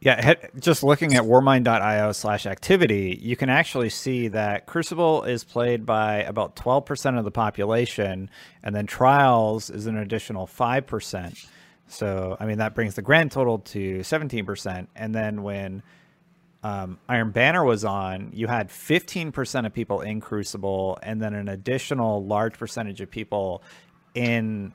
Yeah, 0.00 0.34
just 0.58 0.82
looking 0.82 1.14
at 1.14 1.22
warmind.io 1.22 2.10
slash 2.10 2.44
activity, 2.44 3.16
you 3.22 3.36
can 3.36 3.48
actually 3.48 3.88
see 3.88 4.26
that 4.28 4.66
Crucible 4.66 5.22
is 5.22 5.44
played 5.44 5.86
by 5.86 6.22
about 6.22 6.56
12% 6.56 7.18
of 7.18 7.24
the 7.24 7.30
population, 7.30 8.28
and 8.64 8.74
then 8.74 8.88
Trials 8.88 9.70
is 9.70 9.86
an 9.86 9.96
additional 9.96 10.48
5%. 10.48 11.46
So, 11.86 12.36
I 12.40 12.46
mean, 12.46 12.58
that 12.58 12.74
brings 12.74 12.94
the 12.96 13.02
grand 13.02 13.30
total 13.30 13.60
to 13.60 13.98
17%. 14.00 14.88
And 14.96 15.14
then 15.14 15.44
when 15.44 15.84
um, 16.62 16.98
Iron 17.08 17.30
Banner 17.30 17.64
was 17.64 17.84
on, 17.84 18.30
you 18.32 18.46
had 18.46 18.68
15% 18.68 19.66
of 19.66 19.74
people 19.74 20.00
in 20.00 20.20
Crucible, 20.20 20.98
and 21.02 21.20
then 21.20 21.34
an 21.34 21.48
additional 21.48 22.24
large 22.24 22.56
percentage 22.58 23.00
of 23.00 23.10
people 23.10 23.62
in 24.14 24.72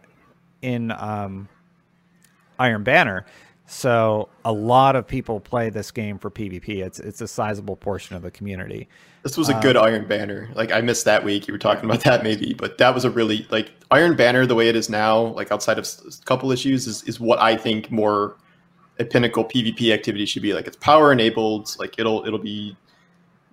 in 0.62 0.92
um, 0.92 1.48
Iron 2.60 2.84
Banner. 2.84 3.26
So 3.68 4.30
a 4.46 4.52
lot 4.52 4.96
of 4.96 5.06
people 5.06 5.40
play 5.40 5.70
this 5.70 5.92
game 5.92 6.18
for 6.18 6.32
PvP. 6.32 6.86
It's 6.86 7.00
it's 7.00 7.22
a 7.22 7.28
sizable 7.28 7.76
portion 7.76 8.16
of 8.16 8.22
the 8.22 8.32
community. 8.32 8.88
This 9.24 9.38
was 9.38 9.50
a 9.50 9.60
good 9.60 9.76
um, 9.76 9.86
Iron 9.86 10.08
Banner. 10.08 10.50
Like 10.56 10.72
I 10.72 10.80
missed 10.82 11.06
that 11.06 11.24
week. 11.24 11.48
You 11.48 11.54
were 11.54 11.58
talking 11.58 11.86
about 11.86 12.00
that 12.06 12.24
maybe, 12.24 12.54
but 12.54 12.78
that 12.78 12.96
was 12.96 13.06
a 13.06 13.12
really 13.12 13.46
like 13.50 13.72
Iron 13.92 14.16
Banner 14.16 14.46
the 14.46 14.56
way 14.56 14.68
it 14.70 14.76
is 14.76 14.90
now. 14.90 15.20
Like 15.20 15.52
outside 15.52 15.78
of 15.78 15.86
a 15.86 16.26
couple 16.26 16.52
issues, 16.52 16.88
is 16.88 17.04
is 17.04 17.20
what 17.20 17.40
I 17.40 17.56
think 17.58 17.92
more 17.92 18.38
a 19.00 19.06
pinnacle 19.06 19.46
PvP 19.46 19.94
activity 19.94 20.26
should 20.26 20.42
be. 20.42 20.54
Like 20.54 20.68
it's 20.68 20.78
power 20.78 21.12
enabled. 21.12 21.76
Like 21.80 21.98
it'll 21.98 22.26
it'll 22.26 22.40
be 22.40 22.76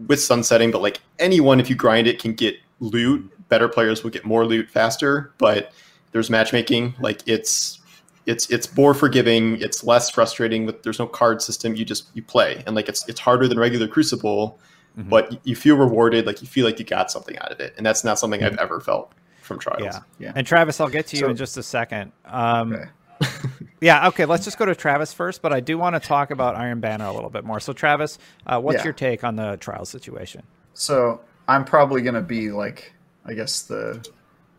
with 0.06 0.20
sunsetting, 0.20 0.70
but 0.70 0.82
like 0.82 1.00
anyone, 1.18 1.60
if 1.60 1.70
you 1.70 1.76
grind 1.76 2.06
it, 2.06 2.18
can 2.20 2.34
get 2.34 2.56
loot. 2.80 3.30
Better 3.48 3.68
players 3.68 4.02
will 4.02 4.10
get 4.10 4.24
more 4.24 4.46
loot 4.46 4.70
faster. 4.70 5.32
But 5.38 5.72
there's 6.12 6.30
matchmaking. 6.30 6.94
Like 7.00 7.22
it's 7.26 7.80
it's 8.26 8.48
it's 8.50 8.74
more 8.76 8.94
forgiving. 8.94 9.60
It's 9.60 9.84
less 9.84 10.10
frustrating. 10.10 10.66
With 10.66 10.82
there's 10.82 10.98
no 10.98 11.06
card 11.06 11.42
system. 11.42 11.74
You 11.74 11.84
just 11.84 12.08
you 12.14 12.22
play, 12.22 12.62
and 12.66 12.74
like 12.74 12.88
it's 12.88 13.06
it's 13.08 13.20
harder 13.20 13.48
than 13.48 13.58
regular 13.58 13.86
Crucible, 13.86 14.58
mm-hmm. 14.98 15.08
but 15.08 15.46
you 15.46 15.54
feel 15.56 15.76
rewarded. 15.76 16.26
Like 16.26 16.40
you 16.40 16.48
feel 16.48 16.64
like 16.64 16.78
you 16.78 16.84
got 16.84 17.10
something 17.10 17.38
out 17.38 17.52
of 17.52 17.60
it, 17.60 17.74
and 17.76 17.84
that's 17.84 18.04
not 18.04 18.18
something 18.18 18.40
mm-hmm. 18.40 18.54
I've 18.54 18.60
ever 18.60 18.80
felt 18.80 19.12
from 19.42 19.58
trials. 19.58 19.82
Yeah, 19.82 20.00
yeah. 20.18 20.32
And 20.34 20.46
Travis, 20.46 20.80
I'll 20.80 20.88
get 20.88 21.06
to 21.08 21.16
you 21.16 21.24
so, 21.24 21.30
in 21.30 21.36
just 21.36 21.56
a 21.58 21.62
second. 21.62 22.12
Um, 22.24 22.72
okay. 22.72 22.90
yeah, 23.80 24.08
okay, 24.08 24.24
let's 24.24 24.44
just 24.44 24.58
go 24.58 24.64
to 24.64 24.74
Travis 24.74 25.12
first, 25.12 25.42
but 25.42 25.52
I 25.52 25.60
do 25.60 25.78
want 25.78 25.94
to 25.94 26.00
talk 26.00 26.30
about 26.30 26.56
Iron 26.56 26.80
Banner 26.80 27.06
a 27.06 27.12
little 27.12 27.30
bit 27.30 27.44
more. 27.44 27.60
So, 27.60 27.72
Travis, 27.72 28.18
uh, 28.46 28.60
what's 28.60 28.78
yeah. 28.78 28.84
your 28.84 28.92
take 28.92 29.24
on 29.24 29.36
the 29.36 29.56
trial 29.56 29.84
situation? 29.84 30.42
So, 30.74 31.20
I'm 31.48 31.64
probably 31.64 32.02
going 32.02 32.14
to 32.14 32.22
be 32.22 32.50
like, 32.50 32.92
I 33.24 33.34
guess 33.34 33.62
the 33.62 34.06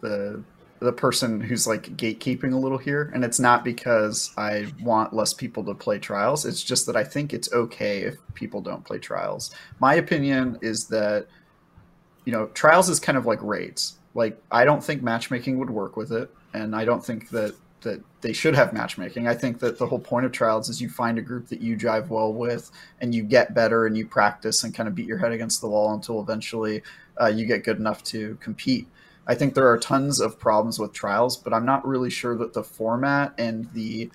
the 0.02 0.44
the 0.80 0.92
person 0.92 1.40
who's 1.40 1.66
like 1.66 1.96
gatekeeping 1.98 2.54
a 2.54 2.58
little 2.58 2.78
here, 2.78 3.12
and 3.14 3.24
it's 3.24 3.40
not 3.40 3.64
because 3.64 4.32
I 4.38 4.68
want 4.82 5.14
less 5.14 5.34
people 5.34 5.64
to 5.66 5.74
play 5.74 6.00
trials. 6.00 6.46
It's 6.46 6.62
just 6.62 6.86
that 6.88 6.96
I 6.96 7.04
think 7.04 7.34
it's 7.34 7.52
okay 7.54 8.02
if 8.02 8.18
people 8.34 8.62
don't 8.62 8.84
play 8.84 9.00
trials. 9.00 9.56
My 9.80 9.96
opinion 9.96 10.60
is 10.62 10.86
that 10.88 11.28
you 12.26 12.32
know, 12.32 12.48
trials 12.48 12.90
is 12.90 13.00
kind 13.00 13.18
of 13.18 13.26
like 13.26 13.42
raids. 13.42 13.98
Like 14.14 14.42
I 14.52 14.66
don't 14.66 14.84
think 14.84 15.02
matchmaking 15.02 15.60
would 15.60 15.70
work 15.70 15.96
with 15.96 16.12
it, 16.12 16.30
and 16.54 16.76
I 16.76 16.86
don't 16.86 17.04
think 17.04 17.30
that 17.30 17.56
that 17.86 18.04
they 18.20 18.34
should 18.34 18.56
have 18.56 18.74
matchmaking. 18.74 19.28
I 19.28 19.34
think 19.34 19.60
that 19.60 19.80
the 19.80 19.88
whole 19.88 20.00
point 20.00 20.26
of 20.26 20.34
trials 20.34 20.68
is 20.68 20.82
you 20.82 20.90
find 20.90 21.18
a 21.18 21.22
group 21.22 21.48
that 21.48 21.62
you 21.62 21.78
jive 21.78 22.10
well 22.10 22.34
with, 22.34 22.70
and 23.00 23.16
you 23.16 23.24
get 23.24 23.56
better, 23.56 23.88
and 23.88 23.98
you 23.98 24.06
practice, 24.06 24.64
and 24.64 24.76
kind 24.76 24.90
of 24.90 24.96
beat 24.96 25.08
your 25.08 25.18
head 25.18 25.32
against 25.32 25.62
the 25.62 25.70
wall 25.70 25.94
until 25.94 26.20
eventually 26.20 26.84
uh, 27.22 27.28
you 27.28 27.46
get 27.46 27.64
good 27.64 27.78
enough 27.78 28.04
to 28.04 28.38
compete. 28.42 28.88
I 29.28 29.34
think 29.34 29.54
there 29.54 29.68
are 29.68 29.78
tons 29.78 30.20
of 30.20 30.38
problems 30.38 30.78
with 30.78 30.94
trials, 30.94 31.38
but 31.38 31.54
I'm 31.54 31.66
not 31.66 31.88
really 31.88 32.10
sure 32.10 32.38
that 32.38 32.54
the 32.54 32.64
format 32.64 33.34
and 33.38 33.72
the 33.74 34.12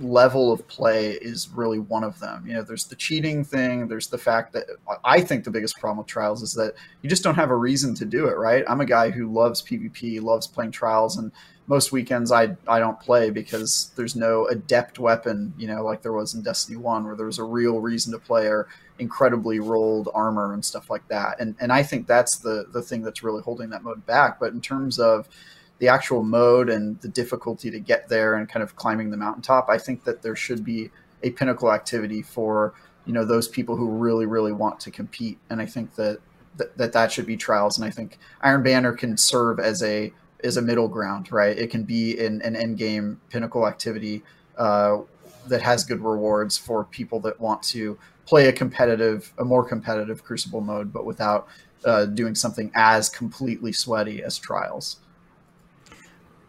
level 0.00 0.52
of 0.52 0.66
play 0.68 1.12
is 1.12 1.48
really 1.54 1.78
one 1.78 2.04
of 2.04 2.18
them. 2.20 2.44
You 2.46 2.54
know, 2.54 2.62
there's 2.62 2.84
the 2.84 2.96
cheating 2.96 3.44
thing. 3.44 3.88
There's 3.88 4.08
the 4.08 4.18
fact 4.18 4.52
that 4.52 4.64
I 5.04 5.20
think 5.20 5.44
the 5.44 5.50
biggest 5.50 5.78
problem 5.78 5.98
with 5.98 6.06
trials 6.06 6.42
is 6.42 6.54
that 6.54 6.74
you 7.02 7.10
just 7.10 7.22
don't 7.22 7.34
have 7.34 7.50
a 7.50 7.56
reason 7.56 7.94
to 7.96 8.04
do 8.04 8.26
it, 8.28 8.36
right? 8.36 8.64
I'm 8.68 8.80
a 8.80 8.86
guy 8.86 9.10
who 9.10 9.32
loves 9.32 9.62
PvP, 9.62 10.22
loves 10.22 10.46
playing 10.46 10.72
trials, 10.72 11.16
and 11.16 11.32
most 11.66 11.92
weekends 11.92 12.32
I 12.32 12.56
I 12.66 12.78
don't 12.78 12.98
play 12.98 13.30
because 13.30 13.92
there's 13.96 14.16
no 14.16 14.46
adept 14.46 14.98
weapon, 14.98 15.52
you 15.58 15.66
know, 15.66 15.84
like 15.84 16.02
there 16.02 16.12
was 16.12 16.34
in 16.34 16.42
Destiny 16.42 16.76
One, 16.76 17.04
where 17.04 17.16
there 17.16 17.26
was 17.26 17.38
a 17.38 17.44
real 17.44 17.80
reason 17.80 18.12
to 18.12 18.18
play 18.18 18.46
or 18.46 18.68
incredibly 18.98 19.60
rolled 19.60 20.08
armor 20.14 20.54
and 20.54 20.64
stuff 20.64 20.90
like 20.90 21.06
that. 21.08 21.38
And 21.40 21.54
and 21.60 21.72
I 21.72 21.82
think 21.82 22.06
that's 22.06 22.36
the 22.36 22.66
the 22.72 22.82
thing 22.82 23.02
that's 23.02 23.22
really 23.22 23.42
holding 23.42 23.70
that 23.70 23.82
mode 23.82 24.06
back. 24.06 24.40
But 24.40 24.52
in 24.52 24.60
terms 24.60 24.98
of 24.98 25.28
the 25.78 25.88
actual 25.88 26.22
mode 26.22 26.68
and 26.68 27.00
the 27.00 27.08
difficulty 27.08 27.70
to 27.70 27.78
get 27.78 28.08
there 28.08 28.34
and 28.34 28.48
kind 28.48 28.62
of 28.62 28.76
climbing 28.76 29.10
the 29.10 29.16
mountaintop, 29.16 29.68
I 29.68 29.78
think 29.78 30.04
that 30.04 30.22
there 30.22 30.36
should 30.36 30.64
be 30.64 30.90
a 31.22 31.30
pinnacle 31.30 31.72
activity 31.72 32.22
for 32.22 32.74
you 33.04 33.12
know 33.12 33.24
those 33.24 33.48
people 33.48 33.76
who 33.76 33.88
really 33.88 34.26
really 34.26 34.52
want 34.52 34.80
to 34.80 34.90
compete. 34.90 35.38
And 35.50 35.60
I 35.60 35.66
think 35.66 35.94
that 35.94 36.20
that 36.76 36.92
that, 36.92 37.12
should 37.12 37.26
be 37.26 37.36
trials. 37.36 37.78
And 37.78 37.86
I 37.86 37.90
think 37.90 38.18
Iron 38.42 38.62
Banner 38.62 38.92
can 38.92 39.16
serve 39.16 39.60
as 39.60 39.82
a 39.82 40.12
as 40.44 40.56
a 40.56 40.62
middle 40.62 40.88
ground, 40.88 41.32
right? 41.32 41.56
It 41.56 41.70
can 41.70 41.84
be 41.84 42.18
in 42.18 42.42
an 42.42 42.56
end 42.56 42.78
game 42.78 43.20
pinnacle 43.30 43.66
activity 43.66 44.22
uh, 44.56 44.98
that 45.46 45.62
has 45.62 45.84
good 45.84 46.00
rewards 46.00 46.58
for 46.58 46.84
people 46.84 47.20
that 47.20 47.40
want 47.40 47.62
to 47.64 47.98
play 48.26 48.48
a 48.48 48.52
competitive, 48.52 49.32
a 49.38 49.44
more 49.44 49.64
competitive 49.64 50.22
Crucible 50.22 50.60
mode, 50.60 50.92
but 50.92 51.04
without 51.04 51.48
uh, 51.84 52.04
doing 52.06 52.34
something 52.34 52.70
as 52.74 53.08
completely 53.08 53.72
sweaty 53.72 54.22
as 54.22 54.36
Trials. 54.36 54.98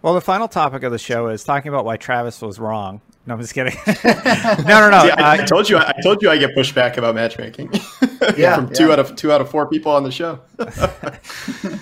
Well, 0.02 0.14
the 0.14 0.22
final 0.22 0.47
topic 0.47 0.84
of 0.84 0.91
the 0.93 0.97
show 0.97 1.28
is 1.28 1.43
talking 1.43 1.68
about 1.68 1.84
why 1.84 1.97
Travis 1.97 2.41
was 2.41 2.58
wrong. 2.58 3.02
No, 3.26 3.34
I'm 3.34 3.41
just 3.41 3.54
kidding. 3.54 3.76
no, 3.86 4.80
no, 4.80 4.89
no. 4.89 5.04
See, 5.04 5.12
I, 5.12 5.38
uh, 5.39 5.43
I, 5.43 5.45
told 5.45 5.70
you. 5.70 5.78
I 5.78 5.93
told 6.02 6.22
you 6.22 6.30
I 6.30 6.38
get 6.38 6.56
pushed 6.56 6.74
back 6.74 6.97
about 6.97 7.16
matchmaking. 7.16 7.70
yeah, 8.38 8.56
from 8.56 8.74
two 8.74 8.88
yeah. 8.88 8.93
out 8.93 9.00
of 9.00 9.16
two 9.16 9.32
out 9.32 9.41
of 9.41 9.52
four 9.52 9.68
people 9.68 9.91
on 9.91 10.04
the 10.04 10.12
show. 10.12 10.39
uh, 10.60 10.68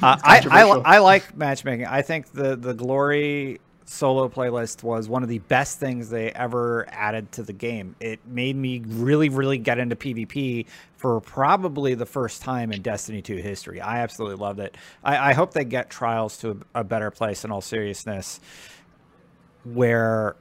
I, 0.02 0.42
I, 0.50 0.64
I 0.64 0.98
like 0.98 1.38
matchmaking. 1.38 1.86
I 1.86 2.02
think 2.02 2.32
the 2.32 2.56
the 2.56 2.74
glory 2.74 3.62
solo 3.90 4.28
playlist 4.28 4.84
was 4.84 5.08
one 5.08 5.24
of 5.24 5.30
the 5.30 5.40
best 5.40 5.80
things 5.80 6.10
they 6.10 6.30
ever 6.32 6.86
added 6.92 7.32
to 7.32 7.44
the 7.44 7.54
game. 7.54 7.96
It 8.00 8.20
made 8.28 8.56
me 8.56 8.84
really, 8.86 9.30
really 9.30 9.58
get 9.58 9.80
into 9.80 9.96
PvP 9.96 10.66
for 10.98 11.22
probably 11.22 11.96
the 11.96 12.06
first 12.06 12.42
time 12.42 12.72
in 12.72 12.82
Destiny 12.82 13.22
2 13.22 13.38
history. 13.38 13.80
I 13.80 14.00
absolutely 14.00 14.38
loved 14.38 14.60
it. 14.60 14.76
I, 15.04 15.30
I 15.30 15.34
hope 15.34 15.54
they 15.54 15.64
get 15.64 15.90
trials 15.90 16.38
to 16.40 16.60
a, 16.76 16.82
a 16.82 16.84
better 16.84 17.12
place 17.12 17.46
in 17.46 17.52
all 17.52 17.62
seriousness 17.62 18.42
where 19.64 20.36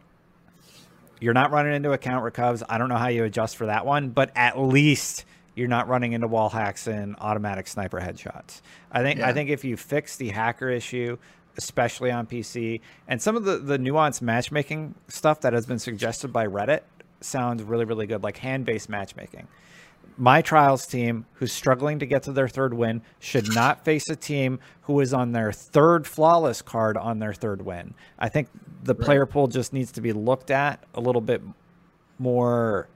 you're 1.20 1.34
not 1.34 1.52
running 1.52 1.72
into 1.74 1.92
account 1.92 2.24
recovs. 2.24 2.64
I 2.68 2.78
don't 2.78 2.88
know 2.88 2.96
how 2.96 3.08
you 3.08 3.24
adjust 3.24 3.56
for 3.56 3.66
that 3.66 3.86
one, 3.86 4.10
but 4.10 4.32
at 4.34 4.58
least 4.58 5.24
you're 5.54 5.68
not 5.68 5.88
running 5.88 6.12
into 6.12 6.26
wall 6.26 6.48
hacks 6.48 6.86
and 6.88 7.16
automatic 7.20 7.68
sniper 7.68 8.00
headshots. 8.00 8.60
I 8.90 9.02
think 9.02 9.20
yeah. 9.20 9.28
I 9.28 9.32
think 9.32 9.50
if 9.50 9.64
you 9.64 9.76
fix 9.76 10.16
the 10.16 10.28
hacker 10.28 10.68
issue, 10.68 11.16
especially 11.56 12.10
on 12.10 12.26
PC. 12.26 12.80
And 13.08 13.20
some 13.20 13.36
of 13.36 13.44
the, 13.44 13.58
the 13.58 13.78
nuanced 13.78 14.22
matchmaking 14.22 14.94
stuff 15.08 15.40
that 15.40 15.52
has 15.52 15.66
been 15.66 15.78
suggested 15.78 16.32
by 16.32 16.46
Reddit 16.46 16.82
sounds 17.20 17.62
really, 17.62 17.84
really 17.84 18.06
good, 18.06 18.22
like 18.22 18.38
hand 18.38 18.64
based 18.64 18.88
matchmaking. 18.88 19.48
My 20.18 20.40
trials 20.40 20.86
team, 20.86 21.26
who's 21.34 21.52
struggling 21.52 21.98
to 21.98 22.06
get 22.06 22.22
to 22.22 22.32
their 22.32 22.48
third 22.48 22.72
win, 22.72 23.02
should 23.18 23.54
not 23.54 23.84
face 23.84 24.08
a 24.08 24.16
team 24.16 24.60
who 24.82 25.00
is 25.00 25.12
on 25.12 25.32
their 25.32 25.52
third 25.52 26.06
flawless 26.06 26.62
card 26.62 26.96
on 26.96 27.18
their 27.18 27.34
third 27.34 27.62
win. 27.62 27.92
I 28.18 28.30
think 28.30 28.48
the 28.82 28.94
right. 28.94 29.04
player 29.04 29.26
pool 29.26 29.46
just 29.46 29.72
needs 29.72 29.92
to 29.92 30.00
be 30.00 30.12
looked 30.12 30.50
at 30.50 30.82
a 30.94 31.00
little 31.00 31.20
bit 31.20 31.42
more 32.18 32.88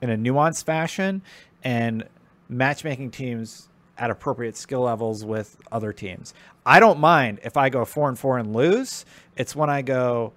in 0.00 0.10
a 0.10 0.16
nuanced 0.16 0.64
fashion, 0.64 1.22
and 1.64 2.06
matchmaking 2.48 3.10
teams 3.10 3.68
at 3.98 4.10
appropriate 4.10 4.56
skill 4.56 4.80
levels 4.82 5.24
with 5.24 5.56
other 5.70 5.92
teams. 5.92 6.34
I 6.66 6.80
don't 6.80 6.98
mind 6.98 7.40
if 7.44 7.56
I 7.56 7.68
go 7.68 7.84
four 7.84 8.08
and 8.08 8.18
four 8.18 8.38
and 8.38 8.54
lose. 8.54 9.04
It's 9.36 9.54
when 9.54 9.70
I 9.70 9.82
go 9.82 10.32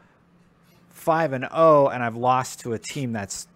five 0.89 1.33
and 1.33 1.47
oh 1.51 1.87
and 1.87 2.03
I've 2.03 2.17
lost 2.17 2.59
to 2.61 2.73
a 2.73 2.79
team 2.79 3.13
that's 3.13 3.47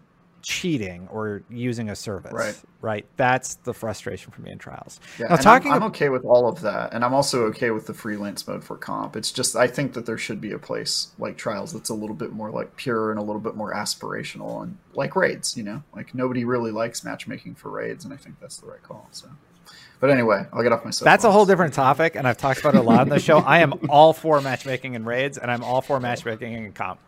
cheating 0.41 1.07
or 1.11 1.43
using 1.49 1.89
a 1.89 1.95
service. 1.95 2.33
Right. 2.33 2.59
Right. 2.81 3.05
That's 3.15 3.55
the 3.55 3.75
frustration 3.75 4.31
for 4.31 4.41
me 4.41 4.51
in 4.51 4.57
trials. 4.57 4.99
Yeah, 5.19 5.27
now, 5.27 5.35
talking 5.35 5.71
I'm, 5.71 5.83
I'm 5.83 5.89
okay 5.89 6.09
with 6.09 6.25
all 6.25 6.47
of 6.47 6.61
that. 6.61 6.93
And 6.93 7.05
I'm 7.05 7.13
also 7.13 7.43
okay 7.45 7.69
with 7.69 7.85
the 7.85 7.93
freelance 7.93 8.47
mode 8.47 8.63
for 8.63 8.75
comp. 8.75 9.15
It's 9.15 9.31
just 9.31 9.55
I 9.55 9.67
think 9.67 9.93
that 9.93 10.07
there 10.07 10.17
should 10.17 10.41
be 10.41 10.51
a 10.51 10.57
place 10.57 11.09
like 11.19 11.37
trials 11.37 11.73
that's 11.73 11.89
a 11.89 11.93
little 11.93 12.15
bit 12.15 12.31
more 12.31 12.49
like 12.49 12.75
pure 12.75 13.11
and 13.11 13.19
a 13.19 13.23
little 13.23 13.41
bit 13.41 13.55
more 13.55 13.71
aspirational 13.73 14.63
and 14.63 14.77
like 14.93 15.15
raids, 15.15 15.55
you 15.55 15.61
know? 15.61 15.83
Like 15.95 16.15
nobody 16.15 16.43
really 16.43 16.71
likes 16.71 17.03
matchmaking 17.03 17.55
for 17.55 17.69
raids, 17.69 18.03
and 18.03 18.13
I 18.13 18.17
think 18.17 18.39
that's 18.39 18.57
the 18.57 18.65
right 18.65 18.81
call. 18.81 19.07
So 19.11 19.27
but 20.01 20.09
anyway, 20.09 20.45
I'll 20.51 20.63
get 20.63 20.71
off 20.71 20.83
myself. 20.83 21.05
That's 21.05 21.23
a 21.23 21.31
whole 21.31 21.45
different 21.45 21.75
topic, 21.75 22.15
and 22.15 22.27
I've 22.27 22.37
talked 22.37 22.59
about 22.59 22.73
it 22.73 22.79
a 22.79 22.81
lot 22.81 23.01
on 23.01 23.09
the 23.09 23.19
show. 23.19 23.37
I 23.37 23.59
am 23.59 23.73
all 23.87 24.13
for 24.13 24.41
matchmaking 24.41 24.95
in 24.95 25.05
raids, 25.05 25.37
and 25.37 25.49
I'm 25.49 25.63
all 25.63 25.81
for 25.81 25.99
matchmaking 25.99 26.53
in 26.53 26.73
comp. 26.73 26.99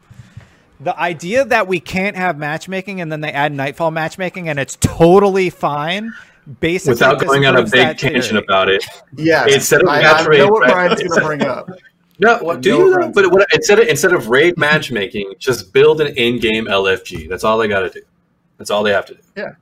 The 0.80 0.98
idea 0.98 1.44
that 1.46 1.68
we 1.68 1.80
can't 1.80 2.16
have 2.16 2.38
matchmaking 2.38 3.02
and 3.02 3.12
then 3.12 3.22
they 3.22 3.32
add 3.32 3.54
nightfall 3.54 3.90
matchmaking 3.90 4.50
and 4.50 4.60
it's 4.60 4.76
totally 4.82 5.50
fine, 5.50 6.14
basically 6.60 6.94
without 6.94 7.20
going 7.20 7.46
on 7.46 7.56
a 7.56 7.64
big 7.64 7.98
tangent 7.98 8.38
about 8.38 8.70
it. 8.70 8.86
Yeah, 9.16 9.46
instead 9.48 9.82
of 9.82 9.90
I, 9.90 10.02
match 10.02 10.28
I 10.28 10.38
know 10.38 10.50
what 10.50 10.70
Brian's 10.70 11.02
going 11.02 11.20
to 11.20 11.26
bring 11.26 11.42
up. 11.44 11.70
No, 12.20 12.38
what, 12.38 12.62
do 12.62 12.78
you? 12.78 13.00
Know? 13.00 13.12
But 13.12 13.32
what, 13.32 13.48
instead 13.54 13.80
of 13.80 13.88
instead 13.88 14.14
of 14.14 14.30
raid 14.30 14.56
matchmaking, 14.56 15.34
just 15.40 15.74
build 15.74 16.00
an 16.00 16.16
in-game 16.16 16.68
LFG. 16.68 17.28
That's 17.28 17.44
all 17.44 17.58
they 17.58 17.68
got 17.68 17.80
to 17.80 17.90
do. 17.90 18.02
That's 18.58 18.70
all 18.70 18.84
they 18.84 18.92
have 18.92 19.08
to 19.08 19.16
do. 19.16 19.20
Yeah, 19.36 19.56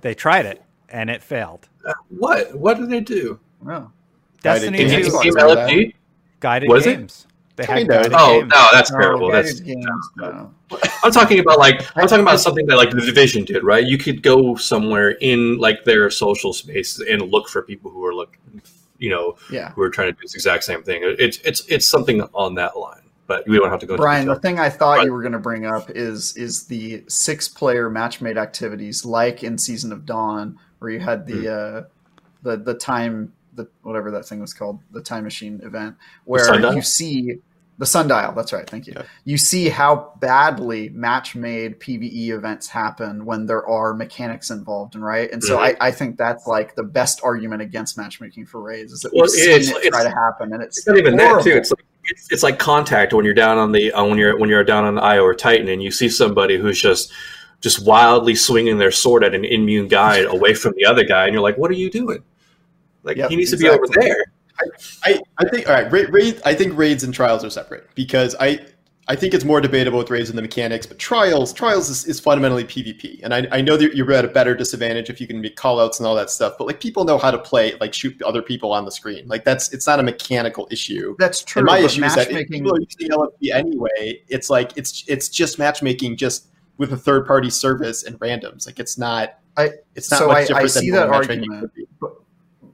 they 0.00 0.14
tried 0.14 0.46
it 0.46 0.62
and 0.88 1.10
it 1.10 1.24
failed. 1.24 1.68
What? 2.08 2.54
What 2.54 2.78
did 2.78 2.90
they 2.90 3.00
do? 3.00 3.38
Well, 3.60 3.92
Destiny 4.42 4.78
Guided 4.78 5.12
2 5.12 5.22
games. 5.22 5.36
LFG? 5.36 5.94
Guided 6.40 6.68
was 6.68 6.84
games. 6.84 7.26
It? 7.28 7.32
They 7.56 7.64
had 7.64 7.88
guided 7.88 8.12
oh 8.14 8.40
games. 8.40 8.52
no, 8.54 8.68
that's 8.70 8.90
terrible. 8.90 9.30
that's 9.30 9.60
games, 9.60 9.86
no. 10.16 10.52
I'm 11.02 11.10
talking 11.10 11.38
about 11.38 11.58
like 11.58 11.86
I'm 11.96 12.06
talking 12.06 12.22
about 12.22 12.38
something 12.38 12.66
that 12.66 12.76
like 12.76 12.90
the 12.90 13.00
division 13.00 13.44
did, 13.44 13.64
right? 13.64 13.84
You 13.84 13.96
could 13.96 14.22
go 14.22 14.56
somewhere 14.56 15.12
in 15.22 15.56
like 15.58 15.84
their 15.84 16.10
social 16.10 16.52
space 16.52 17.00
and 17.00 17.22
look 17.22 17.48
for 17.48 17.62
people 17.62 17.90
who 17.90 18.04
are 18.04 18.14
looking, 18.14 18.60
you 18.98 19.08
know, 19.08 19.36
yeah. 19.50 19.70
who 19.70 19.80
are 19.80 19.88
trying 19.88 20.08
to 20.08 20.12
do 20.12 20.18
this 20.22 20.34
exact 20.34 20.64
same 20.64 20.82
thing. 20.82 21.00
It's 21.02 21.38
it's 21.38 21.64
it's 21.68 21.88
something 21.88 22.20
on 22.34 22.54
that 22.56 22.76
line 22.76 23.00
but 23.26 23.46
we 23.48 23.58
don't 23.58 23.70
have 23.70 23.80
to 23.80 23.86
go. 23.86 23.96
Brian, 23.96 24.26
the 24.26 24.36
thing 24.36 24.58
I 24.58 24.70
thought 24.70 24.98
but, 24.98 25.06
you 25.06 25.12
were 25.12 25.22
going 25.22 25.32
to 25.32 25.38
bring 25.38 25.66
up 25.66 25.90
is 25.90 26.36
is 26.36 26.66
the 26.66 27.02
six 27.08 27.48
player 27.48 27.90
matchmade 27.90 28.36
activities, 28.36 29.04
like 29.04 29.42
in 29.42 29.58
Season 29.58 29.92
of 29.92 30.06
Dawn, 30.06 30.58
where 30.78 30.90
you 30.90 31.00
had 31.00 31.26
the 31.26 31.32
mm. 31.32 31.82
uh, 31.82 31.86
the 32.42 32.56
the 32.56 32.74
time 32.74 33.32
the 33.54 33.68
whatever 33.82 34.10
that 34.10 34.26
thing 34.26 34.40
was 34.40 34.54
called 34.54 34.80
the 34.92 35.00
time 35.00 35.24
machine 35.24 35.60
event 35.62 35.96
where 36.24 36.74
you 36.74 36.82
see 36.82 37.38
the 37.78 37.86
sundial 37.86 38.32
that's 38.32 38.52
right 38.52 38.68
thank 38.68 38.86
you 38.86 38.92
yeah. 38.96 39.02
you 39.24 39.36
see 39.36 39.68
how 39.68 40.12
badly 40.20 40.88
match 40.90 41.34
made 41.34 41.78
pve 41.80 42.28
events 42.30 42.68
happen 42.68 43.24
when 43.24 43.46
there 43.46 43.66
are 43.66 43.92
mechanics 43.92 44.50
involved 44.50 44.94
and 44.94 45.04
right 45.04 45.30
and 45.32 45.42
so 45.42 45.56
mm-hmm. 45.56 45.76
I, 45.82 45.88
I 45.88 45.90
think 45.90 46.16
that's 46.16 46.46
like 46.46 46.74
the 46.74 46.82
best 46.82 47.20
argument 47.22 47.62
against 47.62 47.98
matchmaking 47.98 48.46
for 48.46 48.60
raids 48.60 48.92
is 48.92 49.00
that 49.00 49.12
well, 49.12 49.22
we've 49.22 49.30
seen 49.30 49.76
it 49.76 49.90
try 49.90 50.02
to 50.02 50.10
happen 50.10 50.52
and 50.52 50.62
it's, 50.62 50.78
it's 50.78 50.86
not 50.86 50.96
even 50.96 51.18
horrible. 51.18 51.44
that 51.44 51.50
too 51.50 51.56
it's 51.56 51.70
like 51.70 51.84
it's, 52.04 52.32
it's 52.32 52.42
like 52.42 52.58
contact 52.58 53.12
when 53.12 53.24
you're 53.24 53.34
down 53.34 53.58
on 53.58 53.72
the 53.72 53.92
uh, 53.92 54.04
when 54.04 54.18
you're 54.18 54.38
when 54.38 54.48
you're 54.48 54.64
down 54.64 54.84
on 54.84 54.94
the 54.94 55.02
io 55.02 55.22
or 55.22 55.34
titan 55.34 55.68
and 55.68 55.82
you 55.82 55.90
see 55.90 56.08
somebody 56.08 56.56
who's 56.56 56.80
just 56.80 57.12
just 57.66 57.84
wildly 57.84 58.36
swinging 58.36 58.78
their 58.78 58.92
sword 58.92 59.24
at 59.24 59.34
an 59.34 59.44
immune 59.44 59.88
guy 59.88 60.18
away 60.36 60.54
from 60.54 60.72
the 60.76 60.86
other 60.86 61.04
guy, 61.04 61.24
and 61.24 61.32
you're 61.32 61.42
like, 61.42 61.58
"What 61.58 61.70
are 61.70 61.74
you 61.74 61.90
doing? 61.90 62.22
Like 63.02 63.16
yep, 63.16 63.30
he 63.30 63.36
needs 63.36 63.52
exactly. 63.52 63.78
to 63.78 63.92
be 63.92 64.00
over 64.00 64.08
there." 64.08 64.24
I, 64.58 65.10
I, 65.10 65.20
I 65.38 65.48
think 65.48 65.68
all 65.68 65.74
right. 65.74 65.90
Raid, 65.90 66.08
raid, 66.10 66.40
I 66.44 66.54
think 66.54 66.78
raids 66.78 67.02
and 67.02 67.12
trials 67.12 67.44
are 67.44 67.50
separate 67.50 67.88
because 67.94 68.36
I 68.40 68.60
I 69.08 69.16
think 69.16 69.34
it's 69.34 69.44
more 69.44 69.60
debatable 69.60 69.98
with 69.98 70.10
raids 70.10 70.30
and 70.30 70.38
the 70.38 70.42
mechanics, 70.42 70.86
but 70.86 70.98
trials 70.98 71.52
trials 71.52 71.90
is, 71.90 72.04
is 72.06 72.20
fundamentally 72.20 72.62
PvP, 72.64 73.20
and 73.24 73.34
I, 73.34 73.48
I 73.50 73.60
know 73.60 73.76
that 73.76 73.96
you're 73.96 74.12
at 74.12 74.24
a 74.24 74.28
better 74.28 74.54
disadvantage 74.54 75.10
if 75.10 75.20
you 75.20 75.26
can 75.26 75.40
make 75.40 75.56
callouts 75.56 75.98
and 75.98 76.06
all 76.06 76.14
that 76.14 76.30
stuff. 76.30 76.54
But 76.56 76.68
like 76.68 76.80
people 76.80 77.04
know 77.04 77.18
how 77.18 77.32
to 77.32 77.38
play, 77.38 77.74
like 77.80 77.94
shoot 77.94 78.20
other 78.22 78.42
people 78.42 78.72
on 78.72 78.84
the 78.84 78.92
screen. 78.92 79.26
Like 79.26 79.44
that's 79.44 79.72
it's 79.72 79.88
not 79.88 79.98
a 79.98 80.04
mechanical 80.04 80.68
issue. 80.70 81.16
That's 81.18 81.42
true. 81.42 81.60
And 81.60 81.66
my 81.66 81.78
issue 81.78 82.04
is 82.04 82.14
that 82.14 82.28
people 82.28 82.74
are 82.76 82.80
using 82.80 83.10
LFG 83.10 83.52
anyway. 83.52 84.22
It's 84.28 84.50
like 84.50 84.76
it's 84.76 85.04
it's 85.08 85.28
just 85.28 85.58
matchmaking 85.58 86.16
just 86.16 86.48
with 86.78 86.92
a 86.92 86.96
third 86.96 87.26
party 87.26 87.50
service 87.50 88.04
and 88.04 88.18
randoms. 88.20 88.66
Like 88.66 88.78
it's 88.78 88.98
not. 88.98 89.38
I 89.56 89.70
it's 89.94 90.10
not 90.10 90.18
so 90.18 90.30
I, 90.30 90.46
I 90.54 90.66
see 90.66 90.90
that 90.90 91.08
argument, 91.08 91.72
but, 92.00 92.12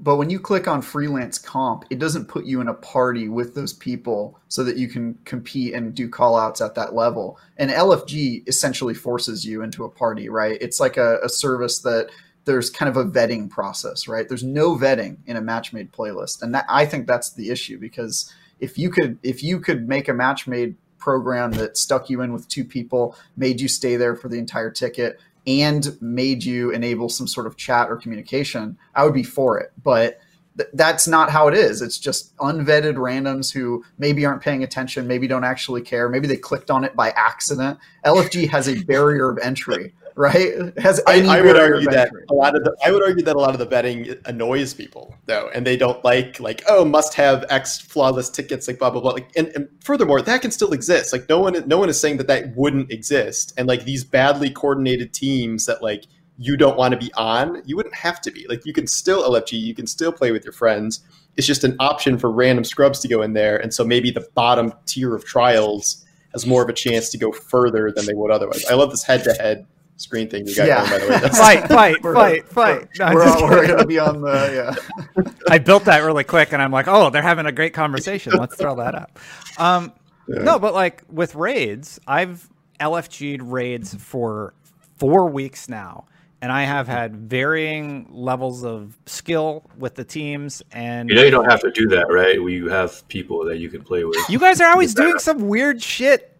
but 0.00 0.16
when 0.16 0.30
you 0.30 0.40
click 0.40 0.66
on 0.66 0.82
freelance 0.82 1.38
comp, 1.38 1.84
it 1.90 2.00
doesn't 2.00 2.26
put 2.26 2.44
you 2.44 2.61
in 2.61 2.66
a 2.66 2.74
party 2.74 3.28
with 3.28 3.55
those 3.55 3.72
people 3.72 4.36
so 4.48 4.64
that 4.64 4.76
you 4.76 4.88
can 4.88 5.16
compete 5.24 5.74
and 5.74 5.94
do 5.94 6.09
call 6.09 6.36
outs 6.36 6.61
at 6.61 6.74
that 6.74 6.94
level. 6.94 7.38
And 7.57 7.70
LFG 7.70 8.48
essentially 8.48 8.94
forces 8.94 9.46
you 9.46 9.62
into 9.62 9.84
a 9.84 9.88
party, 9.88 10.28
right? 10.28 10.59
It's 10.61 10.80
like 10.80 10.96
a, 10.96 11.18
a 11.22 11.28
service 11.28 11.78
that 11.80 12.11
there's 12.44 12.68
kind 12.68 12.88
of 12.88 12.96
a 12.96 13.05
vetting 13.05 13.48
process, 13.48 14.09
right? 14.09 14.28
There's 14.28 14.42
no 14.42 14.74
vetting 14.74 15.18
in 15.26 15.36
a 15.36 15.40
match 15.40 15.72
made 15.72 15.92
playlist. 15.92 16.42
And 16.42 16.53
that, 16.55 16.64
I 16.68 16.84
think 16.84 17.07
that's 17.07 17.30
the 17.30 17.50
issue 17.50 17.78
because 17.78 18.32
if 18.59 18.76
you 18.76 18.90
could 18.90 19.18
if 19.22 19.42
you 19.42 19.61
could 19.61 19.88
make 19.88 20.09
a 20.09 20.12
match 20.12 20.48
made 20.48 20.74
program 21.03 21.50
that 21.53 21.76
stuck 21.76 22.09
you 22.09 22.22
in 22.22 22.32
with 22.32 22.46
two 22.48 22.64
people, 22.64 23.16
made 23.36 23.61
you 23.61 23.66
stay 23.66 23.96
there 23.96 24.14
for 24.14 24.28
the 24.28 24.38
entire 24.38 24.70
ticket, 24.70 25.18
and 25.46 26.00
made 26.00 26.44
you 26.44 26.70
enable 26.70 27.09
some 27.09 27.26
sort 27.26 27.48
of 27.48 27.57
chat 27.57 27.90
or 27.90 27.96
communication, 27.96 28.78
I 28.94 29.05
would 29.05 29.12
be 29.12 29.24
for 29.24 29.59
it. 29.59 29.72
But 29.82 30.20
th- 30.57 30.68
that's 30.74 31.09
not 31.09 31.30
how 31.30 31.48
it 31.48 31.55
is. 31.55 31.82
It's 31.82 31.98
just 31.98 32.36
unvetted 32.36 32.94
randoms 32.94 33.53
who 33.53 33.84
maybe 33.98 34.24
aren't 34.24 34.42
paying 34.42 34.62
attention, 34.62 35.09
maybe 35.09 35.26
don't 35.26 35.42
actually 35.42 35.82
care, 35.82 36.09
maybe 36.09 36.28
they 36.28 36.36
clicked 36.36 36.70
on 36.70 36.84
it 36.84 36.94
by 36.94 37.11
accident. 37.11 37.80
LFG 38.07 38.48
has 38.50 38.68
a 38.68 38.82
barrier 38.84 39.28
of 39.28 39.38
entry 39.38 39.92
right? 40.16 40.76
Has 40.78 41.00
I, 41.06 41.22
I 41.22 41.40
would 41.40 41.56
argue 41.56 41.90
that 41.90 42.10
a 42.30 42.34
lot 42.34 42.56
of 42.56 42.64
the 42.64 42.76
I 42.84 42.90
would 42.90 43.02
argue 43.02 43.24
that 43.24 43.36
a 43.36 43.38
lot 43.38 43.50
of 43.50 43.58
the 43.58 43.66
betting 43.66 44.14
annoys 44.24 44.74
people 44.74 45.14
though, 45.26 45.50
and 45.54 45.66
they 45.66 45.76
don't 45.76 46.02
like 46.04 46.40
like 46.40 46.62
oh 46.68 46.84
must 46.84 47.14
have 47.14 47.44
X 47.48 47.80
flawless 47.80 48.30
tickets 48.30 48.68
like 48.68 48.78
blah 48.78 48.90
blah 48.90 49.00
blah. 49.00 49.12
Like, 49.12 49.30
and, 49.36 49.48
and 49.48 49.68
furthermore, 49.82 50.22
that 50.22 50.42
can 50.42 50.50
still 50.50 50.72
exist. 50.72 51.12
Like 51.12 51.28
no 51.28 51.40
one 51.40 51.66
no 51.66 51.78
one 51.78 51.88
is 51.88 51.98
saying 51.98 52.18
that 52.18 52.26
that 52.28 52.56
wouldn't 52.56 52.90
exist, 52.90 53.52
and 53.56 53.66
like 53.66 53.84
these 53.84 54.04
badly 54.04 54.50
coordinated 54.50 55.12
teams 55.12 55.66
that 55.66 55.82
like 55.82 56.04
you 56.38 56.56
don't 56.56 56.76
want 56.76 56.92
to 56.92 56.98
be 56.98 57.12
on, 57.14 57.62
you 57.66 57.76
wouldn't 57.76 57.94
have 57.94 58.20
to 58.22 58.30
be. 58.30 58.46
Like 58.48 58.64
you 58.66 58.72
can 58.72 58.86
still 58.86 59.22
LFG, 59.22 59.60
you 59.60 59.74
can 59.74 59.86
still 59.86 60.12
play 60.12 60.32
with 60.32 60.44
your 60.44 60.52
friends. 60.52 61.00
It's 61.36 61.46
just 61.46 61.64
an 61.64 61.76
option 61.78 62.18
for 62.18 62.30
random 62.30 62.64
scrubs 62.64 63.00
to 63.00 63.08
go 63.08 63.22
in 63.22 63.32
there, 63.32 63.56
and 63.56 63.72
so 63.72 63.84
maybe 63.84 64.10
the 64.10 64.26
bottom 64.34 64.72
tier 64.86 65.14
of 65.14 65.24
trials 65.24 66.04
has 66.32 66.46
more 66.46 66.62
of 66.62 66.68
a 66.68 66.72
chance 66.72 67.10
to 67.10 67.18
go 67.18 67.30
further 67.30 67.92
than 67.94 68.06
they 68.06 68.14
would 68.14 68.30
otherwise. 68.30 68.64
I 68.66 68.74
love 68.74 68.90
this 68.90 69.02
head 69.02 69.22
to 69.24 69.34
head 69.34 69.66
screen 69.97 70.28
thing 70.28 70.47
you 70.47 70.55
got 70.55 70.66
yeah. 70.66 70.88
going, 70.88 70.90
by 70.90 70.99
the 70.99 71.12
way. 71.12 71.20
That's, 71.20 71.38
fight, 71.40 71.68
fight, 71.68 72.03
fight, 72.03 72.49
fight. 72.49 72.88
No, 72.99 73.14
we're, 73.14 73.24
all, 73.24 73.43
we're 73.43 73.66
gonna 73.66 73.86
be 73.86 73.99
on 73.99 74.20
the 74.20 74.76
yeah. 75.16 75.24
I 75.49 75.59
built 75.59 75.84
that 75.84 76.01
really 76.01 76.24
quick, 76.24 76.53
and 76.53 76.61
I'm 76.61 76.72
like, 76.72 76.88
oh, 76.88 77.11
they're 77.11 77.22
having 77.22 77.47
a 77.47 77.53
great 77.53 77.74
conversation. 77.74 78.32
Let's 78.32 78.57
throw 78.57 78.76
that 78.76 78.95
up. 78.95 79.18
Um, 79.59 79.93
yeah. 80.28 80.43
No, 80.43 80.59
but 80.59 80.74
like 80.74 81.03
with 81.09 81.34
raids, 81.34 82.01
I've 82.07 82.49
LFG'd 82.80 83.43
raids 83.43 83.95
for 83.95 84.55
four 84.99 85.28
weeks 85.28 85.68
now, 85.68 86.07
and 86.40 86.51
I 86.51 86.64
have 86.64 86.88
had 86.88 87.16
varying 87.16 88.07
levels 88.11 88.64
of 88.64 88.99
skill 89.07 89.64
with 89.78 89.95
the 89.95 90.05
teams. 90.05 90.62
And 90.72 91.09
you 91.09 91.16
know, 91.16 91.22
you 91.22 91.30
don't 91.30 91.51
have 91.51 91.61
to 91.61 91.70
do 91.70 91.88
that, 91.88 92.11
right? 92.11 92.43
We 92.43 92.68
have 92.68 93.07
people 93.09 93.45
that 93.47 93.59
you 93.59 93.68
can 93.68 93.82
play 93.82 94.05
with. 94.05 94.16
You 94.28 94.38
guys 94.38 94.61
are 94.61 94.70
always 94.70 94.95
doing 94.95 95.18
some 95.18 95.49
weird 95.49 95.82
shit. 95.82 96.36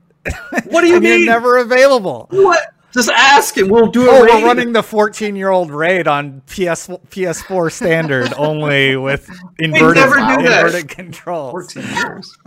What 0.67 0.83
do 0.83 0.89
you 0.89 1.01
mean? 1.01 1.21
You're 1.21 1.27
never 1.27 1.59
available. 1.59 2.29
What? 2.31 2.73
Just 2.93 3.09
ask 3.11 3.57
and 3.57 3.71
we'll 3.71 3.91
do 3.91 4.05
it. 4.05 4.09
Oh, 4.09 4.21
we're 4.21 4.45
running 4.45 4.73
the 4.73 4.83
14 4.83 5.35
year 5.35 5.49
old 5.49 5.71
raid 5.71 6.07
on 6.07 6.43
PS 6.43 6.89
PS4 6.89 7.73
standard 7.73 8.35
only 8.39 8.97
with 8.97 9.31
inverted, 9.59 10.05
inverted 10.05 10.89
controls. 10.89 11.73
14 11.73 11.83
years. 11.83 12.39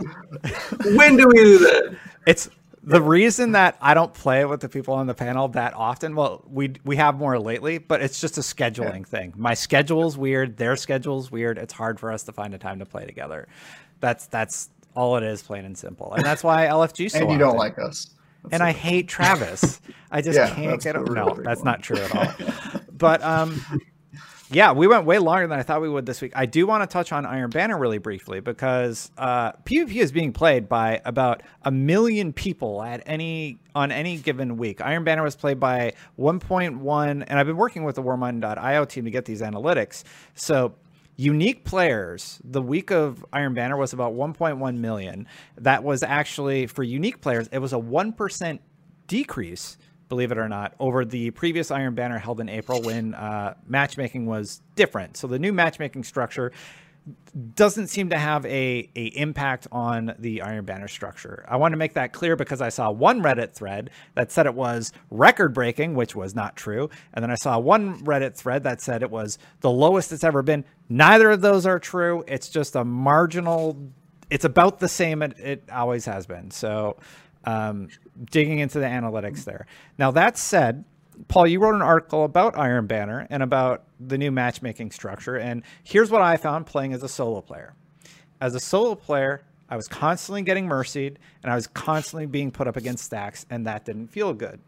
when 0.96 1.16
do 1.16 1.26
we 1.26 1.34
do 1.34 1.58
that? 1.58 1.96
It's 2.26 2.48
the 2.84 3.02
reason 3.02 3.52
that 3.52 3.76
I 3.80 3.94
don't 3.94 4.14
play 4.14 4.44
with 4.44 4.60
the 4.60 4.68
people 4.68 4.94
on 4.94 5.08
the 5.08 5.14
panel 5.14 5.48
that 5.48 5.74
often. 5.74 6.14
Well, 6.14 6.44
we 6.48 6.74
we 6.84 6.94
have 6.96 7.16
more 7.16 7.38
lately, 7.40 7.78
but 7.78 8.00
it's 8.00 8.20
just 8.20 8.38
a 8.38 8.42
scheduling 8.42 9.00
yeah. 9.00 9.18
thing. 9.18 9.34
My 9.36 9.54
schedule's 9.54 10.16
weird. 10.16 10.56
Their 10.56 10.76
schedule's 10.76 11.30
weird. 11.30 11.58
It's 11.58 11.72
hard 11.72 11.98
for 11.98 12.12
us 12.12 12.22
to 12.24 12.32
find 12.32 12.54
a 12.54 12.58
time 12.58 12.78
to 12.78 12.86
play 12.86 13.04
together. 13.04 13.48
That's 13.98 14.26
that's 14.26 14.70
all 14.94 15.16
it 15.16 15.24
is, 15.24 15.42
plain 15.42 15.64
and 15.64 15.76
simple. 15.76 16.12
And 16.14 16.24
that's 16.24 16.44
why 16.44 16.66
LFG. 16.66 17.10
So 17.10 17.18
and 17.18 17.26
you 17.26 17.34
often. 17.34 17.38
don't 17.40 17.56
like 17.56 17.78
us 17.80 18.10
and 18.50 18.62
I 18.62 18.72
hate 18.72 19.08
Travis. 19.08 19.80
I 20.10 20.22
just 20.22 20.38
yeah, 20.38 20.54
can't 20.54 20.82
get 20.82 20.96
him. 20.96 21.04
No, 21.04 21.34
that's 21.34 21.64
not 21.64 21.82
true 21.82 21.98
at 21.98 22.14
all. 22.14 22.80
but 22.92 23.22
um, 23.22 23.60
yeah, 24.50 24.72
we 24.72 24.86
went 24.86 25.06
way 25.06 25.18
longer 25.18 25.46
than 25.48 25.58
I 25.58 25.62
thought 25.62 25.82
we 25.82 25.88
would 25.88 26.06
this 26.06 26.20
week. 26.22 26.32
I 26.36 26.46
do 26.46 26.66
want 26.66 26.88
to 26.88 26.92
touch 26.92 27.10
on 27.10 27.26
Iron 27.26 27.50
Banner 27.50 27.76
really 27.76 27.98
briefly 27.98 28.40
because 28.40 29.10
uh, 29.18 29.52
PvP 29.64 29.96
is 29.96 30.12
being 30.12 30.32
played 30.32 30.68
by 30.68 31.00
about 31.04 31.42
a 31.64 31.72
million 31.72 32.32
people 32.32 32.82
at 32.82 33.02
any 33.06 33.58
on 33.74 33.90
any 33.90 34.18
given 34.18 34.56
week. 34.56 34.80
Iron 34.80 35.02
Banner 35.02 35.24
was 35.24 35.34
played 35.34 35.58
by 35.58 35.94
1.1, 36.18 37.24
and 37.26 37.38
I've 37.38 37.46
been 37.46 37.56
working 37.56 37.82
with 37.82 37.96
the 37.96 38.02
Warmind.io 38.02 38.84
team 38.84 39.04
to 39.04 39.10
get 39.10 39.24
these 39.24 39.42
analytics. 39.42 40.04
So 40.34 40.74
unique 41.16 41.64
players. 41.64 42.40
The 42.44 42.62
week 42.62 42.90
of 42.90 43.24
iron 43.32 43.54
banner 43.54 43.76
was 43.76 43.92
about 43.92 44.14
1.1 44.14 44.76
million. 44.76 45.26
That 45.56 45.82
was 45.82 46.02
actually 46.02 46.66
for 46.66 46.82
unique 46.82 47.20
players 47.20 47.48
it 47.52 47.58
was 47.58 47.72
a 47.72 47.78
1% 47.78 48.58
decrease 49.06 49.78
believe 50.08 50.30
it 50.30 50.38
or 50.38 50.48
not 50.48 50.74
over 50.78 51.04
the 51.04 51.30
previous 51.32 51.70
iron 51.70 51.94
banner 51.94 52.18
held 52.18 52.40
in 52.40 52.48
april 52.48 52.80
when 52.82 53.14
uh, 53.14 53.54
matchmaking 53.66 54.26
was 54.26 54.62
different. 54.74 55.16
So 55.16 55.26
the 55.26 55.38
new 55.38 55.52
matchmaking 55.52 56.04
structure 56.04 56.52
doesn't 57.54 57.88
seem 57.88 58.10
to 58.10 58.18
have 58.18 58.44
a, 58.46 58.90
a 58.96 59.06
impact 59.16 59.68
on 59.70 60.14
the 60.18 60.42
Iron 60.42 60.64
Banner 60.64 60.88
structure. 60.88 61.44
I 61.48 61.56
want 61.56 61.72
to 61.72 61.76
make 61.76 61.94
that 61.94 62.12
clear 62.12 62.34
because 62.34 62.60
I 62.60 62.68
saw 62.70 62.90
one 62.90 63.22
Reddit 63.22 63.52
thread 63.52 63.90
that 64.14 64.32
said 64.32 64.46
it 64.46 64.54
was 64.54 64.92
record 65.10 65.54
breaking, 65.54 65.94
which 65.94 66.16
was 66.16 66.34
not 66.34 66.56
true, 66.56 66.90
and 67.12 67.22
then 67.22 67.30
I 67.30 67.36
saw 67.36 67.58
one 67.58 68.00
Reddit 68.04 68.34
thread 68.34 68.64
that 68.64 68.80
said 68.80 69.02
it 69.02 69.10
was 69.10 69.38
the 69.60 69.70
lowest 69.70 70.12
it's 70.12 70.24
ever 70.24 70.42
been. 70.42 70.64
Neither 70.88 71.30
of 71.30 71.42
those 71.42 71.66
are 71.66 71.78
true. 71.78 72.24
It's 72.26 72.48
just 72.48 72.74
a 72.74 72.84
marginal. 72.84 73.76
It's 74.30 74.44
about 74.44 74.80
the 74.80 74.88
same 74.88 75.22
it, 75.22 75.38
it 75.38 75.64
always 75.72 76.06
has 76.06 76.26
been. 76.26 76.50
So, 76.50 76.96
um, 77.44 77.88
digging 78.30 78.58
into 78.58 78.80
the 78.80 78.86
analytics 78.86 79.44
there. 79.44 79.66
Now 79.98 80.10
that 80.12 80.36
said 80.36 80.84
Paul, 81.28 81.46
you 81.46 81.60
wrote 81.60 81.74
an 81.74 81.82
article 81.82 82.24
about 82.24 82.58
Iron 82.58 82.86
Banner 82.86 83.26
and 83.30 83.42
about 83.42 83.84
the 83.98 84.18
new 84.18 84.30
matchmaking 84.30 84.90
structure. 84.90 85.36
And 85.36 85.62
here's 85.82 86.10
what 86.10 86.22
I 86.22 86.36
found 86.36 86.66
playing 86.66 86.92
as 86.92 87.02
a 87.02 87.08
solo 87.08 87.40
player. 87.40 87.74
As 88.40 88.54
a 88.54 88.60
solo 88.60 88.94
player, 88.94 89.42
I 89.68 89.76
was 89.76 89.88
constantly 89.88 90.42
getting 90.42 90.66
mercied 90.66 91.18
and 91.42 91.50
I 91.50 91.54
was 91.54 91.66
constantly 91.66 92.26
being 92.26 92.50
put 92.50 92.68
up 92.68 92.76
against 92.76 93.04
stacks, 93.04 93.46
and 93.50 93.66
that 93.66 93.84
didn't 93.84 94.08
feel 94.08 94.32
good. 94.32 94.60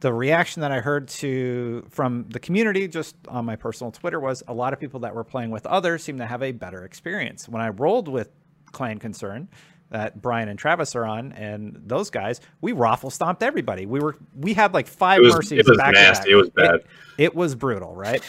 The 0.00 0.12
reaction 0.12 0.62
that 0.62 0.72
I 0.72 0.80
heard 0.80 1.08
to 1.08 1.86
from 1.90 2.24
the 2.30 2.40
community 2.40 2.88
just 2.88 3.16
on 3.28 3.44
my 3.44 3.56
personal 3.56 3.90
Twitter 3.90 4.18
was 4.18 4.42
a 4.48 4.54
lot 4.54 4.72
of 4.72 4.80
people 4.80 5.00
that 5.00 5.14
were 5.14 5.24
playing 5.24 5.50
with 5.50 5.66
others 5.66 6.02
seemed 6.02 6.20
to 6.20 6.26
have 6.26 6.42
a 6.42 6.52
better 6.52 6.84
experience. 6.84 7.48
When 7.48 7.60
I 7.60 7.68
rolled 7.68 8.08
with 8.08 8.30
Clan 8.72 8.98
Concern, 8.98 9.48
that 9.90 10.22
Brian 10.22 10.48
and 10.48 10.58
Travis 10.58 10.94
are 10.96 11.04
on, 11.04 11.32
and 11.32 11.80
those 11.84 12.10
guys, 12.10 12.40
we 12.60 12.72
raffle 12.72 13.10
stomped 13.10 13.42
everybody. 13.42 13.86
We 13.86 14.00
were 14.00 14.16
we 14.36 14.54
had 14.54 14.72
like 14.72 14.86
five 14.86 15.18
it 15.18 15.24
was, 15.24 15.34
mercies. 15.34 15.60
It 15.60 15.68
was 15.68 15.78
back 15.78 15.94
nasty. 15.94 16.30
It 16.30 16.36
was 16.36 16.50
bad. 16.50 16.74
It, 16.74 16.86
it, 17.18 17.34
was 17.34 17.54
brutal, 17.54 17.94
right? 17.94 18.22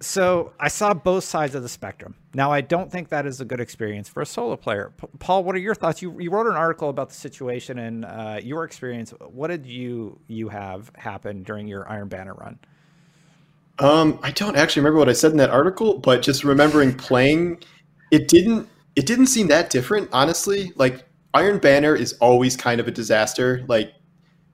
So 0.00 0.52
I 0.60 0.68
saw 0.68 0.92
both 0.92 1.24
sides 1.24 1.54
of 1.54 1.62
the 1.62 1.68
spectrum. 1.68 2.14
Now 2.34 2.52
I 2.52 2.60
don't 2.60 2.92
think 2.92 3.08
that 3.08 3.26
is 3.26 3.40
a 3.40 3.44
good 3.44 3.60
experience 3.60 4.08
for 4.08 4.20
a 4.20 4.26
solo 4.26 4.56
player. 4.56 4.92
P- 5.00 5.06
Paul, 5.18 5.44
what 5.44 5.54
are 5.54 5.60
your 5.60 5.74
thoughts? 5.74 6.02
You, 6.02 6.20
you 6.20 6.30
wrote 6.30 6.46
an 6.46 6.56
article 6.56 6.90
about 6.90 7.08
the 7.08 7.14
situation 7.14 7.78
and 7.78 8.04
uh, 8.04 8.38
your 8.42 8.64
experience. 8.64 9.14
What 9.20 9.48
did 9.48 9.64
you 9.64 10.20
you 10.28 10.50
have 10.50 10.90
happen 10.94 11.42
during 11.42 11.66
your 11.66 11.88
Iron 11.88 12.08
Banner 12.08 12.34
run? 12.34 12.58
Um, 13.78 14.20
I 14.22 14.30
don't 14.30 14.56
actually 14.56 14.80
remember 14.80 14.98
what 14.98 15.08
I 15.08 15.14
said 15.14 15.32
in 15.32 15.38
that 15.38 15.50
article, 15.50 15.98
but 15.98 16.22
just 16.22 16.44
remembering 16.44 16.94
playing, 16.94 17.58
it 18.10 18.28
didn't 18.28 18.68
it 18.96 19.06
didn't 19.06 19.26
seem 19.26 19.48
that 19.48 19.70
different, 19.70 20.08
honestly. 20.12 20.72
Like 20.76 21.04
Iron 21.32 21.58
Banner 21.58 21.94
is 21.94 22.12
always 22.14 22.56
kind 22.56 22.80
of 22.80 22.88
a 22.88 22.90
disaster, 22.90 23.64
like 23.68 23.92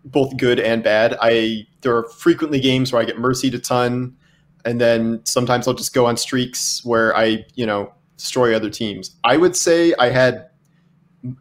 both 0.05 0.37
good 0.37 0.59
and 0.59 0.83
bad. 0.83 1.17
I 1.21 1.67
there 1.83 1.97
are 1.97 2.09
frequently 2.09 2.61
games 2.61 2.93
where 2.93 3.03
I 3.03 3.05
get 3.05 3.19
mercied 3.19 3.55
a 3.55 3.59
ton, 3.59 4.17
and 4.65 4.81
then 4.81 5.21
sometimes 5.25 5.69
I'll 5.69 5.75
just 5.75 5.95
go 5.95 6.07
on 6.07 6.17
streaks 6.17 6.85
where 6.85 7.17
I, 7.17 7.45
you 7.55 7.67
know, 7.67 7.93
destroy 8.17 8.55
other 8.55 8.71
teams. 8.71 9.17
I 9.25 9.37
would 9.37 9.57
say 9.57 9.95
I 9.99 10.11
had 10.11 10.49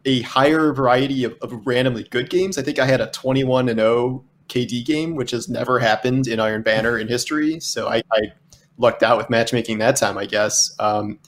a 0.04 0.20
higher 0.22 0.72
variety 0.72 1.24
of, 1.24 1.34
of 1.40 1.66
randomly 1.66 2.04
good 2.04 2.28
games. 2.28 2.58
I 2.58 2.62
think 2.62 2.78
I 2.78 2.84
had 2.84 3.00
a 3.00 3.06
21 3.10 3.68
and 3.68 3.78
0 3.78 4.24
KD 4.48 4.84
game, 4.84 5.14
which 5.14 5.30
has 5.30 5.48
never 5.48 5.78
happened 5.78 6.26
in 6.26 6.40
Iron 6.40 6.62
Banner 6.62 6.98
in 6.98 7.08
history. 7.08 7.60
So 7.60 7.88
I, 7.88 8.02
I 8.12 8.32
lucked 8.76 9.02
out 9.02 9.16
with 9.16 9.30
matchmaking 9.30 9.78
that 9.78 9.96
time, 9.96 10.18
I 10.18 10.26
guess. 10.26 10.74
Um, 10.78 11.18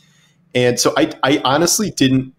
and 0.55 0.79
so 0.79 0.93
I, 0.97 1.11
I 1.23 1.41
honestly 1.45 1.91
didn't 1.91 2.35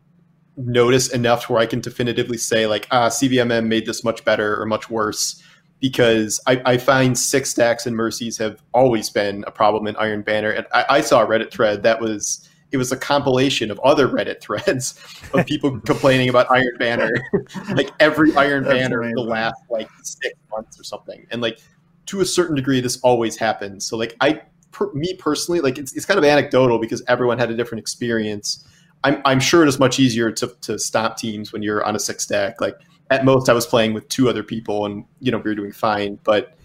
notice 0.57 1.11
enough 1.11 1.49
where 1.49 1.59
I 1.59 1.65
can 1.65 1.81
definitively 1.81 2.37
say 2.37 2.67
like, 2.67 2.87
ah, 2.91 3.09
CBMM 3.09 3.67
made 3.67 3.85
this 3.85 4.03
much 4.03 4.23
better 4.23 4.59
or 4.59 4.65
much 4.65 4.89
worse 4.89 5.41
because 5.79 6.39
I, 6.47 6.61
I 6.65 6.77
find 6.77 7.17
six 7.17 7.49
stacks 7.49 7.85
and 7.85 7.95
mercies 7.95 8.37
have 8.37 8.61
always 8.73 9.09
been 9.09 9.43
a 9.47 9.51
problem 9.51 9.87
in 9.87 9.95
Iron 9.97 10.21
Banner. 10.21 10.51
And 10.51 10.65
I, 10.73 10.85
I 10.89 11.01
saw 11.01 11.23
a 11.23 11.27
Reddit 11.27 11.51
thread 11.51 11.83
that 11.83 11.99
was 11.99 12.47
it 12.71 12.77
was 12.77 12.91
a 12.91 12.97
compilation 12.97 13.69
of 13.69 13.79
other 13.83 14.07
Reddit 14.07 14.41
threads 14.41 14.99
of 15.33 15.45
people 15.45 15.79
complaining 15.85 16.29
about 16.29 16.49
Iron 16.49 16.75
Banner, 16.79 17.11
like 17.75 17.91
every 17.99 18.35
Iron 18.35 18.63
That's 18.63 18.75
Banner 18.75 19.01
amazing. 19.01 19.15
the 19.15 19.21
last 19.23 19.61
like 19.69 19.89
six 20.01 20.33
months 20.49 20.79
or 20.79 20.83
something. 20.83 21.27
And 21.31 21.41
like 21.41 21.59
to 22.07 22.21
a 22.21 22.25
certain 22.25 22.55
degree, 22.55 22.81
this 22.81 22.99
always 23.01 23.37
happens. 23.37 23.85
So 23.85 23.97
like 23.97 24.15
I 24.21 24.41
per, 24.73 24.91
me 24.93 25.13
personally, 25.13 25.61
like 25.61 25.77
it's, 25.77 25.95
it's 25.95 26.05
kind 26.05 26.17
of 26.17 26.25
anecdotal 26.25 26.79
because 26.79 27.01
everyone 27.07 27.37
had 27.39 27.49
a 27.49 27.55
different 27.55 27.79
experience. 27.79 28.67
I'm, 29.05 29.21
I'm 29.23 29.39
sure 29.39 29.63
it 29.63 29.69
is 29.69 29.79
much 29.79 29.99
easier 29.99 30.31
to, 30.31 30.53
to 30.61 30.77
stop 30.77 31.17
teams 31.17 31.53
when 31.53 31.61
you're 31.61 31.83
on 31.85 31.95
a 31.95 31.99
six 31.99 32.25
stack. 32.25 32.59
Like 32.59 32.75
at 33.09 33.23
most, 33.23 33.47
I 33.47 33.53
was 33.53 33.65
playing 33.65 33.93
with 33.93 34.09
two 34.09 34.27
other 34.27 34.43
people, 34.43 34.85
and 34.85 35.05
you 35.21 35.31
know 35.31 35.37
we 35.37 35.51
were 35.51 35.55
doing 35.55 35.71
fine. 35.71 36.19
But 36.23 36.57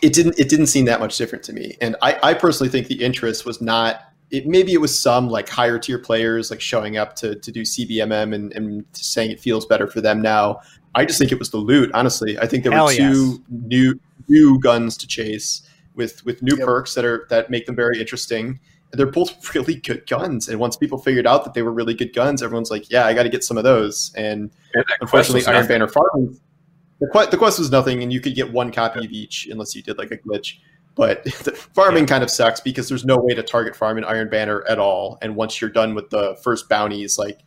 it 0.00 0.12
didn't 0.12 0.38
it 0.38 0.48
didn't 0.48 0.66
seem 0.66 0.86
that 0.86 1.00
much 1.00 1.18
different 1.18 1.44
to 1.44 1.52
me. 1.52 1.76
And 1.80 1.96
I, 2.00 2.18
I 2.22 2.34
personally 2.34 2.70
think 2.70 2.86
the 2.86 3.02
interest 3.02 3.44
was 3.44 3.60
not. 3.60 4.00
It, 4.30 4.46
maybe 4.46 4.72
it 4.72 4.80
was 4.80 4.98
some 4.98 5.28
like 5.28 5.48
higher 5.48 5.78
tier 5.78 5.98
players 5.98 6.50
like 6.50 6.60
showing 6.62 6.96
up 6.96 7.14
to, 7.16 7.34
to 7.34 7.52
do 7.52 7.62
CBMM 7.62 8.34
and, 8.34 8.50
and 8.54 8.82
saying 8.92 9.30
it 9.30 9.38
feels 9.38 9.66
better 9.66 9.86
for 9.86 10.00
them 10.00 10.22
now. 10.22 10.60
I 10.94 11.04
just 11.04 11.18
think 11.18 11.32
it 11.32 11.38
was 11.38 11.50
the 11.50 11.58
loot. 11.58 11.90
Honestly, 11.92 12.38
I 12.38 12.46
think 12.46 12.64
there 12.64 12.72
Hell 12.72 12.86
were 12.86 12.92
two 12.92 13.02
yes. 13.02 13.40
new 13.48 14.00
new 14.28 14.58
guns 14.58 14.96
to 14.98 15.06
chase 15.06 15.68
with 15.94 16.24
with 16.24 16.42
new 16.42 16.56
Yep. 16.56 16.66
perks 16.66 16.94
that 16.94 17.04
are 17.04 17.26
that 17.30 17.50
make 17.50 17.66
them 17.66 17.76
very 17.76 18.00
interesting. 18.00 18.60
And 18.90 18.98
they're 18.98 19.06
both 19.06 19.54
really 19.54 19.76
good 19.76 20.06
guns. 20.06 20.48
And 20.48 20.58
once 20.60 20.76
people 20.76 20.98
figured 20.98 21.26
out 21.26 21.44
that 21.44 21.54
they 21.54 21.62
were 21.62 21.72
really 21.72 21.94
good 21.94 22.14
guns, 22.14 22.42
everyone's 22.42 22.70
like, 22.70 22.90
"Yeah, 22.90 23.06
I 23.06 23.14
got 23.14 23.22
to 23.24 23.28
get 23.28 23.44
some 23.44 23.56
of 23.56 23.64
those." 23.64 24.12
And 24.16 24.50
And 24.74 24.84
unfortunately, 25.00 25.44
Iron. 25.46 25.66
Banner 25.66 25.88
farming 25.88 26.38
the 27.00 27.08
quest, 27.08 27.30
the 27.32 27.36
quest 27.36 27.58
was 27.58 27.70
nothing, 27.70 28.02
and 28.02 28.12
you 28.12 28.20
could 28.20 28.34
get 28.34 28.52
one 28.52 28.70
copy 28.70 29.04
of 29.04 29.10
each 29.10 29.48
unless 29.50 29.74
you 29.74 29.82
did 29.82 29.98
like 29.98 30.12
a 30.12 30.18
glitch. 30.18 30.58
But 30.94 31.24
the 31.44 31.52
farming 31.52 32.06
kind 32.06 32.22
of 32.22 32.30
sucks 32.30 32.60
because 32.60 32.88
there's 32.88 33.04
no 33.04 33.16
way 33.18 33.34
to 33.34 33.42
target 33.42 33.74
farm 33.74 33.98
in 33.98 34.04
Iron 34.04 34.28
Banner 34.30 34.62
at 34.68 34.78
all. 34.78 35.18
And 35.20 35.34
once 35.34 35.60
you're 35.60 35.70
done 35.70 35.94
with 35.94 36.10
the 36.10 36.36
first 36.44 36.68
bounties, 36.68 37.18
like 37.18 37.40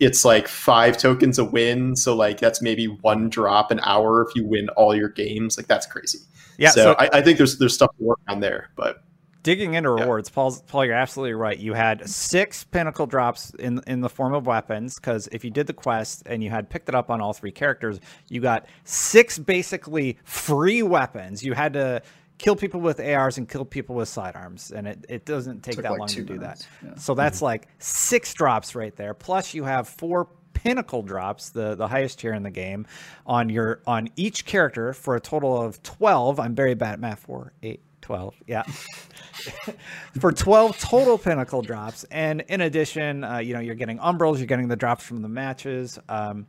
it's 0.00 0.24
like 0.24 0.48
five 0.48 0.96
tokens 0.96 1.38
a 1.38 1.44
win. 1.44 1.96
So 1.96 2.14
like 2.14 2.38
that's 2.38 2.62
maybe 2.62 2.86
one 2.86 3.28
drop 3.28 3.70
an 3.70 3.80
hour 3.82 4.22
if 4.22 4.34
you 4.34 4.46
win 4.46 4.68
all 4.70 4.94
your 4.94 5.08
games. 5.08 5.56
Like 5.56 5.66
that's 5.66 5.86
crazy. 5.86 6.18
Yeah. 6.58 6.70
so 6.70 6.82
So, 6.82 6.96
I, 6.98 7.10
I 7.14 7.22
think 7.22 7.38
there's 7.38 7.58
there's 7.58 7.74
stuff 7.74 7.90
to 7.98 8.04
work 8.04 8.20
on 8.28 8.40
there. 8.40 8.70
But 8.76 9.02
digging 9.42 9.74
into 9.74 9.90
Yeah. 9.90 10.02
rewards, 10.02 10.28
Paul, 10.28 10.56
Paul, 10.66 10.84
you're 10.86 10.94
absolutely 10.94 11.34
right. 11.34 11.56
You 11.58 11.72
had 11.74 12.08
six 12.08 12.64
pinnacle 12.64 13.06
drops 13.06 13.50
in 13.58 13.80
in 13.86 14.00
the 14.00 14.08
form 14.08 14.34
of 14.34 14.46
weapons 14.46 14.96
because 14.96 15.28
if 15.32 15.44
you 15.44 15.50
did 15.50 15.66
the 15.66 15.72
quest 15.72 16.22
and 16.26 16.42
you 16.42 16.50
had 16.50 16.68
picked 16.68 16.88
it 16.88 16.94
up 16.94 17.10
on 17.10 17.20
all 17.20 17.32
three 17.32 17.52
characters, 17.52 18.00
you 18.28 18.40
got 18.40 18.66
six 18.84 19.38
basically 19.38 20.18
free 20.24 20.82
weapons. 20.82 21.44
You 21.44 21.52
had 21.52 21.74
to 21.74 22.02
kill 22.38 22.56
people 22.56 22.80
with 22.80 23.00
ARs 23.00 23.38
and 23.38 23.48
kill 23.48 23.64
people 23.64 23.94
with 23.96 24.08
sidearms, 24.08 24.70
and 24.70 24.86
it, 24.86 25.04
it 25.08 25.24
doesn't 25.24 25.62
take 25.62 25.76
Took 25.76 25.84
that 25.84 25.92
like 25.92 26.00
long 26.00 26.08
to 26.08 26.14
two 26.16 26.24
do 26.24 26.38
that. 26.38 26.66
yeah. 26.84 26.94
So 26.96 27.14
that's 27.14 27.42
like 27.42 27.68
six 27.78 28.34
drops 28.34 28.74
right 28.74 28.94
there. 28.96 29.14
Plus 29.14 29.54
you 29.54 29.64
have 29.64 29.88
four 29.88 30.28
pinnacle 30.52 31.02
drops, 31.02 31.50
the 31.50 31.74
the 31.74 31.88
highest 31.88 32.18
tier 32.18 32.32
in 32.32 32.42
the 32.42 32.50
game, 32.50 32.86
on 33.26 33.48
your 33.48 33.80
on 33.86 34.08
each 34.16 34.44
character 34.44 34.92
for 34.92 35.16
a 35.16 35.20
total 35.20 35.60
of 35.60 35.82
twelve. 35.82 36.40
I'm 36.40 36.54
very 36.54 36.74
bad 36.74 36.94
at 36.94 37.00
math. 37.00 37.20
Four, 37.20 37.52
eight, 37.62 37.80
12. 38.06 38.34
Yeah. 38.46 38.62
for 40.20 40.30
12 40.30 40.78
total 40.78 41.18
pinnacle 41.18 41.60
drops. 41.60 42.04
And 42.04 42.42
in 42.42 42.60
addition, 42.60 43.24
uh, 43.24 43.38
you 43.38 43.52
know, 43.52 43.58
you're 43.60 43.74
getting 43.74 43.98
umbrals, 43.98 44.38
you're 44.38 44.46
getting 44.46 44.68
the 44.68 44.76
drops 44.76 45.04
from 45.04 45.22
the 45.22 45.28
matches. 45.28 45.98
Um, 46.08 46.46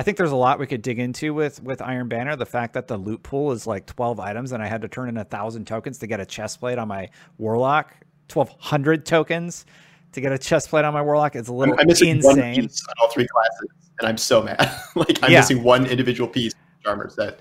I 0.00 0.02
think 0.02 0.16
there's 0.16 0.32
a 0.32 0.36
lot 0.36 0.58
we 0.58 0.66
could 0.66 0.80
dig 0.80 0.98
into 0.98 1.34
with 1.34 1.62
with 1.62 1.82
Iron 1.82 2.08
Banner. 2.08 2.34
The 2.34 2.46
fact 2.46 2.72
that 2.72 2.88
the 2.88 2.96
loot 2.96 3.22
pool 3.22 3.52
is 3.52 3.66
like 3.66 3.84
12 3.84 4.18
items, 4.18 4.52
and 4.52 4.62
I 4.62 4.66
had 4.66 4.80
to 4.80 4.88
turn 4.88 5.10
in 5.10 5.18
a 5.18 5.24
thousand 5.24 5.66
tokens 5.66 5.98
to 5.98 6.06
get 6.06 6.20
a 6.20 6.24
chest 6.24 6.58
plate 6.58 6.78
on 6.78 6.88
my 6.88 7.10
Warlock. 7.36 7.94
1,200 8.32 9.04
tokens 9.04 9.66
to 10.12 10.22
get 10.22 10.32
a 10.32 10.38
chest 10.38 10.70
plate 10.70 10.86
on 10.86 10.94
my 10.94 11.02
Warlock. 11.02 11.36
It's 11.36 11.50
a 11.50 11.52
little 11.52 11.74
I'm, 11.74 11.80
I'm 11.80 11.86
missing 11.86 12.18
one 12.22 12.38
insane. 12.38 12.62
piece 12.62 12.82
on 12.88 12.94
all 13.02 13.10
three 13.10 13.26
classes, 13.28 13.68
and 13.98 14.08
I'm 14.08 14.16
so 14.16 14.40
mad. 14.42 14.58
like 14.94 15.22
I'm 15.22 15.32
Yeah. 15.32 15.40
missing 15.40 15.62
one 15.62 15.84
individual 15.84 16.30
piece 16.30 16.54
armor 16.86 17.10
set. 17.10 17.38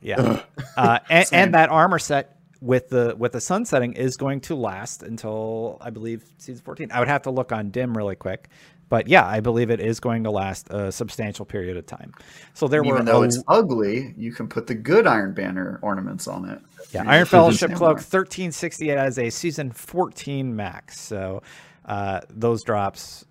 Yeah, 0.00 0.40
uh, 0.78 1.00
and, 1.10 1.28
and 1.32 1.54
that 1.54 1.68
armor 1.68 1.98
set 1.98 2.38
with 2.62 2.88
the 2.88 3.14
with 3.18 3.32
the 3.32 3.42
sun 3.42 3.66
setting 3.66 3.92
is 3.92 4.16
going 4.16 4.40
to 4.40 4.54
last 4.54 5.02
until 5.02 5.76
I 5.82 5.90
believe 5.90 6.24
season 6.38 6.62
14. 6.64 6.92
I 6.92 6.98
would 6.98 7.08
have 7.08 7.20
to 7.24 7.30
look 7.30 7.52
on 7.52 7.68
dim 7.68 7.94
really 7.94 8.16
quick, 8.16 8.48
but 8.90 9.06
yeah, 9.06 9.24
I 9.24 9.40
believe 9.40 9.70
it 9.70 9.80
is 9.80 10.00
going 10.00 10.24
to 10.24 10.30
last 10.30 10.68
a 10.68 10.90
substantial 10.92 11.46
period 11.46 11.76
of 11.76 11.86
time. 11.86 12.12
So 12.54 12.68
there 12.68 12.82
were 12.82 12.94
Even 12.94 13.06
though 13.06 13.22
a- 13.22 13.26
it's 13.26 13.42
ugly, 13.48 14.12
you 14.18 14.32
can 14.32 14.48
put 14.48 14.66
the 14.66 14.74
good 14.74 15.06
Iron 15.06 15.32
Banner 15.32 15.78
ornaments 15.80 16.26
on 16.28 16.44
it. 16.50 16.60
yeah 16.92 17.04
Yeah, 17.04 17.10
Iron 17.10 17.24
Fellowship 17.24 17.70
cloak 17.70 17.98
1368 17.98 18.98
as 18.98 19.18
a 19.18 19.30
season 19.30 19.70
14 19.70 20.54
max. 20.54 21.00
So 21.00 21.42
uh, 21.86 22.20
those 22.28 22.64
drops 22.64 23.24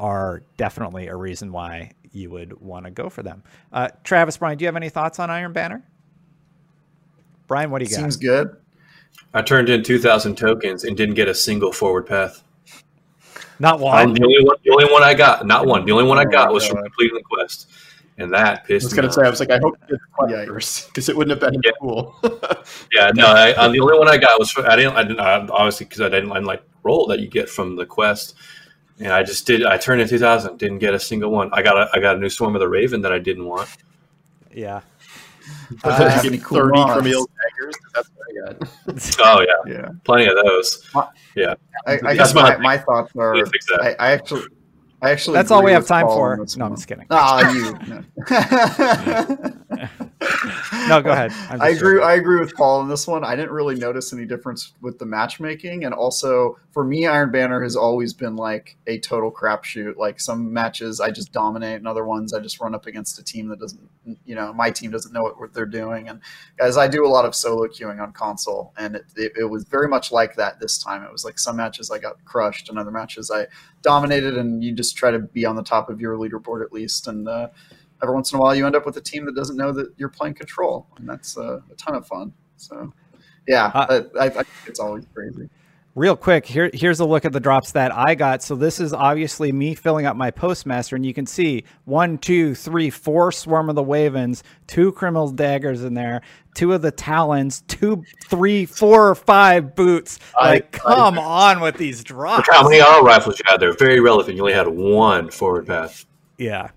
are 0.00 0.42
definitely 0.56 1.06
a 1.06 1.14
reason 1.14 1.52
why 1.52 1.92
you 2.12 2.30
would 2.30 2.60
want 2.60 2.84
to 2.84 2.90
go 2.90 3.08
for 3.08 3.22
them. 3.22 3.44
Uh, 3.72 3.88
Travis, 4.02 4.36
Brian, 4.36 4.58
do 4.58 4.64
you 4.64 4.66
have 4.66 4.76
any 4.76 4.88
thoughts 4.88 5.20
on 5.20 5.30
Iron 5.30 5.52
Banner? 5.52 5.84
Brian, 7.46 7.70
what 7.70 7.78
do 7.78 7.84
you 7.84 7.90
got? 7.90 8.00
Seems 8.00 8.16
good. 8.16 8.56
I 9.32 9.42
turned 9.42 9.68
in 9.68 9.84
2,000 9.84 10.36
tokens 10.36 10.82
and 10.82 10.96
didn't 10.96 11.14
get 11.14 11.28
a 11.28 11.34
single 11.34 11.72
forward 11.72 12.06
path. 12.06 12.42
Not 13.60 13.74
I'm 13.76 13.80
one. 13.80 14.14
the 14.14 14.24
only 14.24 14.44
one. 14.44 14.56
The 14.64 14.70
only 14.70 14.84
one 14.92 15.02
I 15.02 15.14
got, 15.14 15.46
not 15.46 15.66
one. 15.66 15.84
The 15.84 15.92
only 15.92 16.04
one 16.04 16.18
I 16.18 16.24
Oh 16.24 16.30
got 16.30 16.52
was 16.52 16.66
from 16.66 16.82
completing 16.82 17.16
the 17.16 17.22
quest, 17.24 17.68
and 18.18 18.32
that 18.32 18.64
pissed. 18.64 18.84
I 18.84 18.86
was 18.86 18.94
gonna 18.94 19.08
off. 19.08 19.14
say, 19.14 19.22
I 19.22 19.30
was 19.30 19.40
like, 19.40 19.50
I 19.50 19.58
hope 19.58 19.76
you 19.82 19.86
did 19.88 20.00
the 20.00 20.06
quest 20.12 20.34
Yikes. 20.34 20.46
first 20.46 20.86
because 20.88 21.08
it 21.08 21.16
wouldn't 21.16 21.40
have 21.42 21.52
been 21.52 21.60
Yeah. 21.64 21.72
cool. 21.80 22.14
Yeah, 22.92 23.10
no, 23.14 23.26
I, 23.26 23.48
I, 23.64 23.68
the 23.68 23.80
only 23.80 23.98
one 23.98 24.08
I 24.08 24.16
got 24.18 24.38
was 24.38 24.50
for, 24.50 24.66
I 24.68 24.76
didn't. 24.76 24.94
I 24.96 25.02
didn't 25.02 25.20
I, 25.20 25.36
obviously 25.48 25.86
because 25.86 26.00
I 26.02 26.08
didn't, 26.08 26.30
I 26.30 26.34
didn't 26.34 26.46
like 26.46 26.62
roll 26.82 27.06
that 27.08 27.18
you 27.20 27.28
get 27.28 27.48
from 27.48 27.76
the 27.76 27.86
quest, 27.86 28.34
and 28.98 29.12
I 29.12 29.22
just 29.22 29.46
did. 29.46 29.64
I 29.64 29.76
turned 29.78 30.00
in 30.00 30.08
2,000, 30.08 30.56
didn't 30.58 30.78
get 30.78 30.94
a 30.94 31.00
single 31.00 31.30
one. 31.30 31.50
I 31.52 31.62
got 31.62 31.76
a 31.76 31.88
I 31.94 32.00
got 32.00 32.16
a 32.16 32.18
new 32.20 32.28
Swarm 32.28 32.54
of 32.54 32.60
the 32.60 32.68
Raven 32.68 33.00
that 33.02 33.12
I 33.12 33.18
didn't 33.18 33.44
want. 33.46 33.68
Yeah. 34.52 34.80
But 35.82 35.92
Uh, 35.94 35.98
then 35.98 36.10
how 36.10 36.22
you 36.22 36.30
many 36.30 36.36
get 36.38 36.46
cool 36.46 36.58
30 36.58 36.70
mods? 36.78 36.94
from 36.96 37.06
Eel 37.08 37.26
Daggers. 37.26 37.74
That's 38.86 39.16
got. 39.16 39.38
Oh 39.38 39.44
yeah, 39.66 39.72
Yeah. 39.74 39.88
plenty 40.04 40.26
of 40.26 40.34
those. 40.44 40.88
I, 40.94 41.06
I 41.86 41.96
That's 41.96 42.14
guess 42.14 42.34
my- 42.34 42.56
my, 42.56 42.56
my 42.58 42.78
thoughts 42.78 43.12
are. 43.16 43.34
Need 43.34 43.44
to 43.44 43.50
fix 43.50 43.66
that. 43.66 43.80
I, 44.00 44.08
I 44.08 44.12
actually, 44.12 44.42
I 45.02 45.10
actually. 45.10 45.34
That's 45.34 45.50
all 45.50 45.62
we 45.62 45.72
have 45.72 45.86
time 45.86 46.06
for. 46.06 46.32
on 46.32 46.40
this 46.40 46.56
No, 46.56 46.66
I'm 46.66 46.74
just 46.74 46.88
kidding. 46.88 47.06
Ah, 47.10 47.52
you. 47.52 47.78
No. 47.88 49.54
No, 50.88 51.02
go 51.02 51.10
ahead. 51.10 51.32
I'm 51.50 51.60
I 51.60 51.70
just 51.70 51.80
agree. 51.82 51.96
joking. 51.98 52.08
I 52.08 52.14
agree 52.14 52.40
with 52.40 52.54
Paul 52.54 52.80
on 52.80 52.88
this 52.88 53.06
one. 53.06 53.24
I 53.24 53.36
didn't 53.36 53.52
really 53.52 53.76
notice 53.76 54.12
any 54.12 54.24
difference 54.26 54.72
with 54.80 54.98
the 54.98 55.06
matchmaking, 55.06 55.84
and 55.84 55.94
also 55.94 56.58
for 56.72 56.84
me, 56.84 57.06
Iron 57.06 57.30
Banner 57.30 57.62
has 57.62 57.76
always 57.76 58.12
been 58.14 58.36
like 58.36 58.76
a 58.86 58.98
total 58.98 59.30
crapshoot. 59.30 59.96
Like 59.96 60.20
some 60.20 60.52
matches, 60.52 61.00
I 61.00 61.10
just 61.10 61.32
dominate, 61.32 61.76
and 61.76 61.86
other 61.86 62.04
ones, 62.04 62.32
I 62.34 62.40
just 62.40 62.60
run 62.60 62.74
up 62.74 62.86
against 62.86 63.18
a 63.18 63.24
team 63.24 63.48
that 63.48 63.60
doesn't, 63.60 63.88
you 64.24 64.34
know, 64.34 64.52
my 64.52 64.70
team 64.70 64.90
doesn't 64.90 65.12
know 65.12 65.22
what, 65.22 65.38
what 65.38 65.52
they're 65.52 65.66
doing. 65.66 66.08
And 66.08 66.20
guys, 66.58 66.76
I 66.76 66.88
do 66.88 67.04
a 67.04 67.08
lot 67.08 67.24
of 67.24 67.34
solo 67.34 67.66
queuing 67.66 68.00
on 68.00 68.12
console, 68.12 68.72
and 68.78 68.96
it, 68.96 69.04
it, 69.16 69.32
it 69.40 69.44
was 69.44 69.64
very 69.64 69.88
much 69.88 70.12
like 70.12 70.36
that 70.36 70.60
this 70.60 70.78
time. 70.78 71.02
It 71.02 71.12
was 71.12 71.24
like 71.24 71.38
some 71.38 71.56
matches 71.56 71.90
I 71.90 71.98
got 71.98 72.24
crushed, 72.24 72.68
and 72.68 72.78
other 72.78 72.90
matches 72.90 73.30
I 73.30 73.46
dominated, 73.82 74.36
and 74.36 74.62
you 74.62 74.72
just 74.72 74.96
try 74.96 75.10
to 75.10 75.18
be 75.18 75.44
on 75.44 75.56
the 75.56 75.62
top 75.62 75.90
of 75.90 76.00
your 76.00 76.16
leaderboard 76.16 76.64
at 76.64 76.72
least, 76.72 77.06
and. 77.06 77.28
Uh, 77.28 77.48
every 78.00 78.14
once 78.14 78.32
in 78.32 78.38
a 78.38 78.40
while 78.40 78.54
you 78.54 78.64
end 78.64 78.76
up 78.76 78.86
with 78.86 78.96
a 78.96 79.00
team 79.00 79.24
that 79.26 79.34
doesn't 79.34 79.56
know 79.56 79.72
that 79.72 79.92
you're 79.96 80.08
playing 80.08 80.32
control 80.32 80.86
and 80.98 81.08
that's 81.08 81.36
uh, 81.36 81.60
a 81.68 81.74
ton 81.76 81.96
of 81.96 82.06
fun 82.06 82.32
so 82.56 82.92
yeah 83.48 83.72
Uh, 83.74 84.02
I, 84.18 84.20
I, 84.20 84.26
I 84.26 84.30
think 84.30 84.48
it's 84.68 84.78
always 84.78 85.04
crazy 85.12 85.48
Real 85.98 86.14
quick, 86.14 86.46
here 86.46 86.70
here's 86.72 87.00
a 87.00 87.04
look 87.04 87.24
at 87.24 87.32
the 87.32 87.40
drops 87.40 87.72
that 87.72 87.92
I 87.92 88.14
got. 88.14 88.40
So 88.40 88.54
this 88.54 88.78
is 88.78 88.92
obviously 88.92 89.50
me 89.50 89.74
filling 89.74 90.06
up 90.06 90.14
my 90.14 90.30
postmaster, 90.30 90.94
and 90.94 91.04
you 91.04 91.12
can 91.12 91.26
see 91.26 91.64
one, 91.86 92.18
two, 92.18 92.54
three, 92.54 92.88
four 92.88 93.32
Swarm 93.32 93.68
of 93.68 93.74
the 93.74 93.82
Ravens, 93.84 94.44
two 94.68 94.92
Crimil's 94.92 95.32
Daggers 95.32 95.82
in 95.82 95.94
there, 95.94 96.22
two 96.54 96.72
of 96.72 96.82
the 96.82 96.92
talons, 96.92 97.62
two, 97.66 98.04
three, 98.28 98.64
four, 98.64 99.08
or 99.08 99.16
five 99.16 99.74
boots. 99.74 100.20
I- 100.38 100.50
Like, 100.50 100.70
come 100.70 101.18
on 101.18 101.58
with 101.60 101.76
these 101.76 102.04
drops. 102.04 102.46
Look 102.46 102.56
how 102.56 102.68
many 102.68 102.80
auto 102.80 103.04
rifles 103.04 103.36
you 103.40 103.44
had 103.48 103.58
there. 103.58 103.72
Very 103.72 103.98
relevant. 103.98 104.36
You 104.36 104.42
only 104.42 104.52
had 104.54 104.68
one 104.68 105.30
forward 105.32 105.66
path. 105.66 106.06
Yeah. 106.38 106.68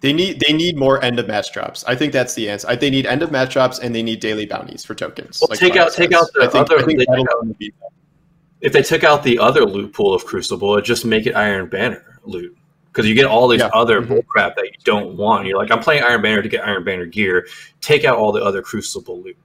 They 0.00 0.12
need 0.12 0.40
they 0.44 0.52
need 0.52 0.76
more 0.76 1.00
end 1.04 1.20
of 1.20 1.28
match 1.28 1.52
drops. 1.52 1.84
I 1.84 1.94
think 1.94 2.12
that's 2.12 2.34
the 2.34 2.50
answer. 2.50 2.66
I, 2.68 2.74
they 2.74 2.90
need 2.90 3.06
end 3.06 3.22
of 3.22 3.30
match 3.30 3.52
drops 3.52 3.78
and 3.78 3.94
they 3.94 4.02
need 4.02 4.18
daily 4.18 4.46
bounties 4.46 4.84
for 4.84 4.96
tokens. 4.96 5.40
Well, 5.40 5.56
take 5.56 5.74
Brian 5.74 5.86
out- 5.88 5.94
take 5.94 6.10
says. 6.12 6.22
out 6.22 6.28
the 6.34 6.42
I 6.42 6.48
think, 6.48 6.70
other- 6.72 6.78
I 6.80 6.84
think 6.84 7.74
If 8.60 8.72
they 8.72 8.82
took 8.82 9.04
out 9.04 9.22
the 9.22 9.38
other 9.38 9.64
loot 9.64 9.92
pool 9.92 10.14
of 10.14 10.24
Crucible, 10.24 10.72
it'd 10.74 10.84
just 10.84 11.04
make 11.04 11.26
it 11.26 11.34
Iron 11.36 11.68
Banner 11.68 12.20
loot. 12.24 12.56
Because 12.86 13.08
you 13.08 13.14
get 13.14 13.26
all 13.26 13.48
these 13.48 13.60
Yeah. 13.60 13.70
other 13.74 14.00
Mhm. 14.00 14.06
bullcrap 14.22 14.54
that 14.54 14.64
you 14.66 14.78
don't 14.84 15.16
want. 15.16 15.46
You're 15.46 15.58
like, 15.58 15.70
I'm 15.72 15.80
playing 15.80 16.04
Iron 16.04 16.22
Banner 16.22 16.42
to 16.42 16.48
get 16.48 16.64
Iron 16.66 16.84
Banner 16.84 17.06
gear. 17.06 17.46
Take 17.80 18.04
out 18.04 18.16
all 18.16 18.30
the 18.32 18.42
other 18.42 18.62
Crucible 18.62 19.20
loot. 19.22 19.36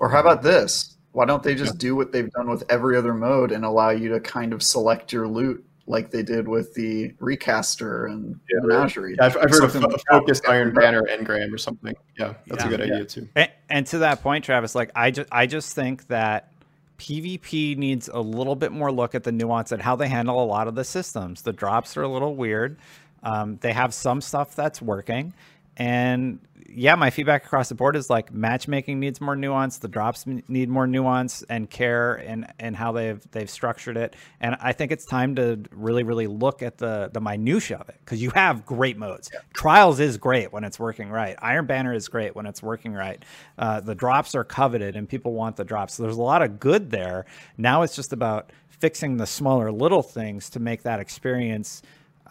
or 0.00 0.08
how 0.10 0.18
about 0.20 0.42
this 0.42 0.96
why 1.12 1.24
don't 1.24 1.44
they 1.44 1.54
just 1.54 1.78
do 1.78 1.94
what 1.94 2.10
they've 2.10 2.30
done 2.32 2.50
with 2.50 2.64
every 2.68 2.96
other 2.96 3.14
mode 3.14 3.52
and 3.52 3.64
allow 3.64 3.90
you 3.90 4.08
to 4.08 4.18
kind 4.18 4.52
of 4.52 4.60
select 4.60 5.12
your 5.12 5.28
loot 5.28 5.64
like 5.86 6.10
they 6.10 6.22
did 6.24 6.48
with 6.48 6.74
the 6.74 7.14
recaster 7.20 8.06
and 8.06 8.38
Yeah. 8.50 8.58
menagerie 8.64 9.14
Yeah, 9.16 9.26
I've, 9.26 9.36
I've 9.36 9.50
heard 9.50 9.62
of 9.62 9.70
Something 9.70 9.84
a 9.84 9.88
like 9.94 10.02
focused. 10.10 10.48
Iron 10.48 10.74
Banner 10.74 11.02
engram 11.02 11.52
or 11.54 11.58
something. 11.58 11.94
Yeah, 12.18 12.34
that's 12.48 12.64
Yeah. 12.64 12.66
a 12.66 12.70
good 12.76 12.80
Yeah. 12.88 12.94
idea 12.94 13.04
too. 13.04 13.28
And, 13.36 13.50
and 13.70 13.86
to 13.86 13.98
that 13.98 14.22
point, 14.22 14.44
Travis, 14.44 14.74
like 14.74 14.90
I 14.96 15.12
just 15.12 15.28
I 15.30 15.46
just 15.46 15.74
think 15.76 16.08
that 16.08 16.50
PvP 17.04 17.76
needs 17.76 18.08
a 18.08 18.18
little 18.18 18.56
bit 18.56 18.72
more 18.72 18.90
look 18.90 19.14
at 19.14 19.24
the 19.24 19.32
nuance 19.32 19.72
and 19.72 19.82
how 19.82 19.94
they 19.94 20.08
handle 20.08 20.42
a 20.42 20.46
lot 20.46 20.68
of 20.68 20.74
the 20.74 20.84
systems. 20.84 21.42
The 21.42 21.52
drops 21.52 21.98
are 21.98 22.02
a 22.02 22.08
little 22.08 22.34
weird. 22.34 22.78
Um, 23.22 23.58
they 23.60 23.74
have 23.74 23.92
some 23.92 24.22
stuff 24.22 24.56
that's 24.56 24.80
working, 24.80 25.34
and 25.76 26.38
yeah, 26.76 26.96
my 26.96 27.10
feedback 27.10 27.44
across 27.44 27.68
the 27.68 27.74
board 27.74 27.94
is 27.94 28.10
like 28.10 28.32
matchmaking 28.32 28.98
needs 28.98 29.20
more 29.20 29.36
nuance. 29.36 29.78
The 29.78 29.88
drops 29.88 30.26
need 30.26 30.68
more 30.68 30.86
nuance 30.86 31.42
and 31.48 31.70
care 31.70 32.14
and 32.14 32.46
and 32.58 32.74
how 32.74 32.92
they've 32.92 33.20
they've 33.30 33.48
structured 33.48 33.96
it. 33.96 34.16
And 34.40 34.56
I 34.60 34.72
think 34.72 34.90
it's 34.90 35.04
time 35.04 35.36
to 35.36 35.60
really 35.70 36.02
really 36.02 36.26
look 36.26 36.62
at 36.62 36.78
the 36.78 37.10
the 37.12 37.20
minutia 37.20 37.78
of 37.78 37.88
it 37.88 37.96
because 38.04 38.20
you 38.20 38.30
have 38.30 38.66
great 38.66 38.98
modes. 38.98 39.30
Yeah. 39.32 39.40
Trials 39.52 40.00
is 40.00 40.16
great 40.16 40.52
when 40.52 40.64
it's 40.64 40.78
working 40.78 41.10
right. 41.10 41.36
Iron 41.40 41.66
Banner 41.66 41.94
is 41.94 42.08
great 42.08 42.34
when 42.34 42.46
it's 42.46 42.62
working 42.62 42.92
right. 42.92 43.24
Uh, 43.56 43.80
the 43.80 43.94
drops 43.94 44.34
are 44.34 44.44
coveted 44.44 44.96
and 44.96 45.08
people 45.08 45.32
want 45.32 45.56
the 45.56 45.64
drops. 45.64 45.94
So 45.94 46.02
there's 46.02 46.16
a 46.16 46.22
lot 46.22 46.42
of 46.42 46.58
good 46.58 46.90
there. 46.90 47.26
Now 47.56 47.82
it's 47.82 47.94
just 47.94 48.12
about 48.12 48.50
fixing 48.68 49.16
the 49.16 49.26
smaller 49.26 49.70
little 49.70 50.02
things 50.02 50.50
to 50.50 50.60
make 50.60 50.82
that 50.82 50.98
experience 50.98 51.82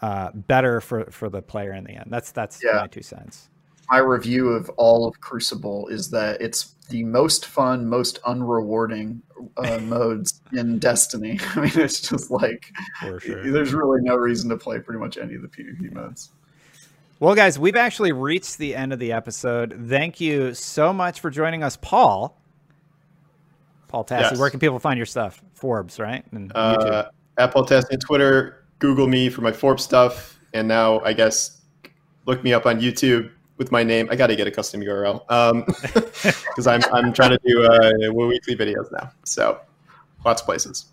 uh, 0.02 0.32
better 0.32 0.82
for 0.82 1.06
for 1.06 1.30
the 1.30 1.40
player 1.40 1.72
in 1.72 1.84
the 1.84 1.92
end. 1.92 2.08
That's 2.08 2.30
that's 2.30 2.62
yeah. 2.62 2.80
my 2.80 2.88
two 2.88 3.02
cents 3.02 3.48
my 3.90 3.98
review 3.98 4.48
of 4.48 4.68
all 4.70 5.06
of 5.06 5.20
Crucible 5.20 5.88
is 5.88 6.10
that 6.10 6.40
it's 6.40 6.74
the 6.88 7.04
most 7.04 7.46
fun, 7.46 7.86
most 7.86 8.22
unrewarding 8.22 9.20
uh, 9.56 9.78
modes 9.82 10.40
in 10.52 10.78
Destiny. 10.78 11.38
I 11.54 11.60
mean, 11.60 11.72
it's 11.74 12.00
just 12.00 12.30
like 12.30 12.72
sure. 13.00 13.50
there's 13.50 13.74
really 13.74 14.02
no 14.02 14.16
reason 14.16 14.50
to 14.50 14.56
play 14.56 14.78
pretty 14.78 15.00
much 15.00 15.16
any 15.18 15.34
of 15.34 15.42
the 15.42 15.48
PvP 15.48 15.92
modes. 15.92 16.30
Well, 17.20 17.34
guys, 17.34 17.58
we've 17.58 17.76
actually 17.76 18.12
reached 18.12 18.58
the 18.58 18.74
end 18.74 18.92
of 18.92 18.98
the 18.98 19.12
episode. 19.12 19.86
Thank 19.88 20.20
you 20.20 20.52
so 20.52 20.92
much 20.92 21.20
for 21.20 21.30
joining 21.30 21.62
us, 21.62 21.76
Paul. 21.76 22.38
Paul 23.88 24.04
Tassi, 24.04 24.32
yes. 24.32 24.38
where 24.38 24.50
can 24.50 24.58
people 24.58 24.80
find 24.80 24.98
your 24.98 25.06
stuff? 25.06 25.40
Forbes, 25.54 26.00
right? 26.00 26.24
And 26.32 26.50
uh, 26.54 27.08
at 27.38 27.52
Paul 27.52 27.66
Tassi 27.66 27.98
Twitter. 28.00 28.60
Google 28.80 29.06
me 29.06 29.30
for 29.30 29.40
my 29.40 29.52
Forbes 29.52 29.82
stuff, 29.84 30.38
and 30.52 30.68
now 30.68 31.00
I 31.00 31.12
guess 31.12 31.62
look 32.26 32.42
me 32.42 32.52
up 32.52 32.66
on 32.66 32.80
YouTube 32.80 33.30
with 33.56 33.70
my 33.72 33.82
name. 33.82 34.08
I 34.10 34.16
got 34.16 34.28
to 34.28 34.36
get 34.36 34.46
a 34.46 34.50
custom 34.50 34.80
URL 34.80 35.20
because 35.26 36.66
um, 36.66 36.82
I'm 36.92 36.94
I'm 36.94 37.12
trying 37.12 37.30
to 37.30 37.40
do 37.44 37.64
uh, 37.64 38.12
weekly 38.12 38.56
videos 38.56 38.90
now. 38.92 39.10
So 39.24 39.60
lots 40.24 40.42
of 40.42 40.46
places. 40.46 40.86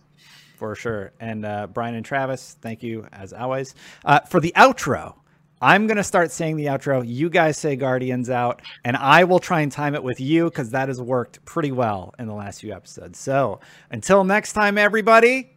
For 0.57 0.75
sure. 0.75 1.11
And 1.19 1.43
uh, 1.43 1.67
Brian 1.67 1.95
and 1.95 2.05
Travis, 2.05 2.55
thank 2.61 2.83
you 2.83 3.07
as 3.11 3.33
always 3.33 3.73
uh, 4.05 4.19
for 4.21 4.39
the 4.39 4.53
outro. 4.55 5.15
I'm 5.63 5.85
going 5.85 5.97
to 5.97 6.03
start 6.03 6.31
saying 6.31 6.57
the 6.57 6.65
outro. 6.65 7.03
You 7.05 7.29
guys 7.29 7.55
say 7.55 7.75
Guardians 7.75 8.31
out, 8.31 8.63
and 8.83 8.97
I 8.97 9.23
will 9.25 9.39
try 9.39 9.61
and 9.61 9.71
time 9.71 9.93
it 9.93 10.03
with 10.03 10.19
you 10.19 10.45
because 10.45 10.71
that 10.71 10.87
has 10.87 10.99
worked 10.99 11.43
pretty 11.45 11.71
well 11.71 12.15
in 12.17 12.25
the 12.25 12.33
last 12.33 12.61
few 12.61 12.73
episodes. 12.73 13.19
So 13.19 13.59
until 13.91 14.23
next 14.23 14.53
time, 14.53 14.79
everybody, 14.79 15.51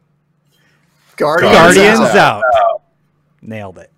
Guardians, 1.16 1.54
Guardians 1.54 2.00
out. 2.00 2.42
out. 2.54 2.82
Nailed 3.40 3.78
it. 3.78 3.90